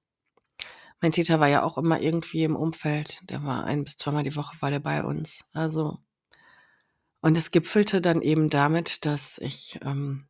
Mein 1.01 1.11
Täter 1.11 1.41
war 1.41 1.49
ja 1.49 1.65
auch 1.65 1.77
immer 1.77 2.01
irgendwie 2.01 2.45
im 2.45 2.55
Umfeld. 2.55 3.29
Der 3.29 3.43
war 3.43 3.65
ein 3.65 3.83
bis 3.83 3.97
zweimal 3.97 4.23
die 4.23 4.37
Woche 4.37 4.57
war 4.61 4.71
der 4.71 4.79
bei 4.79 5.03
uns. 5.03 5.51
Also 5.53 5.99
und 7.21 7.37
es 7.37 7.51
gipfelte 7.51 8.01
dann 8.01 8.23
eben 8.23 8.51
damit, 8.51 9.05
dass 9.05 9.39
ich, 9.39 9.81
ähm, 9.83 10.29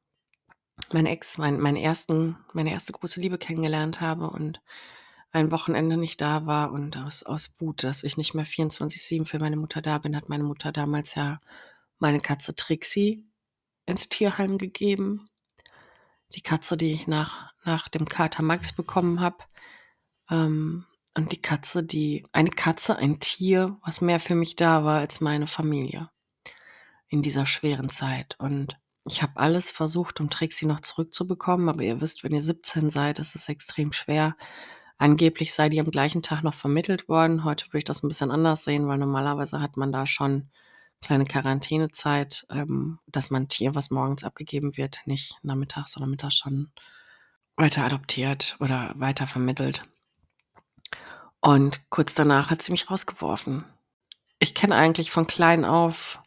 meinen 0.92 1.06
Ex, 1.06 1.38
mein 1.38 1.60
meinen 1.60 1.76
ersten 1.76 2.36
meine 2.52 2.72
erste 2.72 2.92
große 2.92 3.20
Liebe 3.20 3.38
kennengelernt 3.38 4.00
habe 4.00 4.30
und 4.30 4.60
ein 5.32 5.50
Wochenende 5.50 5.96
nicht 5.96 6.20
da 6.20 6.46
war 6.46 6.72
und 6.72 6.96
aus 6.96 7.22
aus 7.22 7.54
Wut, 7.58 7.82
dass 7.84 8.04
ich 8.04 8.16
nicht 8.16 8.34
mehr 8.34 8.46
24/7 8.46 9.26
für 9.26 9.38
meine 9.38 9.56
Mutter 9.56 9.82
da 9.82 9.98
bin, 9.98 10.16
hat 10.16 10.28
meine 10.28 10.44
Mutter 10.44 10.72
damals 10.72 11.14
ja 11.14 11.40
meine 11.98 12.20
Katze 12.20 12.54
Trixie 12.54 13.24
ins 13.86 14.08
Tierheim 14.08 14.58
gegeben. 14.58 15.28
Die 16.34 16.42
Katze, 16.42 16.76
die 16.76 16.92
ich 16.92 17.06
nach 17.06 17.52
nach 17.64 17.88
dem 17.88 18.06
Kater 18.08 18.42
Max 18.42 18.72
bekommen 18.72 19.20
habe. 19.20 19.38
Ähm, 20.30 20.86
und 21.16 21.32
die 21.32 21.40
Katze, 21.40 21.82
die 21.84 22.26
eine 22.32 22.50
Katze, 22.50 22.96
ein 22.96 23.20
Tier, 23.20 23.78
was 23.84 24.00
mehr 24.00 24.20
für 24.20 24.34
mich 24.34 24.56
da 24.56 24.84
war 24.84 24.98
als 25.00 25.20
meine 25.20 25.46
Familie 25.46 26.10
in 27.08 27.22
dieser 27.22 27.46
schweren 27.46 27.88
Zeit. 27.88 28.36
Und 28.40 28.76
ich 29.06 29.22
habe 29.22 29.36
alles 29.36 29.70
versucht, 29.70 30.20
um 30.20 30.30
Trixie 30.30 30.66
noch 30.66 30.80
zurückzubekommen, 30.80 31.68
aber 31.68 31.82
ihr 31.82 32.00
wisst, 32.00 32.24
wenn 32.24 32.32
ihr 32.32 32.42
17 32.42 32.88
seid, 32.90 33.18
ist 33.18 33.34
es 33.34 33.48
extrem 33.48 33.92
schwer. 33.92 34.36
Angeblich 34.96 35.52
sei 35.52 35.68
die 35.68 35.80
am 35.80 35.90
gleichen 35.90 36.22
Tag 36.22 36.42
noch 36.42 36.54
vermittelt 36.54 37.08
worden. 37.08 37.44
Heute 37.44 37.66
würde 37.66 37.78
ich 37.78 37.84
das 37.84 38.02
ein 38.02 38.08
bisschen 38.08 38.30
anders 38.30 38.64
sehen, 38.64 38.86
weil 38.86 38.98
normalerweise 38.98 39.60
hat 39.60 39.76
man 39.76 39.92
da 39.92 40.06
schon 40.06 40.48
kleine 41.02 41.26
Quarantänezeit, 41.26 42.46
ähm, 42.50 42.98
dass 43.06 43.30
man 43.30 43.42
ein 43.42 43.48
Tier, 43.48 43.74
was 43.74 43.90
morgens 43.90 44.24
abgegeben 44.24 44.76
wird, 44.76 45.00
nicht 45.04 45.38
nachmittags 45.42 45.96
oder 45.96 46.06
mittags 46.06 46.36
schon 46.36 46.70
weiter 47.56 47.84
adoptiert 47.84 48.56
oder 48.60 48.94
weiter 48.96 49.26
vermittelt. 49.26 49.84
Und 51.40 51.90
kurz 51.90 52.14
danach 52.14 52.50
hat 52.50 52.62
sie 52.62 52.72
mich 52.72 52.90
rausgeworfen. 52.90 53.64
Ich 54.38 54.54
kenne 54.54 54.76
eigentlich 54.76 55.10
von 55.10 55.26
klein 55.26 55.66
auf 55.66 56.18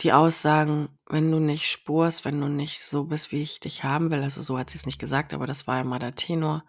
die 0.00 0.12
Aussagen, 0.12 0.88
wenn 1.06 1.30
du 1.30 1.38
nicht 1.38 1.66
spurst, 1.66 2.24
wenn 2.24 2.40
du 2.40 2.48
nicht 2.48 2.80
so 2.80 3.04
bist, 3.04 3.32
wie 3.32 3.42
ich 3.42 3.60
dich 3.60 3.84
haben 3.84 4.10
will, 4.10 4.22
also 4.22 4.42
so 4.42 4.58
hat 4.58 4.70
sie 4.70 4.78
es 4.78 4.86
nicht 4.86 4.98
gesagt, 4.98 5.34
aber 5.34 5.46
das 5.46 5.66
war 5.66 5.80
immer 5.80 5.98
der 5.98 6.14
Tenor, 6.14 6.64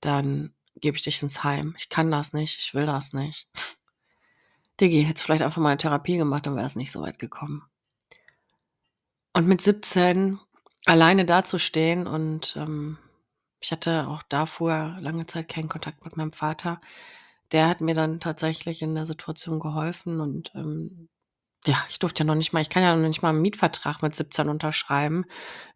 dann 0.00 0.54
gebe 0.76 0.96
ich 0.96 1.02
dich 1.02 1.22
ins 1.22 1.44
Heim. 1.44 1.74
Ich 1.78 1.88
kann 1.88 2.10
das 2.10 2.32
nicht, 2.32 2.58
ich 2.58 2.74
will 2.74 2.86
das 2.86 3.12
nicht. 3.12 3.48
Diggi, 4.80 5.04
hättest 5.04 5.24
vielleicht 5.24 5.42
einfach 5.42 5.60
mal 5.60 5.70
eine 5.70 5.78
Therapie 5.78 6.16
gemacht, 6.16 6.46
dann 6.46 6.56
wäre 6.56 6.66
es 6.66 6.76
nicht 6.76 6.92
so 6.92 7.02
weit 7.02 7.18
gekommen. 7.18 7.64
Und 9.34 9.46
mit 9.46 9.60
17 9.60 10.38
alleine 10.86 11.24
dazustehen 11.24 12.06
und 12.06 12.56
ähm, 12.56 12.98
ich 13.60 13.70
hatte 13.70 14.08
auch 14.08 14.22
davor 14.24 14.96
lange 15.00 15.26
Zeit 15.26 15.48
keinen 15.48 15.68
Kontakt 15.68 16.04
mit 16.04 16.16
meinem 16.16 16.32
Vater. 16.32 16.80
Der 17.52 17.68
hat 17.68 17.80
mir 17.80 17.94
dann 17.94 18.18
tatsächlich 18.18 18.82
in 18.82 18.94
der 18.94 19.06
Situation 19.06 19.60
geholfen 19.60 20.20
und 20.20 20.52
ähm, 20.54 21.08
ja, 21.66 21.76
ich 21.88 21.98
durfte 21.98 22.22
ja 22.22 22.26
noch 22.26 22.34
nicht 22.34 22.52
mal, 22.52 22.60
ich 22.60 22.70
kann 22.70 22.82
ja 22.82 22.94
noch 22.96 23.06
nicht 23.06 23.22
mal 23.22 23.30
einen 23.30 23.42
Mietvertrag 23.42 24.02
mit 24.02 24.14
17 24.14 24.48
unterschreiben. 24.48 25.24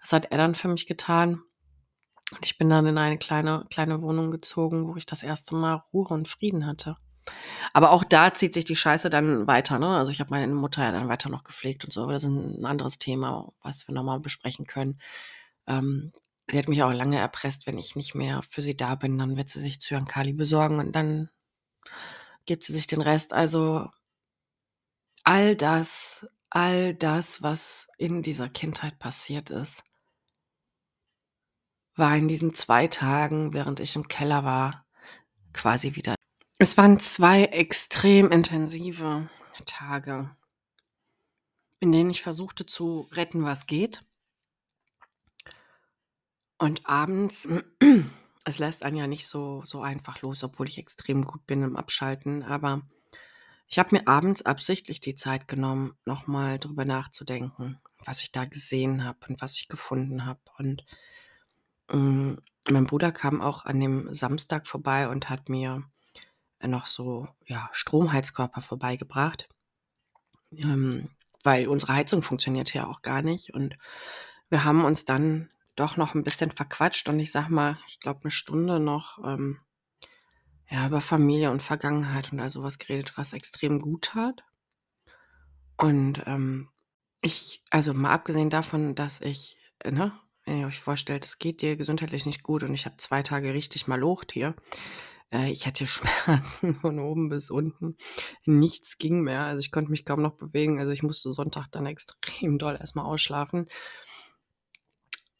Das 0.01 0.13
hat 0.13 0.27
er 0.27 0.39
dann 0.39 0.55
für 0.55 0.69
mich 0.69 0.87
getan. 0.87 1.43
Und 2.33 2.45
ich 2.45 2.59
bin 2.59 2.69
dann 2.69 2.87
in 2.87 2.99
eine 2.99 3.19
kleine, 3.19 3.67
kleine 3.71 4.03
Wohnung 4.03 4.31
gezogen, 4.31 4.89
wo 4.89 4.97
ich 4.97 5.07
das 5.07 5.23
erste 5.23 5.55
Mal 5.55 5.83
Ruhe 5.93 6.09
und 6.09 6.27
Frieden 6.27 6.67
hatte. 6.67 6.97
Aber 7.73 7.91
auch 7.93 8.05
da 8.05 8.35
zieht 8.35 8.55
sich 8.55 8.65
die 8.65 8.77
Scheiße 8.77 9.11
dann 9.11 9.47
weiter, 9.47 9.79
ne? 9.79 9.97
Also 9.97 10.13
ich 10.13 10.21
habe 10.21 10.31
meine 10.31 10.53
Mutter 10.53 10.83
ja 10.83 10.93
dann 10.93 11.09
weiter 11.09 11.29
noch 11.29 11.45
gepflegt 11.45 11.85
und 11.85 11.93
so, 11.93 12.03
aber 12.03 12.13
das 12.13 12.25
ist 12.25 12.31
ein 12.31 12.65
anderes 12.65 12.99
Thema, 12.99 13.53
was 13.63 13.87
wir 13.89 13.95
nochmal 13.95 14.21
besprechen 14.21 14.67
können. 14.67 15.01
Ähm, 15.67 16.13
sie 16.51 16.59
hat 16.59 16.69
mich 16.69 16.83
auch 16.83 16.93
lange 16.93 17.19
erpresst, 17.19 17.67
wenn 17.67 17.79
ich 17.79 17.97
nicht 17.97 18.15
mehr 18.15 18.43
für 18.49 18.63
sie 18.63 18.77
da 18.77 18.95
bin, 18.95 19.19
dann 19.19 19.37
wird 19.37 19.49
sie 19.49 19.61
sich 19.61 19.81
Zyankali 19.81 20.33
besorgen 20.33 20.79
und 20.79 20.93
dann 20.95 21.31
gibt 22.47 22.65
sie 22.65 22.73
sich 22.73 22.87
den 22.87 23.03
Rest. 23.03 23.33
Also 23.33 23.89
all 25.27 25.57
das, 25.57 26.27
all 26.51 26.95
das, 26.95 27.43
was 27.43 27.89
in 27.99 28.23
dieser 28.23 28.49
Kindheit 28.49 28.99
passiert 29.01 29.51
ist, 29.51 29.83
war 31.97 32.17
in 32.17 32.29
diesen 32.29 32.55
zwei 32.55 32.87
Tagen, 32.87 33.53
während 33.53 33.81
ich 33.81 33.97
im 33.97 34.07
Keller 34.07 34.45
war, 34.45 34.87
quasi 35.53 35.97
wieder. 35.97 36.15
Es 36.59 36.77
waren 36.79 37.01
zwei 37.01 37.45
extrem 37.45 38.31
intensive 38.31 39.29
Tage, 39.65 40.31
in 41.81 41.91
denen 41.91 42.11
ich 42.11 42.23
versuchte 42.23 42.65
zu 42.65 43.09
retten, 43.13 43.45
was 43.45 43.67
geht. 43.67 44.07
Und 46.59 46.87
abends, 46.87 47.49
es 48.45 48.59
lässt 48.59 48.85
einen 48.85 48.97
ja 48.97 49.07
nicht 49.09 49.27
so, 49.27 49.63
so 49.65 49.81
einfach 49.81 50.23
los, 50.23 50.45
obwohl 50.45 50.69
ich 50.69 50.79
extrem 50.79 51.25
gut 51.27 51.47
bin 51.47 51.63
im 51.63 51.77
Abschalten, 51.77 52.45
aber 52.45 52.83
ich 53.69 53.79
habe 53.79 53.97
mir 53.97 54.07
abends 54.07 54.43
absichtlich 54.43 55.01
die 55.01 55.15
Zeit 55.15 55.49
genommen, 55.49 55.97
nochmal 56.05 56.59
drüber 56.59 56.85
nachzudenken, 56.85 57.81
was 58.05 58.23
ich 58.23 58.33
da 58.33 58.45
gesehen 58.45 59.05
habe 59.05 59.19
und 59.29 59.41
was 59.41 59.57
ich 59.57 59.69
gefunden 59.69 60.25
habe. 60.25 60.41
Und 60.59 60.85
ähm, 61.91 62.41
mein 62.69 62.87
Bruder 62.87 63.13
kam 63.13 63.41
auch 63.41 63.65
an 63.65 63.81
dem 63.81 64.13
Samstag 64.15 64.67
vorbei 64.67 65.09
und 65.09 65.29
hat 65.29 65.49
mir 65.49 65.83
noch 66.63 66.87
so 66.87 67.29
ja, 67.47 67.69
Stromheizkörper 67.73 68.63
vorbeigebracht, 68.63 69.49
ähm, 70.53 71.11
weil 71.43 71.69
unsere 71.69 71.95
Heizung 71.95 72.23
funktioniert 72.23 72.73
ja 72.73 72.87
auch 72.87 73.03
gar 73.03 73.23
nicht. 73.23 73.53
Und 73.53 73.77
wir 74.49 74.65
haben 74.65 74.85
uns 74.85 75.05
dann 75.05 75.51
doch 75.75 75.97
noch 75.97 76.15
ein 76.15 76.25
bisschen 76.25 76.51
verquatscht 76.51 77.09
und 77.09 77.21
ich 77.21 77.31
sag 77.31 77.49
mal, 77.49 77.79
ich 77.87 78.01
glaube, 78.01 78.21
eine 78.23 78.31
Stunde 78.31 78.81
noch 78.81 79.19
ähm, 79.25 79.61
ja, 80.77 80.87
über 80.87 81.01
Familie 81.01 81.51
und 81.51 81.63
Vergangenheit 81.63 82.33
und 82.33 82.41
all 82.41 82.51
sowas 82.51 82.79
geredet, 82.79 83.17
was 83.17 83.33
extrem 83.33 83.79
gut 83.79 84.03
tat. 84.03 84.45
Und, 85.79 86.23
ähm, 86.27 86.69
ich 87.23 87.63
also 87.71 87.95
mal 87.95 88.13
abgesehen 88.13 88.51
davon, 88.51 88.95
dass 88.95 89.23
ich, 89.23 89.57
ne, 89.85 90.13
wenn 90.45 90.61
ihr 90.61 90.67
euch 90.67 90.79
vorstellt, 90.79 91.25
es 91.25 91.39
geht 91.39 91.63
dir 91.63 91.77
gesundheitlich 91.79 92.27
nicht 92.27 92.43
gut 92.43 92.63
und 92.63 92.75
ich 92.75 92.85
habe 92.85 92.99
zwei 92.99 93.23
Tage 93.23 93.55
richtig 93.55 93.87
malocht 93.87 94.33
hier. 94.33 94.55
Äh, 95.33 95.51
ich 95.51 95.67
hatte 95.67 95.87
Schmerzen 95.89 96.75
von 96.79 96.99
oben 96.99 97.31
bis 97.31 97.51
unten. 97.51 97.97
Nichts 98.45 98.99
ging 98.99 99.23
mehr. 99.23 99.45
Also, 99.45 99.61
ich 99.61 99.73
konnte 99.73 99.91
mich 99.91 100.05
kaum 100.05 100.21
noch 100.21 100.37
bewegen. 100.37 100.79
Also, 100.79 100.93
ich 100.93 101.03
musste 101.03 101.33
Sonntag 101.33 101.69
dann 101.73 101.87
extrem 101.87 102.59
doll 102.59 102.77
erstmal 102.79 103.07
ausschlafen. 103.07 103.67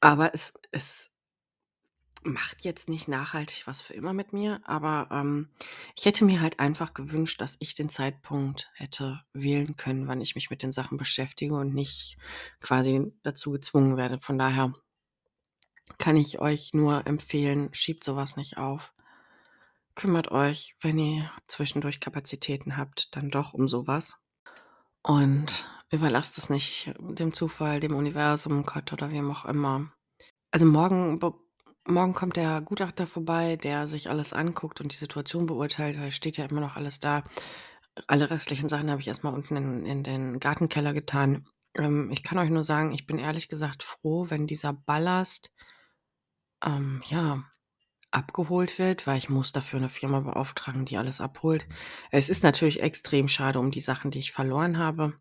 Aber 0.01 0.35
es 0.35 0.55
es 0.73 1.11
macht 2.27 2.65
jetzt 2.65 2.89
nicht 2.89 3.09
nachhaltig 3.09 3.67
was 3.67 3.81
für 3.81 3.95
immer 3.95 4.13
mit 4.13 4.33
mir, 4.33 4.61
aber 4.65 5.09
ähm, 5.11 5.49
ich 5.95 6.05
hätte 6.05 6.25
mir 6.25 6.41
halt 6.41 6.61
einfach 6.61 6.93
gewünscht, 6.93 7.41
dass 7.41 7.57
ich 7.61 7.75
den 7.75 7.89
Zeitpunkt 7.89 8.71
hätte 8.75 9.23
wählen 9.33 9.77
können, 9.77 10.09
wann 10.09 10.21
ich 10.21 10.35
mich 10.35 10.51
mit 10.51 10.63
den 10.63 10.73
Sachen 10.73 10.99
beschäftige 10.99 11.55
und 11.55 11.75
nicht 11.75 12.19
quasi 12.61 13.13
dazu 13.23 13.53
gezwungen 13.53 13.97
werde. 13.97 14.19
Von 14.19 14.39
daher 14.39 14.75
kann 15.99 16.17
ich 16.17 16.41
euch 16.41 16.75
nur 16.75 17.07
empfehlen, 17.07 17.71
schiebt 17.73 18.05
sowas 18.05 18.37
nicht 18.37 18.59
auf. 18.59 18.93
Kümmert 19.95 20.31
euch, 20.31 20.77
wenn 20.81 20.99
ihr 20.99 21.31
zwischendurch 21.47 22.01
Kapazitäten 22.01 22.77
habt, 22.77 23.17
dann 23.17 23.31
doch 23.31 23.55
um 23.55 23.67
sowas. 23.69 24.21
Und 25.03 25.67
überlasst 25.91 26.37
es 26.37 26.51
nicht 26.51 26.93
dem 26.99 27.33
Zufall, 27.33 27.81
dem 27.81 27.95
Universum, 27.95 28.67
Gott 28.67 28.93
oder 28.93 29.11
wem 29.11 29.31
auch 29.31 29.45
immer. 29.45 29.93
Also 30.51 30.67
morgen 30.67 31.19
Morgen 31.89 32.15
kommt 32.15 32.37
der 32.37 32.61
Gutachter 32.63 33.07
vorbei, 33.07 33.57
der 33.57 33.87
sich 33.87 34.11
alles 34.11 34.33
anguckt 34.33 34.81
und 34.81 34.93
die 34.93 34.97
Situation 34.97 35.47
beurteilt. 35.47 35.97
Da 35.97 36.11
steht 36.11 36.37
ja 36.37 36.45
immer 36.47 36.61
noch 36.61 36.77
alles 36.77 36.99
da. 37.01 37.23
Alle 38.09 38.31
restlichen 38.31 38.69
Sachen 38.69 38.91
habe 38.91 39.01
ich 39.01 39.09
erstmal 39.09 39.35
unten 39.35 39.57
in 39.57 39.87
in 39.87 40.03
den 40.03 40.41
Gartenkeller 40.41 40.93
getan. 40.93 41.47
Ähm, 41.79 42.11
ich 42.13 42.23
kann 42.25 42.39
euch 42.39 42.51
nur 42.51 42.65
sagen, 42.65 42.93
ich 42.93 43.07
bin 43.07 43.19
ehrlich 43.19 43.49
gesagt 43.49 43.83
froh, 43.85 44.27
wenn 44.31 44.47
dieser 44.49 44.73
Ballast, 44.73 45.53
ähm, 46.65 47.03
ja, 47.09 47.45
abgeholt 48.11 48.79
wird, 48.79 49.07
weil 49.07 49.19
ich 49.19 49.29
muss 49.29 49.53
dafür 49.53 49.79
eine 49.79 49.89
Firma 49.91 50.21
beauftragen, 50.21 50.85
die 50.87 50.97
alles 50.99 51.21
abholt. 51.21 51.67
Es 52.11 52.29
ist 52.31 52.43
natürlich 52.45 52.83
extrem 52.83 53.29
schade 53.29 53.59
um 53.61 53.71
die 53.71 53.81
Sachen, 53.81 54.11
die 54.11 54.21
ich 54.21 54.33
verloren 54.33 54.79
habe. 54.79 55.15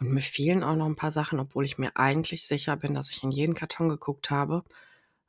Und 0.00 0.10
mir 0.12 0.22
fehlen 0.22 0.64
auch 0.64 0.76
noch 0.76 0.86
ein 0.86 0.96
paar 0.96 1.12
Sachen, 1.12 1.40
obwohl 1.40 1.64
ich 1.64 1.78
mir 1.78 1.96
eigentlich 1.96 2.46
sicher 2.46 2.76
bin, 2.76 2.94
dass 2.94 3.10
ich 3.10 3.22
in 3.24 3.30
jeden 3.32 3.54
Karton 3.54 3.88
geguckt 3.88 4.30
habe. 4.30 4.64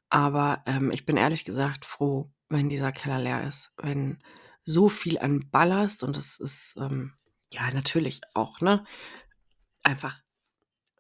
Aber, 0.10 0.64
ähm, 0.66 0.92
ich 0.92 1.06
bin 1.06 1.18
ehrlich 1.18 1.46
gesagt 1.46 1.86
froh, 1.86 2.32
wenn 2.50 2.70
dieser 2.70 2.92
Keller 2.92 3.20
leer 3.20 3.48
ist, 3.48 3.74
wenn 3.78 4.24
so 4.64 4.90
viel 4.90 5.20
an 5.20 5.50
Ballast 5.50 6.04
und 6.04 6.16
das 6.18 6.38
ist, 6.38 6.76
ähm, 6.78 7.14
ja, 7.52 7.70
natürlich 7.72 8.22
auch, 8.34 8.62
ne, 8.62 8.86
einfach 9.84 10.22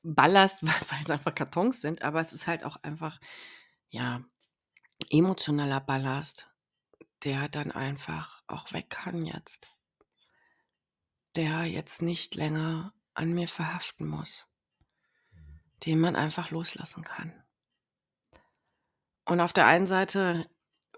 Ballast, 0.03 0.63
weil 0.91 1.03
es 1.03 1.09
einfach 1.09 1.35
Kartons 1.35 1.81
sind, 1.81 2.01
aber 2.01 2.21
es 2.21 2.33
ist 2.33 2.47
halt 2.47 2.63
auch 2.63 2.77
einfach, 2.83 3.19
ja, 3.89 4.23
emotionaler 5.09 5.79
Ballast, 5.79 6.49
der 7.23 7.49
dann 7.49 7.71
einfach 7.71 8.43
auch 8.47 8.71
weg 8.73 8.89
kann 8.89 9.21
jetzt. 9.21 9.67
Der 11.35 11.65
jetzt 11.65 12.01
nicht 12.01 12.35
länger 12.35 12.93
an 13.13 13.33
mir 13.33 13.47
verhaften 13.47 14.07
muss. 14.07 14.47
Den 15.85 15.99
man 15.99 16.15
einfach 16.15 16.51
loslassen 16.51 17.03
kann. 17.03 17.33
Und 19.27 19.41
auf 19.41 19.53
der 19.53 19.67
einen 19.67 19.85
Seite 19.87 20.45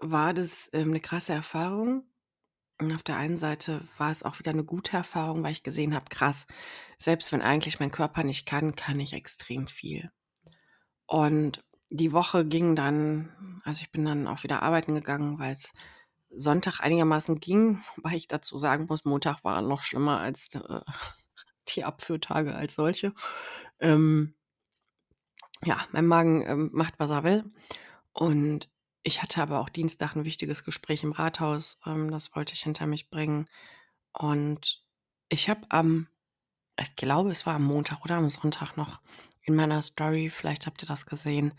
war 0.00 0.32
das, 0.34 0.70
ähm, 0.72 0.90
'ne 0.90 1.00
krasse 1.00 1.32
Erfahrung. 1.32 2.04
Und 2.80 2.94
auf 2.94 3.02
der 3.02 3.16
einen 3.16 3.36
Seite 3.36 3.82
war 3.98 4.10
es 4.10 4.22
auch 4.22 4.38
wieder 4.38 4.52
eine 4.52 4.64
gute 4.64 4.96
Erfahrung, 4.96 5.42
weil 5.44 5.52
ich 5.52 5.62
gesehen 5.64 5.94
habe: 5.94 6.06
Krass, 6.10 6.46
selbst 6.98 7.32
wenn 7.32 7.42
eigentlich 7.42 7.80
mein 7.80 7.90
Körper 7.92 8.22
nicht 8.24 8.46
kann, 8.46 8.76
kann 8.76 9.00
ich 9.00 9.12
extrem 9.14 9.66
viel. 9.66 10.10
Und 11.06 11.64
die 11.90 12.12
Woche 12.12 12.44
ging 12.46 12.76
dann 12.76 13.60
also, 13.64 13.82
ich 13.82 13.92
bin 13.92 14.04
dann 14.04 14.26
auch 14.28 14.42
wieder 14.44 14.62
arbeiten 14.62 14.94
gegangen, 14.94 15.38
weil 15.38 15.52
es 15.52 15.74
Sonntag 16.30 16.80
einigermaßen 16.80 17.40
ging, 17.40 17.82
wobei 17.96 18.14
ich 18.16 18.28
dazu 18.28 18.58
sagen 18.58 18.86
muss, 18.88 19.04
Montag 19.04 19.44
war 19.44 19.60
noch 19.62 19.82
schlimmer 19.82 20.18
als, 20.20 20.54
äh, 20.54 20.80
die 21.68 21.84
Abführtage 21.84 22.54
als 22.54 22.74
solche. 22.74 23.12
Ähm 23.80 24.34
ja, 25.64 25.78
mein 25.92 26.06
Magen, 26.06 26.42
ähm, 26.46 26.70
macht, 26.72 26.94
was 26.98 27.10
er 27.10 27.24
will. 27.24 27.44
Und 28.12 28.68
ich 29.02 29.22
hatte 29.22 29.40
aber 29.42 29.60
auch 29.60 29.68
Dienstag 29.68 30.14
ein 30.14 30.24
wichtiges 30.24 30.64
Gespräch 30.64 31.02
im 31.02 31.12
Rathaus, 31.12 31.80
ähm, 31.86 32.10
das 32.10 32.34
wollte 32.34 32.54
ich 32.54 32.62
hinter 32.62 32.86
mich 32.86 33.10
bringen. 33.10 33.48
Und 34.12 34.82
ich 35.28 35.48
habe 35.48 35.66
am 35.70 36.08
ich 36.80 36.96
glaube, 36.96 37.30
es 37.30 37.46
war 37.46 37.56
am 37.56 37.64
Montag 37.64 38.04
oder 38.04 38.16
am 38.16 38.30
Sonntag 38.30 38.76
noch 38.76 39.00
in 39.42 39.54
meiner 39.54 39.82
Story, 39.82 40.30
vielleicht 40.30 40.66
habt 40.66 40.82
ihr 40.82 40.88
das 40.88 41.06
gesehen, 41.06 41.52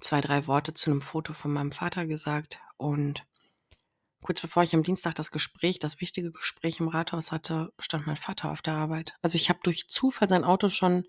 zwei, 0.00 0.20
drei 0.20 0.46
Worte 0.46 0.74
zu 0.74 0.90
einem 0.90 1.02
Foto 1.02 1.32
von 1.32 1.52
meinem 1.52 1.72
Vater 1.72 2.06
gesagt. 2.06 2.60
Und 2.76 3.24
kurz 4.22 4.40
bevor 4.40 4.62
ich 4.62 4.74
am 4.74 4.82
Dienstag 4.82 5.14
das 5.14 5.30
Gespräch, 5.30 5.78
das 5.78 6.00
wichtige 6.00 6.30
Gespräch 6.30 6.80
im 6.80 6.88
Rathaus 6.88 7.32
hatte, 7.32 7.72
stand 7.78 8.06
mein 8.06 8.16
Vater 8.16 8.52
auf 8.52 8.62
der 8.62 8.74
Arbeit. 8.74 9.16
Also, 9.22 9.36
ich 9.36 9.48
habe 9.48 9.60
durch 9.62 9.88
Zufall 9.88 10.28
sein 10.28 10.44
Auto 10.44 10.68
schon 10.68 11.04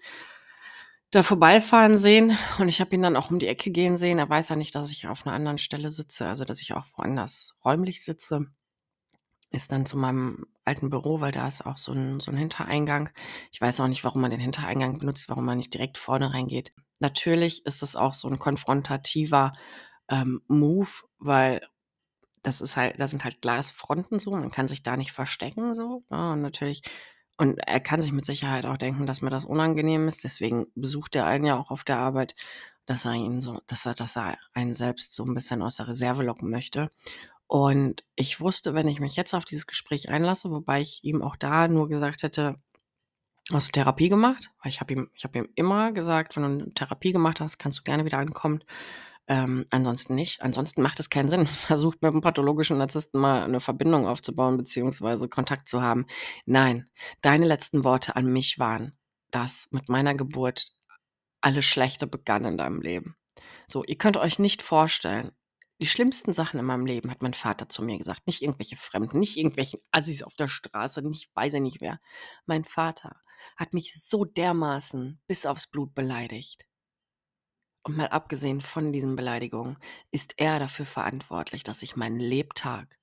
da 1.11 1.23
vorbeifahren 1.23 1.97
sehen 1.97 2.37
und 2.59 2.67
ich 2.69 2.81
habe 2.81 2.93
ihn 2.95 3.01
dann 3.01 3.15
auch 3.15 3.31
um 3.31 3.39
die 3.39 3.47
Ecke 3.47 3.71
gehen 3.71 3.97
sehen. 3.97 4.19
Er 4.19 4.29
weiß 4.29 4.49
ja 4.49 4.55
nicht, 4.55 4.75
dass 4.75 4.91
ich 4.91 5.07
auf 5.07 5.25
einer 5.25 5.35
anderen 5.35 5.57
Stelle 5.57 5.91
sitze, 5.91 6.27
also, 6.27 6.45
dass 6.45 6.61
ich 6.61 6.73
auch 6.73 6.85
woanders 6.97 7.57
räumlich 7.65 8.03
sitze. 8.03 8.45
Ist 9.51 9.71
dann 9.71 9.85
zu 9.87 9.97
meinem 9.97 10.45
alten 10.63 10.89
Büro, 10.91 11.21
weil 11.21 11.31
da 11.31 11.47
ist 11.47 11.65
auch 11.65 11.77
so 11.77 11.91
ein 11.93 12.19
so 12.19 12.29
'n 12.31 12.37
Hintereingang. 12.37 13.09
Ich 13.51 13.59
weiß 13.61 13.79
auch 13.79 13.87
nicht, 13.87 14.03
warum 14.03 14.21
man 14.21 14.29
den 14.31 14.39
Hintereingang 14.39 14.99
benutzt, 14.99 15.27
warum 15.29 15.45
man 15.45 15.57
nicht 15.57 15.73
direkt 15.73 15.97
vorne 15.97 16.33
reingeht. 16.33 16.73
Natürlich 16.99 17.65
ist 17.65 17.81
es 17.81 17.95
auch 17.95 18.13
so 18.13 18.27
ein 18.29 18.37
konfrontativer, 18.39 19.53
ähm, 20.09 20.41
Move, 20.47 20.89
weil 21.19 21.61
das 22.43 22.61
ist 22.61 22.77
halt 22.77 22.99
da 22.99 23.07
sind 23.07 23.23
halt 23.25 23.41
Glasfronten 23.41 24.19
so, 24.19 24.31
man 24.31 24.51
kann 24.51 24.67
sich 24.69 24.83
da 24.83 24.97
nicht 24.97 25.11
verstecken 25.13 25.75
so, 25.75 26.03
ne? 26.09 26.33
Und 26.33 26.41
natürlich 26.41 26.83
und 27.39 27.59
er 27.59 27.79
kann 27.81 28.01
sich 28.01 28.11
mit 28.13 28.25
Sicherheit 28.25 28.65
auch 28.67 28.77
denken, 28.77 29.07
dass 29.07 29.21
mir 29.23 29.31
das 29.31 29.45
unangenehm 29.45 30.07
ist. 30.09 30.23
Deswegen 30.25 30.67
besucht 30.75 31.15
er 31.15 31.25
einen 31.27 31.45
ja 31.45 31.57
auch 31.57 31.71
auf 31.71 31.83
der 31.85 31.97
Arbeit, 31.99 32.35
dass 32.87 33.05
er 33.05 33.13
ihn 33.13 33.41
so 33.41 33.61
dass 33.67 33.85
er 33.87 33.95
dass 33.95 34.17
er 34.17 34.37
einen 34.53 34.75
selbst 34.75 35.13
so 35.13 35.25
ein 35.25 35.33
bisschen 35.35 35.61
aus 35.63 35.77
der 35.77 35.87
Reserve 35.89 36.23
locken 36.23 36.49
möchte. 36.51 36.91
Und 37.47 38.03
ich 38.15 38.41
wusste, 38.41 38.73
wenn 38.75 38.87
ich 38.89 38.99
mich 39.01 39.15
jetzt 39.17 39.33
auf 39.35 39.45
dieses 39.45 39.67
Gespräch 39.67 40.09
einlasse, 40.09 40.51
wobei 40.51 40.81
ich 40.81 41.03
ihm 41.05 41.21
auch 41.23 41.35
da 41.37 41.67
nur 41.69 41.89
gesagt 41.89 42.23
hätte: 42.23 42.57
„Hast 43.51 43.69
du 43.69 43.71
Therapie 43.73 44.09
gemacht?“ 44.09 44.51
Weil 44.63 44.71
ich 44.71 44.81
habe 44.81 44.93
ihm 44.93 45.09
ich 45.15 45.23
habe 45.25 45.39
ihm 45.39 45.49
immer 45.55 45.91
gesagt: 45.93 46.35
„Wenn 46.37 46.43
du 46.59 46.65
'ne 46.67 46.73
Therapie 46.75 47.11
gemacht 47.13 47.41
hast, 47.41 47.59
kannst 47.59 47.79
du 47.79 47.83
gerne 47.83 48.05
wieder 48.05 48.19
ankommen. 48.19 48.63
Ähm, 49.29 49.67
ansonsten 49.69 50.15
nicht. 50.15 50.41
Ansonsten 50.41 50.81
macht 50.81 50.99
es 50.99 51.09
keinen 51.09 51.29
Sinn. 51.29 51.45
Versucht 51.47 52.01
mit 52.01 52.11
'nem 52.13 52.21
pathologischen 52.21 52.79
Narzissten 52.79 53.21
mal 53.21 53.43
eine 53.43 53.59
Verbindung 53.59 54.07
aufzubauen 54.07 54.57
beziehungsweise 54.57 55.29
Kontakt 55.29 55.69
zu 55.69 55.81
haben. 55.83 56.07
Nein, 56.45 56.89
deine 57.21 57.45
letzten 57.45 57.83
Worte 57.83 58.15
an 58.15 58.25
mich 58.25 58.57
waren, 58.59 58.97
dass 59.31 59.67
mit 59.71 59.87
meiner 59.87 60.15
Geburt 60.15 60.71
alles 61.41 61.65
Schlechte 61.65 62.07
begann 62.07 62.45
in 62.45 62.57
deinem 62.57 62.81
Leben. 62.81 63.15
So, 63.67 63.83
ihr 63.85 63.97
könnt 63.97 64.17
euch 64.17 64.39
nicht 64.39 64.63
vorstellen, 64.63 65.31
die 65.81 65.87
schlimmsten 65.87 66.33
Sachen 66.33 66.59
in 66.59 66.65
meinem 66.65 66.85
Leben 66.87 67.11
hat 67.11 67.21
mein 67.21 67.33
Vater 67.35 67.69
zu 67.69 67.83
mir 67.83 67.97
gesagt. 67.97 68.27
Nicht 68.27 68.41
irgendwelche 68.41 68.77
Fremden, 68.77 69.19
nicht 69.19 69.37
irgendwelchen 69.37 69.79
Assis 69.91 70.23
auf 70.23 70.35
der 70.35 70.49
Straße, 70.49 71.01
nicht 71.03 71.31
weiß 71.35 71.53
ich 71.55 71.61
nicht 71.61 71.81
wer. 71.81 71.99
Mein 72.47 72.65
Vater 72.65 73.21
hat 73.57 73.73
mich 73.73 73.93
so 73.93 74.25
dermaßen 74.25 75.21
bis 75.27 75.45
aufs 75.45 75.67
Blut 75.67 75.95
beleidigt. 75.95 76.68
Und 77.89 77.97
mal 77.97 78.07
abgesehen 78.09 78.61
von 78.61 78.93
diesen 78.93 79.15
Beleidigungen 79.15 79.77
ist 80.11 80.35
er 80.37 80.59
dafür 80.59 80.85
verantwortlich, 80.85 81.63
dass 81.63 81.81
ich 81.81 81.95
meinen 81.95 82.19
Lebtag 82.19 82.99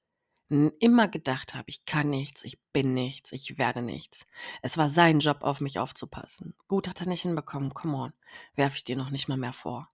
immer 0.78 1.08
gedacht 1.08 1.54
habe: 1.54 1.64
„Ich 1.68 1.86
kann 1.86 2.08
nichts, 2.10 2.44
ich 2.44 2.60
bin 2.72 2.94
nichts, 2.94 3.32
ich 3.32 3.58
werde 3.58 3.82
nichts.“ 3.82 4.26
Es 4.62 4.78
war 4.78 4.88
sein 4.88 5.18
Job, 5.20 5.38
auf 5.42 5.60
mich 5.60 5.80
aufzupassen. 5.80 6.54
Gut, 6.68 6.88
hat 6.88 7.00
er 7.00 7.08
nicht 7.08 7.22
hinbekommen, 7.22 7.74
come 7.74 7.96
on, 7.96 8.12
werfe 8.54 8.76
ich 8.76 8.84
dir 8.84 8.96
noch 8.96 9.10
nicht 9.10 9.28
mal 9.28 9.36
mehr 9.38 9.52
vor. 9.52 9.88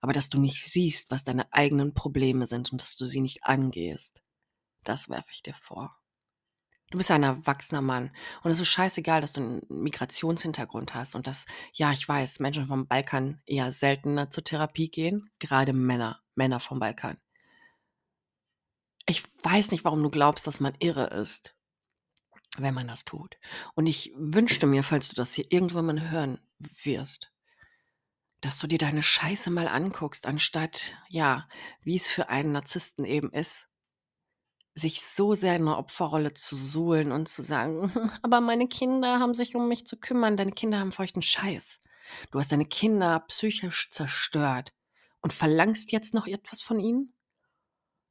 Aber 0.00 0.12
dass 0.12 0.30
du 0.30 0.38
nicht 0.40 0.64
siehst, 0.64 1.10
was 1.10 1.24
deine 1.24 1.52
eigenen 1.54 1.94
Probleme 1.94 2.46
sind 2.46 2.72
und 2.72 2.82
dass 2.82 2.96
du 2.96 3.06
sie 3.06 3.22
nicht 3.22 3.44
angehst, 3.44 4.24
das 4.84 5.08
werfe 5.10 5.30
ich 5.32 5.42
dir 5.42 5.54
vor. 5.54 5.98
Du 6.90 6.98
bist 6.98 7.10
ein 7.10 7.24
erwachsener 7.24 7.82
Mann 7.82 8.12
und 8.42 8.50
es 8.52 8.60
ist 8.60 8.68
scheißegal, 8.68 9.20
dass 9.20 9.32
du 9.32 9.40
einen 9.40 9.62
Migrationshintergrund 9.68 10.94
hast 10.94 11.16
und 11.16 11.26
dass 11.26 11.46
ja, 11.72 11.92
ich 11.92 12.08
weiß, 12.08 12.38
Menschen 12.38 12.66
vom 12.66 12.86
Balkan 12.86 13.40
eher 13.44 13.72
seltener 13.72 14.30
zur 14.30 14.44
Therapie 14.44 14.88
gehen, 14.88 15.28
gerade 15.40 15.72
Männer, 15.72 16.20
Männer 16.36 16.60
vom 16.60 16.78
Balkan. 16.78 17.18
Ich 19.08 19.24
weiß 19.42 19.72
nicht, 19.72 19.84
warum 19.84 20.02
du 20.02 20.10
glaubst, 20.10 20.46
dass 20.46 20.60
man 20.60 20.74
irre 20.78 21.06
ist, 21.08 21.56
wenn 22.56 22.74
man 22.74 22.86
das 22.86 23.04
tut. 23.04 23.36
Und 23.74 23.86
ich 23.86 24.12
wünschte 24.16 24.66
mir, 24.66 24.84
falls 24.84 25.08
du 25.08 25.16
das 25.16 25.34
hier 25.34 25.46
irgendwann 25.50 25.86
mal 25.86 26.10
hören 26.10 26.40
wirst, 26.58 27.32
dass 28.40 28.58
du 28.58 28.68
dir 28.68 28.78
deine 28.78 29.02
Scheiße 29.02 29.50
mal 29.50 29.66
anguckst, 29.66 30.26
anstatt, 30.26 30.94
ja, 31.08 31.48
wie 31.82 31.96
es 31.96 32.06
für 32.06 32.28
einen 32.28 32.52
Narzissten 32.52 33.04
eben 33.04 33.32
ist, 33.32 33.68
sich 34.76 35.02
so 35.02 35.34
sehr 35.34 35.56
in 35.56 35.64
'ner 35.64 35.78
Opferrolle 35.78 36.34
zu 36.34 36.56
suhlen 36.56 37.12
und 37.12 37.28
zu 37.28 37.42
sagen: 37.42 37.92
„Aber 38.22 38.40
meine 38.40 38.68
Kinder 38.68 39.20
haben 39.20 39.34
sich 39.34 39.54
um 39.56 39.68
mich 39.68 39.86
zu 39.86 39.98
kümmern.“ 40.00 40.36
Deine 40.36 40.52
Kinder 40.52 40.78
haben 40.80 40.92
feuchten 40.92 41.22
Scheiß. 41.22 41.80
Du 42.30 42.38
hast 42.38 42.52
deine 42.52 42.66
Kinder 42.66 43.20
psychisch 43.28 43.90
zerstört 43.90 44.72
und 45.22 45.32
verlangst 45.32 45.92
jetzt 45.92 46.14
noch 46.14 46.26
etwas 46.26 46.62
von 46.62 46.78
ihnen? 46.80 47.12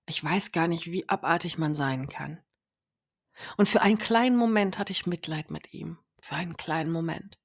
Ich 0.08 0.24
weiß 0.24 0.52
gar 0.52 0.68
nicht, 0.68 0.92
wie 0.92 1.10
abartig 1.10 1.58
man 1.58 1.74
sein 1.74 2.08
kann. 2.08 2.40
Und 3.58 3.70
für 3.70 3.82
einen 3.82 3.98
kleinen 3.98 4.36
Moment 4.38 4.78
hatte 4.78 4.92
ich 4.92 5.06
Mitleid 5.06 5.50
mit 5.52 5.74
ihm. 5.74 5.98
Für 6.20 6.36
einen 6.36 6.58
kleinen 6.58 6.92
Moment. 6.92 7.40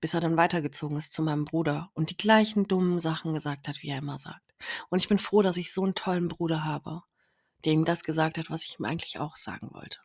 Bis 0.00 0.14
er 0.14 0.20
dann 0.20 0.36
weitergezogen 0.36 0.96
ist 0.96 1.12
zu 1.12 1.22
meinem 1.22 1.44
Bruder 1.44 1.90
und 1.94 2.10
die 2.10 2.16
gleichen 2.16 2.68
dummen 2.68 3.00
Sachen 3.00 3.34
gesagt 3.34 3.66
hat, 3.66 3.82
wie 3.82 3.88
er 3.88 3.98
immer 3.98 4.18
sagt. 4.18 4.54
Und 4.90 4.98
ich 5.00 5.08
bin 5.08 5.18
froh, 5.18 5.42
dass 5.42 5.56
ich 5.56 5.72
so 5.72 5.84
'n 5.84 5.94
tollen 5.94 6.28
Bruder 6.28 6.64
habe, 6.64 7.02
der 7.66 7.74
ihm 7.74 7.84
das 7.84 8.04
gesagt 8.04 8.38
hat, 8.38 8.50
was 8.50 8.62
ich 8.62 8.78
ihm 8.78 8.86
eigentlich 8.86 9.18
auch 9.18 9.36
sagen 9.36 9.68
wollte. 9.72 9.98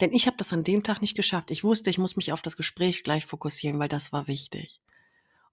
Denn 0.00 0.12
ich 0.12 0.26
habe 0.26 0.36
das 0.36 0.52
an 0.52 0.64
dem 0.64 0.82
Tag 0.82 1.00
nicht 1.00 1.16
geschafft. 1.16 1.50
Ich 1.50 1.64
wusste, 1.64 1.90
ich 1.90 1.98
muss 1.98 2.16
mich 2.16 2.32
auf 2.32 2.42
das 2.42 2.56
Gespräch 2.56 3.02
gleich 3.02 3.26
fokussieren, 3.26 3.78
weil 3.78 3.88
das 3.88 4.12
war 4.12 4.26
wichtig. 4.26 4.80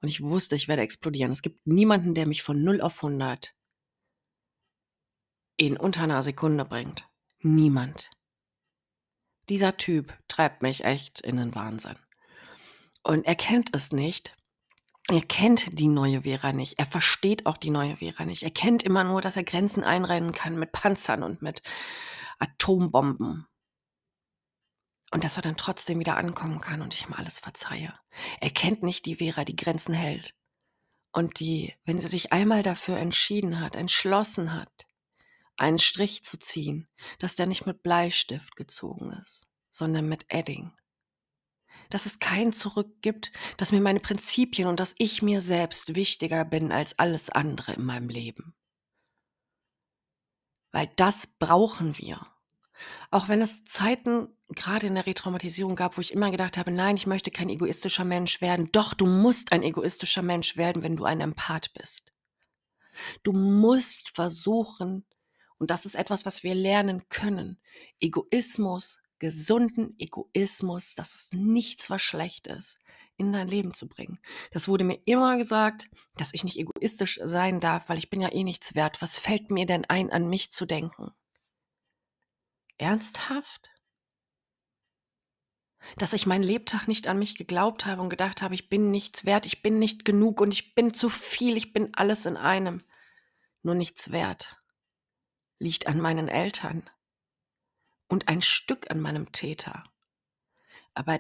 Und 0.02 0.10
ich 0.10 0.22
wusste, 0.22 0.56
ich 0.56 0.68
werde 0.68 0.82
explodieren. 0.82 1.32
Es 1.32 1.42
gibt 1.42 1.66
niemanden, 1.66 2.14
der 2.14 2.28
mich 2.28 2.44
von 2.44 2.64
0 2.64 2.82
auf 2.82 3.02
100 3.02 3.56
in 5.56 5.78
unter 5.78 6.06
'ner 6.06 6.24
Sekunde 6.24 6.66
bringt. 6.66 7.08
Niemand. 7.40 8.12
Dieser 9.50 9.78
Typ 9.78 10.18
treibt 10.28 10.62
mich 10.62 10.84
echt 10.84 11.22
in 11.22 11.38
den 11.38 11.54
Wahnsinn. 11.56 11.98
Und 13.04 13.26
er 13.26 13.36
kennt 13.36 13.76
es 13.76 13.92
nicht. 13.92 14.36
Er 15.10 15.22
kennt 15.22 15.80
die 15.80 15.90
neue 15.90 16.22
Vera 16.22 16.54
nicht. 16.54 16.80
Er 16.80 16.86
versteht 16.86 17.46
auch 17.46 17.58
die 17.58 17.72
neue 17.72 17.98
Vera 17.98 18.26
nicht. 18.26 18.44
Er 18.44 18.52
kennt 18.52 18.84
immer 18.84 19.04
nur, 19.04 19.22
dass 19.22 19.36
er 19.36 19.44
Grenzen 19.44 19.84
einrennen 19.84 20.32
kann 20.32 20.58
mit 20.58 20.72
Panzern 20.72 21.24
und 21.24 21.42
mit 21.42 21.62
Atombomben. 22.40 23.46
Und 25.12 25.24
dass 25.24 25.36
er 25.38 25.44
dann 25.44 25.58
trotzdem 25.58 26.00
wieder 26.00 26.18
ankommen 26.18 26.60
kann 26.60 26.82
und 26.82 26.94
ich 26.94 27.06
ihm 27.06 27.14
alles 27.14 27.40
verzeihe. 27.40 27.94
Er 28.40 28.50
kennt 28.50 28.82
nicht 28.82 29.06
die 29.06 29.18
Vera, 29.18 29.44
die 29.44 29.56
Grenzen 29.56 29.94
hält. 29.94 30.36
Und 31.12 31.40
die, 31.40 31.76
wenn 31.86 32.00
sie 32.00 32.08
sich 32.08 32.34
einmal 32.34 32.64
dafür 32.64 32.98
entschieden 32.98 33.60
hat, 33.60 33.76
entschlossen 33.76 34.54
hat, 34.54 34.88
einen 35.58 35.80
Strich 35.80 36.24
zu 36.24 36.40
ziehen, 36.40 36.88
dass 37.20 37.36
der 37.36 37.46
nicht 37.46 37.68
mit 37.68 37.84
Bleistift 37.84 38.56
gezogen 38.56 39.12
ist, 39.22 39.46
sondern 39.70 40.08
mit 40.08 40.26
Edding. 40.30 40.72
Dass 41.94 42.08
es 42.08 42.18
kein 42.18 42.54
Zurück 42.54 43.04
gibt, 43.04 43.32
dass 43.58 43.72
mir 43.72 43.80
meine 43.80 44.00
Prinzipien 44.00 44.68
und 44.68 44.80
dass 44.80 44.96
ich 44.98 45.22
mir 45.22 45.42
selbst 45.42 45.94
wichtiger 45.94 46.44
bin 46.44 46.72
als 46.72 46.98
alles 46.98 47.30
andere 47.30 47.74
in 47.74 47.86
meinem 47.86 48.10
Leben. 48.10 48.56
Weil 50.72 50.90
das 50.96 51.28
brauchen 51.28 51.96
wir. 52.00 52.26
Auch 53.12 53.28
wenn 53.28 53.44
es 53.44 53.64
Zeiten 53.66 54.28
gerade 54.50 54.88
in 54.88 54.96
der 54.96 55.06
Retraumatisierung 55.06 55.76
gab, 55.76 55.96
wo 55.96 56.02
ich 56.02 56.14
immer 56.14 56.32
gedacht 56.32 56.58
habe: 56.58 56.72
„Nein, 56.72 56.96
ich 56.98 57.06
möchte 57.06 57.30
kein 57.30 57.50
egoistischer 57.50 58.06
Mensch 58.06 58.42
werden.“ 58.42 58.72
Doch, 58.72 58.96
du 58.96 59.06
musst 59.06 59.52
ein 59.52 59.62
egoistischer 59.62 60.24
Mensch 60.24 60.58
werden, 60.58 60.82
wenn 60.82 60.96
du 60.98 61.06
ein 61.06 61.22
Empath 61.22 61.76
bist. 61.76 62.12
Du 63.22 63.34
musst 63.34 64.10
versuchen 64.16 65.06
und 65.60 65.70
das 65.70 65.86
ist 65.86 65.94
etwas, 65.94 66.26
was 66.26 66.42
wir 66.42 66.56
lernen 66.56 67.08
können, 67.10 67.60
Egoismus, 68.00 69.03
gesunden 69.24 69.98
Egoismus, 70.00 70.96
das 70.96 71.16
ist 71.16 71.34
nichts, 71.34 71.90
was 71.90 72.02
schlecht 72.02 72.48
ist, 72.48 72.78
in 73.16 73.32
dein 73.32 73.48
Leben 73.48 73.74
zu 73.74 73.88
bringen. 73.88 74.20
Das 74.52 74.68
wurde 74.68 74.84
mir 74.84 75.00
immer 75.06 75.38
gesagt, 75.38 75.88
dass 76.18 76.34
ich 76.34 76.44
nicht 76.44 76.60
egoistisch 76.60 77.22
sein 77.24 77.62
darf, 77.62 77.88
weil 77.88 77.98
ich 77.98 78.10
bin 78.10 78.20
ja 78.20 78.34
eh 78.34 78.44
nichts 78.44 78.76
wert. 78.76 79.02
Was 79.02 79.18
fällt 79.18 79.50
mir 79.50 79.66
denn 79.66 79.86
ein, 79.86 80.12
an 80.12 80.28
mich 80.28 80.52
zu 80.52 80.66
denken? 80.66 81.12
Ernsthaft? 82.78 83.70
Dass 85.96 86.12
ich 86.12 86.26
meinen 86.26 86.44
Lebtag 86.44 86.90
nicht 86.90 87.08
an 87.08 87.18
mich 87.18 87.38
geglaubt 87.38 87.86
habe 87.86 88.02
und 88.02 88.10
gedacht 88.10 88.42
habe, 88.42 88.56
ich 88.56 88.68
bin 88.68 88.92
nichts 88.92 89.24
wert, 89.24 89.46
ich 89.46 89.62
bin 89.62 89.80
nicht 89.80 90.04
genug 90.04 90.42
und 90.42 90.52
ich 90.52 90.76
bin 90.76 90.94
zu 90.94 91.08
viel, 91.08 91.56
ich 91.56 91.72
bin 91.72 91.94
alles 91.94 92.26
in 92.26 92.36
einem, 92.36 92.84
nur 93.62 93.76
nichts 93.76 94.12
wert, 94.12 94.58
liegt 95.60 95.88
an 95.88 96.02
meinen 96.02 96.28
Eltern 96.28 96.90
und 98.08 98.28
ein 98.28 98.42
Stück 98.42 98.92
an 98.92 99.00
meinem 99.00 99.32
Täter. 99.32 99.84
Aber 100.94 101.20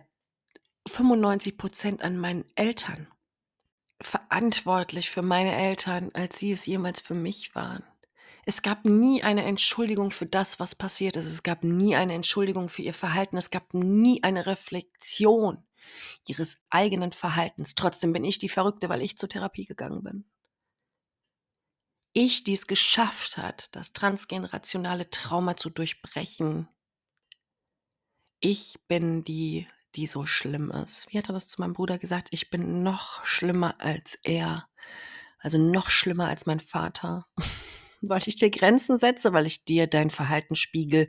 95 0.88 1.58
Prozent 1.58 2.02
an 2.02 2.18
meinen 2.18 2.46
Eltern. 2.56 3.08
Verantwortlich 4.02 5.10
für 5.10 5.22
meine 5.22 5.56
Eltern, 5.56 6.12
als 6.14 6.40
sie 6.40 6.52
es 6.52 6.66
jemals 6.66 7.00
für 7.00 7.14
mich 7.14 7.56
waren. 7.56 7.84
Es 8.46 8.62
gab 8.62 8.84
nie 8.84 9.24
eine 9.24 9.46
Entschuldigung 9.46 10.12
für 10.12 10.26
das, 10.26 10.60
was 10.60 10.76
passiert 10.76 11.16
ist. 11.16 11.26
Es 11.26 11.44
gab 11.44 11.64
nie 11.64 11.96
eine 11.96 12.14
Entschuldigung 12.14 12.68
für 12.68 12.82
ihr 12.82 12.94
Verhalten. 12.94 13.38
Es 13.38 13.52
gab 13.52 13.74
nie 13.74 14.22
eine 14.24 14.46
Reflexion 14.46 15.64
ihres 16.28 16.64
eigenen 16.70 17.14
Verhaltens. 17.14 17.76
Trotzdem 17.76 18.12
bin 18.12 18.24
ich 18.24 18.40
die 18.40 18.50
Verrückte, 18.50 18.90
weil 18.90 19.02
ich 19.02 19.18
zur 19.18 19.30
Therapie 19.30 19.66
gegangen 19.66 20.04
bin. 20.04 20.26
Ich, 22.14 22.44
die 22.44 22.54
es 22.54 22.68
geschafft 22.68 23.38
hat, 23.38 23.70
das 23.76 23.94
transgenerationale 23.94 25.10
Trauma 25.10 25.58
zu 25.58 25.70
durchbrechen. 25.70 26.70
Ich 28.40 28.76
bin 28.88 29.24
die, 29.24 29.68
die 29.96 30.06
so 30.06 30.26
schlimm 30.26 30.70
ist. 30.70 31.08
Wie 31.10 31.18
hat 31.18 31.30
er 31.30 31.34
das 31.34 31.48
zu 31.48 31.60
meinem 31.60 31.74
Bruder 31.74 31.98
gesagt? 31.98 32.30
Ich 32.32 32.52
bin 32.52 32.84
noch 32.84 33.26
schlimmer 33.26 33.76
als 33.80 34.20
er. 34.24 34.68
Also 35.40 35.58
noch 35.58 35.90
schlimmer 35.90 36.28
als 36.28 36.46
mein 36.46 36.60
Vater. 36.60 37.26
weil 38.04 38.22
ich 38.26 38.36
dir 38.36 38.50
Grenzen 38.50 38.98
setze, 38.98 39.34
weil 39.34 39.46
ich 39.46 39.66
dir 39.66 39.88
dein 39.88 40.10
Verhalten 40.10 40.56
spiegel, 40.56 41.08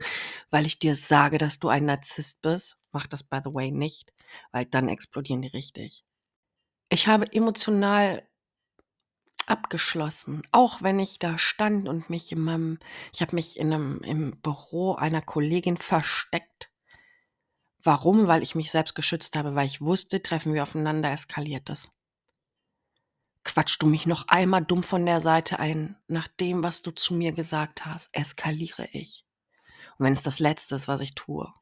weil 0.50 0.64
ich 0.64 0.78
dir 0.78 0.96
sage, 0.96 1.38
dass 1.38 1.58
du 1.58 1.68
ein 1.68 1.84
Narzisst 1.84 2.42
bist. 2.42 2.76
Mach 2.92 3.06
das, 3.06 3.24
by 3.24 3.40
the 3.44 3.52
way, 3.52 3.70
nicht, 3.70 4.12
weil 4.52 4.64
dann 4.64 4.88
explodieren 4.88 5.42
die 5.42 5.48
richtig. 5.48 6.04
Ich 6.88 7.08
habe 7.08 7.30
emotional 7.32 8.22
abgeschlossen, 9.46 10.42
auch 10.52 10.82
wenn 10.82 10.98
ich 10.98 11.18
da 11.18 11.38
stand 11.38 11.88
und 11.88 12.10
mich 12.10 12.32
in 12.32 12.40
meinem, 12.40 12.78
ich 13.12 13.22
habe 13.22 13.34
mich 13.34 13.58
in 13.58 13.72
einem, 13.72 14.00
im 14.00 14.40
Büro 14.40 14.94
einer 14.94 15.22
Kollegin 15.22 15.76
versteckt. 15.76 16.70
Warum? 17.82 18.26
Weil 18.28 18.42
ich 18.42 18.54
mich 18.54 18.70
selbst 18.70 18.94
geschützt 18.94 19.36
habe, 19.36 19.54
weil 19.54 19.66
ich 19.66 19.80
wusste, 19.80 20.22
treffen 20.22 20.54
wir 20.54 20.62
aufeinander, 20.62 21.10
eskaliert 21.10 21.68
das 21.68 21.92
quatschst 23.44 23.82
du 23.82 23.86
mich 23.86 24.06
noch 24.06 24.28
einmal 24.28 24.64
dumm 24.64 24.82
von 24.82 25.06
der 25.06 25.20
Seite 25.20 25.58
ein, 25.58 25.96
nach 26.08 26.28
dem, 26.28 26.62
was 26.62 26.82
du 26.82 26.90
zu 26.90 27.14
mir 27.14 27.32
gesagt 27.32 27.84
hast, 27.84 28.08
eskaliere 28.12 28.88
ich. 28.92 29.24
Und 29.98 30.06
wenn 30.06 30.14
es 30.14 30.22
das 30.22 30.40
Letzte 30.40 30.74
ist, 30.74 30.88
was 30.88 31.00
ich 31.00 31.14
tue. 31.14 31.52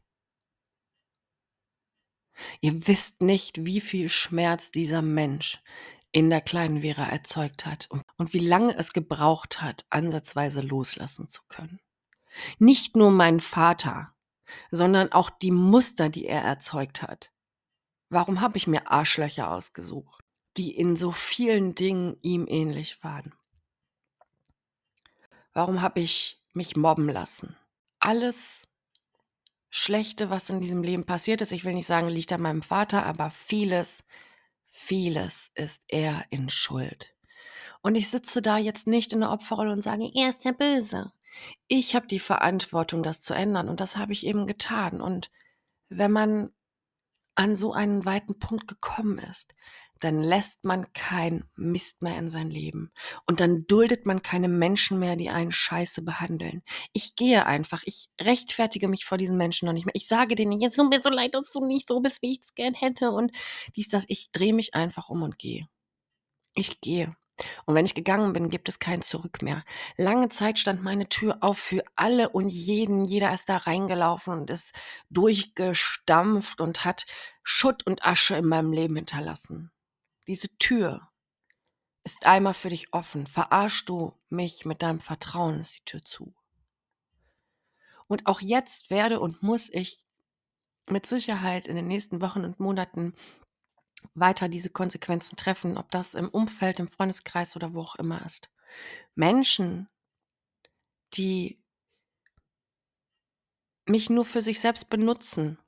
Ihr 2.60 2.86
wisst 2.86 3.20
nicht, 3.20 3.66
wie 3.66 3.80
viel 3.80 4.08
Schmerz 4.08 4.70
dieser 4.70 5.02
Mensch 5.02 5.60
in 6.12 6.30
der 6.30 6.40
kleinen 6.40 6.82
Vera 6.82 7.08
erzeugt 7.08 7.66
hat 7.66 7.90
und, 7.90 8.02
und 8.16 8.32
wie 8.32 8.46
lange 8.46 8.76
es 8.76 8.92
gebraucht 8.92 9.62
hat, 9.62 9.84
ansatzweise 9.90 10.60
loslassen 10.60 11.28
zu 11.28 11.40
können. 11.48 11.80
Nicht 12.58 12.96
nur 12.96 13.10
mein 13.10 13.40
Vater, 13.40 14.14
sondern 14.70 15.12
auch 15.12 15.30
die 15.30 15.50
Muster, 15.50 16.08
die 16.08 16.26
er 16.26 16.42
erzeugt 16.42 17.02
hat. 17.02 17.32
Warum 18.10 18.40
habe 18.40 18.58
ich 18.58 18.66
mir 18.66 18.90
Arschlöcher 18.90 19.50
ausgesucht? 19.50 20.22
die 20.56 20.76
in 20.76 20.96
so 20.96 21.12
vielen 21.12 21.74
Dingen 21.74 22.16
ihm 22.22 22.46
ähnlich 22.48 23.02
waren. 23.02 23.32
Warum 25.52 25.82
habe 25.82 26.00
ich 26.00 26.40
mich 26.52 26.76
mobben 26.76 27.08
lassen? 27.08 27.56
Alles 27.98 28.62
Schlechte, 29.70 30.28
was 30.28 30.50
in 30.50 30.60
diesem 30.60 30.82
Leben 30.82 31.04
passiert 31.04 31.40
ist, 31.40 31.52
ich 31.52 31.64
will 31.64 31.74
nicht 31.74 31.86
sagen, 31.86 32.08
liegt 32.08 32.32
an 32.32 32.42
meinem 32.42 32.62
Vater, 32.62 33.06
aber 33.06 33.30
vieles, 33.30 34.04
vieles 34.84 35.50
ist 35.54 35.82
er 35.88 36.24
in 36.30 36.48
Schuld. 36.48 37.14
Und 37.82 37.94
ich 37.94 38.10
sitze 38.10 38.42
da 38.42 38.58
jetzt 38.58 38.86
nicht 38.86 39.12
in 39.12 39.20
der 39.20 39.30
Opferrolle 39.30 39.72
und 39.72 39.82
sage, 39.82 40.10
er 40.14 40.30
ist 40.30 40.44
der 40.44 40.52
Böse. 40.52 41.12
Ich 41.68 41.94
habe 41.94 42.06
die 42.06 42.18
Verantwortung, 42.18 43.02
das 43.02 43.20
zu 43.20 43.34
ändern 43.34 43.68
und 43.68 43.80
das 43.80 43.96
habe 43.96 44.12
ich 44.12 44.26
eben 44.26 44.46
getan. 44.46 45.00
Und 45.00 45.30
wenn 45.88 46.12
man 46.12 46.50
an 47.34 47.56
so 47.56 47.72
einen 47.72 48.04
weiten 48.04 48.38
Punkt 48.38 48.68
gekommen 48.68 49.18
ist, 49.18 49.54
dann 50.02 50.20
lässt 50.22 50.64
man 50.64 50.92
kein 50.92 51.44
Mist 51.54 52.02
mehr 52.02 52.18
in 52.18 52.28
sein 52.28 52.50
Leben. 52.50 52.90
Und 53.26 53.40
dann 53.40 53.66
duldet 53.66 54.04
man 54.04 54.22
keine 54.22 54.48
Menschen 54.48 54.98
mehr, 54.98 55.14
die 55.14 55.30
einen 55.30 55.52
scheiße 55.52 56.02
behandeln. 56.02 56.62
Ich 56.92 57.14
gehe 57.14 57.46
einfach, 57.46 57.82
ich 57.84 58.10
rechtfertige 58.20 58.88
mich 58.88 59.04
vor 59.04 59.16
diesen 59.16 59.36
Menschen 59.36 59.66
noch 59.66 59.72
nicht 59.72 59.86
mehr. 59.86 59.94
Ich 59.94 60.08
sage 60.08 60.34
denen, 60.34 60.58
jetzt 60.58 60.76
tut 60.76 60.90
mir 60.90 61.00
so 61.02 61.10
leid, 61.10 61.34
dass 61.34 61.52
du 61.52 61.64
nicht 61.64 61.88
so 61.88 62.00
bist, 62.00 62.20
wie 62.20 62.32
ich 62.32 62.40
es 62.42 62.54
gern 62.54 62.74
hätte. 62.74 63.12
Und 63.12 63.30
dies, 63.76 63.88
das, 63.88 64.04
ich 64.08 64.32
drehe 64.32 64.54
mich 64.54 64.74
einfach 64.74 65.08
um 65.08 65.22
und 65.22 65.38
gehe. 65.38 65.68
Ich 66.54 66.80
gehe. 66.80 67.16
Und 67.64 67.74
wenn 67.74 67.86
ich 67.86 67.94
gegangen 67.94 68.32
bin, 68.32 68.50
gibt 68.50 68.68
es 68.68 68.78
kein 68.78 69.02
Zurück 69.02 69.42
mehr. 69.42 69.64
Lange 69.96 70.28
Zeit 70.28 70.58
stand 70.58 70.82
meine 70.82 71.08
Tür 71.08 71.38
auf 71.40 71.58
für 71.58 71.84
alle 71.96 72.28
und 72.28 72.48
jeden. 72.48 73.04
Jeder 73.04 73.32
ist 73.32 73.48
da 73.48 73.56
reingelaufen 73.56 74.32
und 74.34 74.50
ist 74.50 74.74
durchgestampft 75.10 76.60
und 76.60 76.84
hat 76.84 77.06
Schutt 77.42 77.86
und 77.86 78.04
Asche 78.04 78.36
in 78.36 78.46
meinem 78.46 78.72
Leben 78.72 78.96
hinterlassen. 78.96 79.70
Diese 80.26 80.56
Tür 80.58 81.08
ist 82.04 82.26
einmal 82.26 82.54
für 82.54 82.70
dich 82.70 82.92
offen. 82.92 83.26
Verarschst 83.26 83.88
du 83.88 84.18
mich 84.28 84.64
mit 84.64 84.82
deinem 84.82 85.00
Vertrauen, 85.00 85.60
ist 85.60 85.78
die 85.78 85.84
Tür 85.84 86.02
zu. 86.02 86.34
Und 88.06 88.26
auch 88.26 88.40
jetzt 88.40 88.90
werde 88.90 89.20
und 89.20 89.42
muss 89.42 89.68
ich 89.68 90.04
mit 90.88 91.06
Sicherheit 91.06 91.66
in 91.66 91.76
den 91.76 91.86
nächsten 91.86 92.20
Wochen 92.20 92.44
und 92.44 92.60
Monaten 92.60 93.14
weiter 94.14 94.48
diese 94.48 94.70
Konsequenzen 94.70 95.36
treffen, 95.36 95.78
ob 95.78 95.90
das 95.90 96.14
im 96.14 96.28
Umfeld, 96.28 96.80
im 96.80 96.88
Freundeskreis 96.88 97.56
oder 97.56 97.72
wo 97.72 97.80
auch 97.82 97.94
immer 97.96 98.24
ist. 98.26 98.50
Menschen, 99.14 99.88
die 101.14 101.62
mich 103.86 104.10
nur 104.10 104.24
für 104.24 104.42
sich 104.42 104.60
selbst 104.60 104.90
benutzen, 104.90 105.58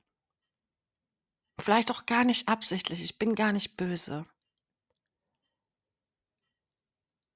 vielleicht 1.58 1.90
auch 1.90 2.06
gar 2.06 2.24
nicht 2.24 2.48
absichtlich, 2.48 3.02
ich 3.02 3.18
bin 3.18 3.34
gar 3.34 3.52
nicht 3.52 3.76
böse, 3.76 4.26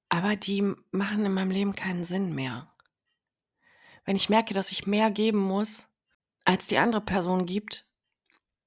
aber 0.08 0.36
die 0.36 0.62
machen 0.90 1.24
in 1.24 1.32
meinem 1.32 1.50
Leben 1.50 1.74
keinen 1.74 2.04
Sinn 2.04 2.34
mehr. 2.34 2.72
Wenn 4.04 4.16
ich 4.16 4.28
merke, 4.28 4.54
dass 4.54 4.72
ich 4.72 4.86
mehr 4.86 5.10
geben 5.10 5.38
muss, 5.38 5.88
als 6.44 6.66
die 6.66 6.78
andere 6.78 7.02
Person 7.02 7.44
gibt, 7.46 7.86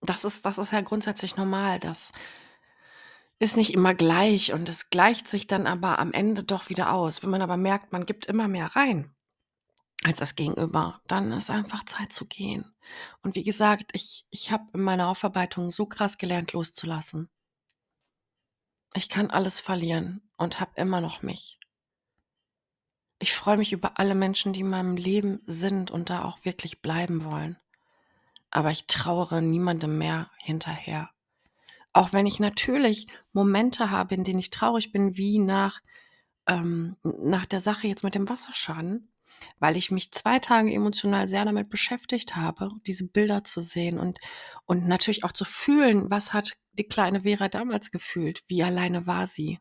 das 0.02 0.24
ist, 0.24 0.46
das 0.46 0.58
ist 0.58 0.72
ja 0.72 0.82
grundsätzlich 0.82 1.36
normal. 1.36 1.80
Das 1.80 2.12
ist 3.40 3.58
nicht 3.58 3.74
immer 3.74 3.96
gleich 3.96 4.54
und 4.54 4.70
es 4.70 4.90
gleicht 4.90 5.28
sich 5.28 5.48
dann 5.48 5.66
aber 5.66 6.00
am 6.00 6.14
Ende 6.14 6.44
doch 6.44 6.70
wieder 6.70 6.94
aus. 6.94 7.24
Wenn 7.24 7.32
man 7.32 7.42
aber 7.42 7.58
merkt, 7.58 7.92
man 7.92 8.06
gibt 8.06 8.28
immer 8.28 8.48
mehr 8.48 8.76
rein 8.76 9.16
als 10.04 10.20
das 10.20 10.36
Gegenüber, 10.36 11.02
dann 11.08 11.32
ist 11.32 11.50
einfach 11.50 11.84
Zeit 11.86 12.12
zu 12.12 12.28
gehen. 12.28 12.74
Und 13.22 13.36
wie 13.36 13.44
gesagt, 13.44 13.92
ich, 13.94 14.26
ich 14.32 14.52
habe 14.52 14.66
in 14.74 14.82
meiner 14.82 15.08
Aufarbeitung 15.08 15.70
so 15.70 15.86
krass 15.86 16.18
gelernt, 16.18 16.54
loszulassen. 16.54 17.30
Ich 18.94 19.10
kann 19.10 19.30
alles 19.30 19.60
verlieren 19.60 20.22
und 20.38 20.60
habe 20.60 20.72
immer 20.76 21.02
noch 21.02 21.22
mich. 21.22 21.60
Ich 23.20 23.34
freue 23.34 23.58
mich 23.58 23.72
über 23.72 24.00
alle 24.00 24.16
Menschen, 24.16 24.52
die 24.52 24.62
in 24.62 24.70
meinem 24.70 24.98
Leben 24.98 25.42
sind 25.46 25.92
und 25.92 26.10
da 26.10 26.26
auch 26.26 26.44
wirklich 26.44 26.82
bleiben 26.82 27.24
wollen. 27.24 27.58
Aber 28.50 28.72
ich 28.72 28.88
trauere 28.88 29.42
niemandem 29.42 29.98
mehr 29.98 30.32
hinterher. 30.38 31.12
Auch 31.94 32.14
wenn 32.14 32.26
ich 32.26 32.40
natürlich 32.40 33.08
Momente 33.32 33.92
habe, 33.92 34.16
in 34.16 34.24
denen 34.24 34.40
ich 34.40 34.50
traurig 34.50 34.92
bin, 34.92 35.18
wie 35.18 35.40
nach, 35.40 35.82
ähm, 36.48 36.98
nach 37.04 37.46
der 37.46 37.62
Sache 37.62 37.88
jetzt 37.88 38.04
mit 38.04 38.16
dem 38.16 38.28
Wasserschaden, 38.28 39.11
weil 39.60 39.78
ich 39.78 39.92
mich 39.92 40.12
zwei 40.12 40.40
Tage 40.40 40.74
emotional 40.74 41.28
sehr 41.28 41.46
damit 41.46 41.70
beschäftigt 41.70 42.36
habe, 42.36 42.72
diese 42.88 43.08
Bilder 43.08 43.44
zu 43.44 43.62
sehen 43.62 44.00
und, 44.00 44.20
und 44.66 44.88
natürlich 44.88 45.24
auch 45.24 45.32
zu 45.32 45.46
fühlen, 45.46 46.10
was 46.10 46.34
hat 46.34 46.58
die 46.74 46.88
kleine 46.88 47.22
Vera 47.22 47.48
damals 47.50 47.92
gefühlt, 47.92 48.44
wie 48.48 48.64
alleine 48.64 49.08
war 49.08 49.28
sie. 49.28 49.60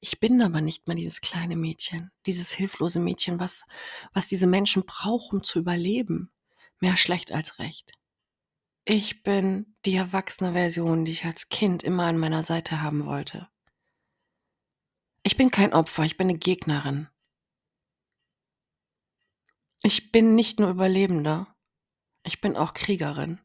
Ich 0.00 0.20
bin 0.20 0.42
aber 0.42 0.60
nicht 0.60 0.86
mehr 0.86 0.96
dieses 0.96 1.20
kleine 1.20 1.56
Mädchen, 1.56 2.10
dieses 2.26 2.52
hilflose 2.52 3.00
Mädchen, 3.00 3.40
was, 3.40 3.64
was 4.12 4.26
diese 4.26 4.46
Menschen 4.46 4.84
brauchen, 4.84 5.38
um 5.38 5.44
zu 5.44 5.58
überleben. 5.58 6.30
Mehr 6.80 6.96
schlecht 6.96 7.32
als 7.32 7.58
recht. 7.58 7.92
Ich 8.84 9.22
bin 9.22 9.74
die 9.86 9.94
erwachsene 9.94 10.52
Version, 10.52 11.06
die 11.06 11.12
ich 11.12 11.24
als 11.24 11.48
Kind 11.48 11.82
immer 11.82 12.04
an 12.04 12.18
meiner 12.18 12.42
Seite 12.42 12.82
haben 12.82 13.06
wollte. 13.06 13.48
Ich 15.22 15.38
bin 15.38 15.50
kein 15.50 15.72
Opfer, 15.72 16.02
ich 16.04 16.18
bin 16.18 16.28
eine 16.28 16.38
Gegnerin. 16.38 17.08
Ich 19.86 20.12
bin 20.12 20.34
nicht 20.34 20.60
nur 20.60 20.70
Überlebende, 20.70 21.46
ich 22.22 22.40
bin 22.40 22.56
auch 22.56 22.72
Kriegerin. 22.72 23.38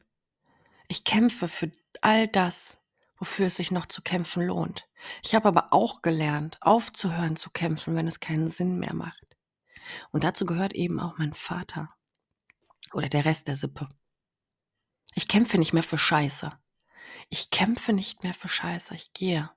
Ich 0.88 1.04
kämpfe 1.04 1.48
für 1.48 1.70
all 2.00 2.28
das, 2.28 2.82
wofür 3.18 3.48
es 3.48 3.56
sich 3.56 3.70
noch 3.70 3.84
zu 3.84 4.00
kämpfen 4.00 4.46
lohnt. 4.46 4.88
Ich 5.22 5.34
habe 5.34 5.48
aber 5.48 5.74
auch 5.74 6.00
gelernt, 6.00 6.56
aufzuhören 6.62 7.36
zu 7.36 7.50
kämpfen, 7.50 7.94
wenn 7.94 8.06
es 8.06 8.20
keinen 8.20 8.48
Sinn 8.48 8.78
mehr 8.78 8.94
macht. 8.94 9.36
Und 10.12 10.24
dazu 10.24 10.46
gehört 10.46 10.72
eben 10.72 10.98
auch 10.98 11.18
mein 11.18 11.34
Vater 11.34 11.94
oder 12.94 13.10
der 13.10 13.26
Rest 13.26 13.46
der 13.46 13.58
Sippe. 13.58 13.90
Ich 15.14 15.28
kämpfe 15.28 15.58
nicht 15.58 15.74
mehr 15.74 15.82
für 15.82 15.98
Scheiße. 15.98 16.58
Ich 17.28 17.50
kämpfe 17.50 17.92
nicht 17.92 18.22
mehr 18.22 18.32
für 18.32 18.48
Scheiße. 18.48 18.94
Ich 18.94 19.12
gehe. 19.12 19.50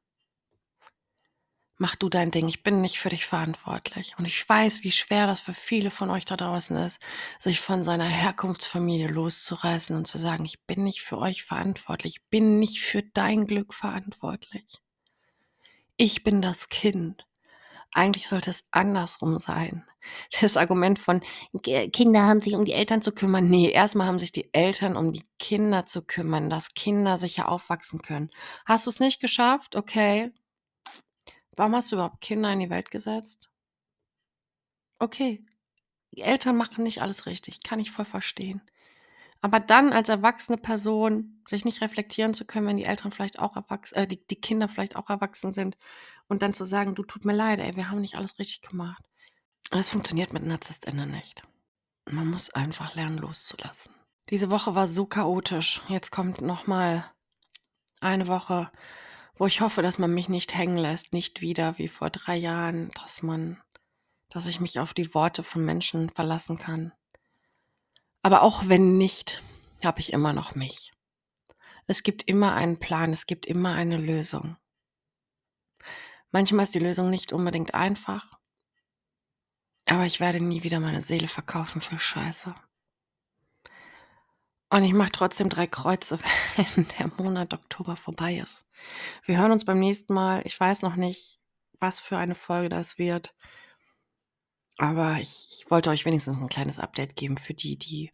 Mach 1.84 1.98
du 1.98 2.08
dein 2.08 2.32
Ding. 2.32 2.48
Ich 2.48 2.64
bin 2.64 2.80
nicht 2.80 2.98
für 2.98 3.10
dich 3.10 3.26
verantwortlich. 3.26 4.16
Und 4.18 4.24
ich 4.24 4.48
weiß, 4.48 4.84
wie 4.84 4.92
schwer 4.94 5.28
das 5.28 5.42
für 5.42 5.54
viele 5.54 5.92
von 5.92 6.10
euch 6.10 6.24
da 6.24 6.38
draußen 6.38 6.78
ist, 6.78 7.02
sich 7.40 7.60
von 7.60 7.84
seiner 7.84 8.06
Herkunftsfamilie 8.06 9.10
loszureißen 9.10 9.94
und 9.94 10.08
zu 10.08 10.18
sagen, 10.18 10.46
ich 10.46 10.66
bin 10.66 10.86
nicht 10.86 11.02
für 11.02 11.18
euch 11.18 11.44
verantwortlich. 11.44 12.20
Ich 12.20 12.30
bin 12.30 12.58
nicht 12.58 12.80
für 12.80 13.04
dein 13.04 13.48
Glück 13.48 13.74
verantwortlich. 13.74 14.82
Ich 15.98 16.24
bin 16.24 16.42
das 16.42 16.70
Kind. 16.70 17.28
Eigentlich 17.92 18.30
sollte 18.30 18.52
es 18.52 18.70
andersrum 18.72 19.38
sein. 19.38 19.84
Das 20.40 20.56
Argument 20.56 21.00
von 21.00 21.20
Kinder 21.64 22.22
haben 22.22 22.40
sich 22.40 22.56
um 22.56 22.64
die 22.64 22.72
Eltern 22.72 23.02
zu 23.02 23.12
kümmern. 23.12 23.50
Nee, 23.50 23.72
erstmal 23.72 24.08
haben 24.08 24.20
sich 24.20 24.32
die 24.32 24.54
Eltern 24.54 24.96
um 24.96 25.12
die 25.12 25.26
Kinder 25.38 25.86
zu 25.86 26.06
kümmern, 26.06 26.50
dass 26.50 26.76
Kinder 26.76 27.18
sicher 27.18 27.50
aufwachsen 27.50 28.02
können. 28.02 28.30
Hast 28.66 28.86
du 28.86 28.90
es 28.90 29.02
nicht 29.02 29.20
geschafft? 29.20 29.76
Okay. 29.76 30.32
Warum 31.56 31.76
hast 31.76 31.92
du 31.92 31.96
überhaupt 31.96 32.22
Kinder 32.22 32.52
in 32.52 32.60
die 32.60 32.70
Welt 32.70 32.92
gesetzt? 32.92 33.50
Okay. 35.00 35.46
Die 36.12 36.22
Eltern 36.22 36.56
machen 36.56 36.84
nicht 36.84 37.02
alles 37.02 37.26
richtig. 37.26 37.64
Kann 37.64 37.80
ich 37.80 37.92
voll 37.92 38.06
verstehen. 38.06 38.62
Aber 39.42 39.60
dann 39.60 39.92
als 39.92 40.08
erwachsene 40.08 40.58
Person 40.58 41.42
sich 41.48 41.66
nicht 41.66 41.82
reflektieren 41.82 42.34
zu 42.34 42.46
können, 42.46 42.68
wenn 42.68 42.78
die 42.78 42.86
Eltern 42.86 43.12
vielleicht 43.12 43.40
auch 43.40 43.58
erwachsen, 43.58 43.96
äh, 43.96 44.08
die, 44.08 44.26
die 44.26 44.40
Kinder 44.40 44.70
vielleicht 44.70 44.96
auch 44.96 45.10
erwachsen 45.10 45.52
sind 45.52 45.78
und 46.28 46.42
dann 46.42 46.54
zu 46.54 46.64
sagen, 46.64 46.96
du 46.96 47.04
tut 47.04 47.26
mir 47.26 47.34
leid, 47.34 47.60
ey, 47.60 47.76
wir 47.76 47.90
haben 47.90 48.00
nicht 48.00 48.16
alles 48.16 48.40
richtig 48.40 48.62
gemacht. 48.62 49.04
Das 49.70 49.90
funktioniert 49.90 50.32
mit 50.32 50.46
NarzisstInnen 50.46 51.12
nicht. 51.12 51.44
Man 52.10 52.28
muss 52.28 52.52
einfach 52.52 52.96
lernen, 52.96 53.18
loszulassen. 53.18 53.94
Diese 54.30 54.50
Woche 54.50 54.76
war 54.76 54.88
so 54.88 55.06
chaotisch. 55.06 55.82
Jetzt 55.90 56.12
kommt 56.12 56.42
nochmal 56.42 57.12
eine 58.00 58.28
Woche, 58.28 58.72
wo 59.36 59.46
ich 59.48 59.62
hoffe, 59.62 59.82
dass 59.82 59.98
man 59.98 60.14
mich 60.14 60.30
nicht 60.30 60.56
hängen 60.56 60.78
lässt, 60.78 61.14
nicht 61.14 61.42
wieder 61.42 61.78
wie 61.78 61.88
vor 61.88 62.10
drei 62.10 62.36
Jahren, 62.36 62.92
dass 62.92 63.24
man, 63.24 63.62
dass 64.30 64.46
ich 64.46 64.60
mich 64.60 64.80
auf 64.80 64.94
die 64.94 65.14
Worte 65.14 65.44
von 65.44 65.66
Menschen 65.66 66.10
verlassen 66.10 66.58
kann. 66.58 66.94
Aber 68.22 68.42
auch 68.42 68.68
wenn 68.68 68.98
nicht, 68.98 69.42
habe 69.84 70.00
ich 70.00 70.14
immer 70.14 70.34
noch 70.34 70.56
mich. 70.56 70.94
Es 71.88 72.04
gibt 72.04 72.24
immer 72.24 72.54
einen 72.54 72.80
Plan, 72.80 73.12
es 73.12 73.26
gibt 73.26 73.46
immer 73.46 73.74
eine 73.74 73.98
Lösung. 73.98 74.56
Manchmal 76.32 76.64
ist 76.64 76.74
die 76.74 76.80
Lösung 76.80 77.10
nicht 77.10 77.34
unbedingt 77.34 77.74
einfach, 77.74 78.40
aber 79.86 80.06
ich 80.06 80.20
werde 80.20 80.40
nie 80.40 80.64
wieder 80.64 80.80
meine 80.80 81.02
Seele 81.02 81.28
verkaufen 81.28 81.82
für 81.82 82.00
Scheiße. 82.00 82.56
Und 84.74 84.84
ich 84.84 84.94
mache 84.94 85.12
trotzdem 85.12 85.50
drei 85.50 85.68
Kreuze, 85.68 86.18
wenn 86.56 86.88
der 86.98 87.12
Monat 87.24 87.54
Oktober 87.54 87.96
vorbei 87.96 88.38
ist. 88.38 88.66
Wir 89.24 89.38
hören 89.38 89.52
uns 89.52 89.66
beim 89.66 89.80
nächsten 89.80 90.16
Mal. 90.16 90.42
Ich 90.46 90.60
weiß 90.60 90.82
noch 90.82 90.96
nicht, 90.96 91.40
was 91.80 92.00
für 92.00 92.18
eine 92.18 92.34
Folge 92.34 92.70
das 92.70 92.98
wird. 92.98 93.36
Aber 94.80 95.20
ich, 95.22 95.48
ich 95.52 95.70
wollte 95.70 95.92
euch 95.92 96.06
wenigstens 96.06 96.40
ein 96.40 96.50
kleines 96.50 96.80
Update 96.80 97.16
geben 97.16 97.38
für 97.38 97.54
die, 97.54 97.78
die 97.78 98.12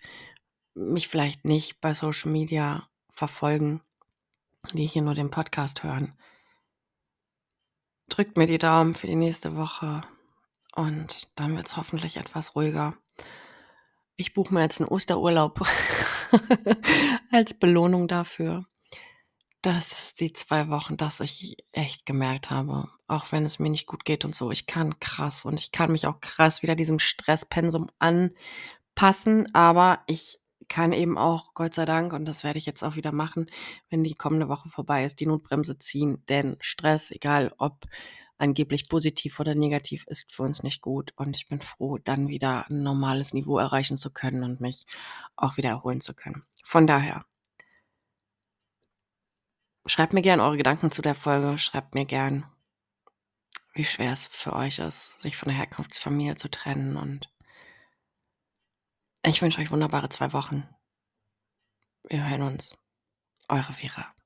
mich 0.74 1.08
vielleicht 1.08 1.46
nicht 1.46 1.80
bei 1.80 1.94
Social 1.94 2.30
Media 2.30 2.90
verfolgen, 3.10 3.80
die 4.74 4.86
hier 4.86 5.02
nur 5.02 5.16
den 5.16 5.30
Podcast 5.30 5.84
hören. 5.84 6.14
Drückt 8.10 8.36
mir 8.36 8.48
die 8.48 8.58
Daumen 8.58 8.96
für 8.96 9.08
die 9.08 9.16
nächste 9.16 9.56
Woche 9.56 10.04
und 10.76 11.30
dann 11.40 11.56
wird 11.56 11.68
es 11.68 11.78
hoffentlich 11.78 12.18
etwas 12.18 12.54
ruhiger. 12.54 12.98
Ich 14.20 14.34
buche 14.34 14.54
mir 14.54 14.62
jetzt 14.62 14.82
einen 14.82 14.90
Osterurlaub 14.90 15.62
als 17.32 17.54
Belohnung 17.54 18.10
dafür, 18.10 18.66
dass 19.62 20.14
die 20.14 20.34
zwei 20.34 20.68
Wochen, 20.68 20.98
dass 20.98 21.22
ich 21.22 21.56
echt 21.72 22.06
gemerkt 22.06 22.52
habe, 22.52 22.90
auch 23.08 23.32
wenn 23.32 23.46
es 23.46 23.60
mir 23.60 23.70
nicht 23.70 23.88
gut 23.88 24.04
geht 24.04 24.26
und 24.26 24.36
so, 24.36 24.52
ich 24.52 24.68
kann 24.68 25.00
krass 25.00 25.46
und 25.46 25.58
ich 25.58 25.72
kann 25.72 25.94
mich 25.94 26.06
auch 26.06 26.20
krass 26.20 26.62
wieder 26.64 26.76
diesem 26.76 27.00
Stresspensum 27.00 27.90
anpassen, 27.98 29.56
aber 29.56 30.04
ich 30.06 30.40
kann 30.68 30.92
eben 30.92 31.18
auch, 31.18 31.54
Gott 31.54 31.74
sei 31.74 31.86
Dank, 31.86 32.12
und 32.12 32.26
das 32.26 32.44
werde 32.44 32.60
ich 32.60 32.66
jetzt 32.66 32.84
auch 32.84 32.98
wieder 32.98 33.14
machen, 33.14 33.50
wenn 33.90 34.04
die 34.04 34.16
kommende 34.16 34.50
Woche 34.50 34.68
vorbei 34.68 35.06
ist, 35.06 35.22
die 35.22 35.28
Notbremse 35.28 35.80
ziehen. 35.80 36.24
Denn 36.28 36.58
Stress, 36.60 37.10
egal 37.10 37.54
ob 37.58 37.88
angeblich 38.40 38.90
positiv 38.90 39.40
oder 39.40 39.56
negativ, 39.56 40.06
ist 40.08 40.32
für 40.32 40.44
uns 40.44 40.64
nicht 40.64 40.82
gut. 40.82 41.14
Und 41.16 41.38
ich 41.38 41.48
bin 41.48 41.62
froh, 41.62 41.98
dann 41.98 42.28
wieder 42.30 42.70
ein 42.70 42.84
normales 42.84 43.34
Niveau 43.34 43.58
erreichen 43.58 43.98
zu 43.98 44.12
können 44.12 44.44
und 44.44 44.62
mich 44.62 44.86
auch 45.36 45.58
wieder 45.58 45.70
erholen 45.70 46.02
zu 46.02 46.14
können. 46.14 46.44
Von 46.64 46.88
daher, 46.88 47.26
schreibt 49.86 50.14
mir 50.14 50.22
gern 50.22 50.40
eure 50.40 50.58
Gedanken 50.58 50.92
zu 50.92 51.02
der 51.02 51.16
Folge. 51.16 51.58
Schreibt 51.58 51.96
mir 51.96 52.06
gern, 52.06 52.46
wie 53.74 53.86
schwer 53.86 54.14
es 54.14 54.28
für 54.28 54.54
euch 54.54 54.80
ist, 54.80 55.20
sich 55.22 55.38
von 55.38 55.50
der 55.50 55.58
Herkunftsfamilie 55.58 56.36
zu 56.36 56.50
trennen 56.50 56.98
und 56.98 57.30
ich 59.26 59.42
wünsche 59.42 59.62
euch 59.62 59.70
wunderbare 59.70 60.10
zwei 60.10 60.32
Wochen. 60.34 60.68
Wir 62.04 62.28
hören 62.30 62.42
uns. 62.44 62.76
Eure 63.50 63.74
Vera. 63.74 64.19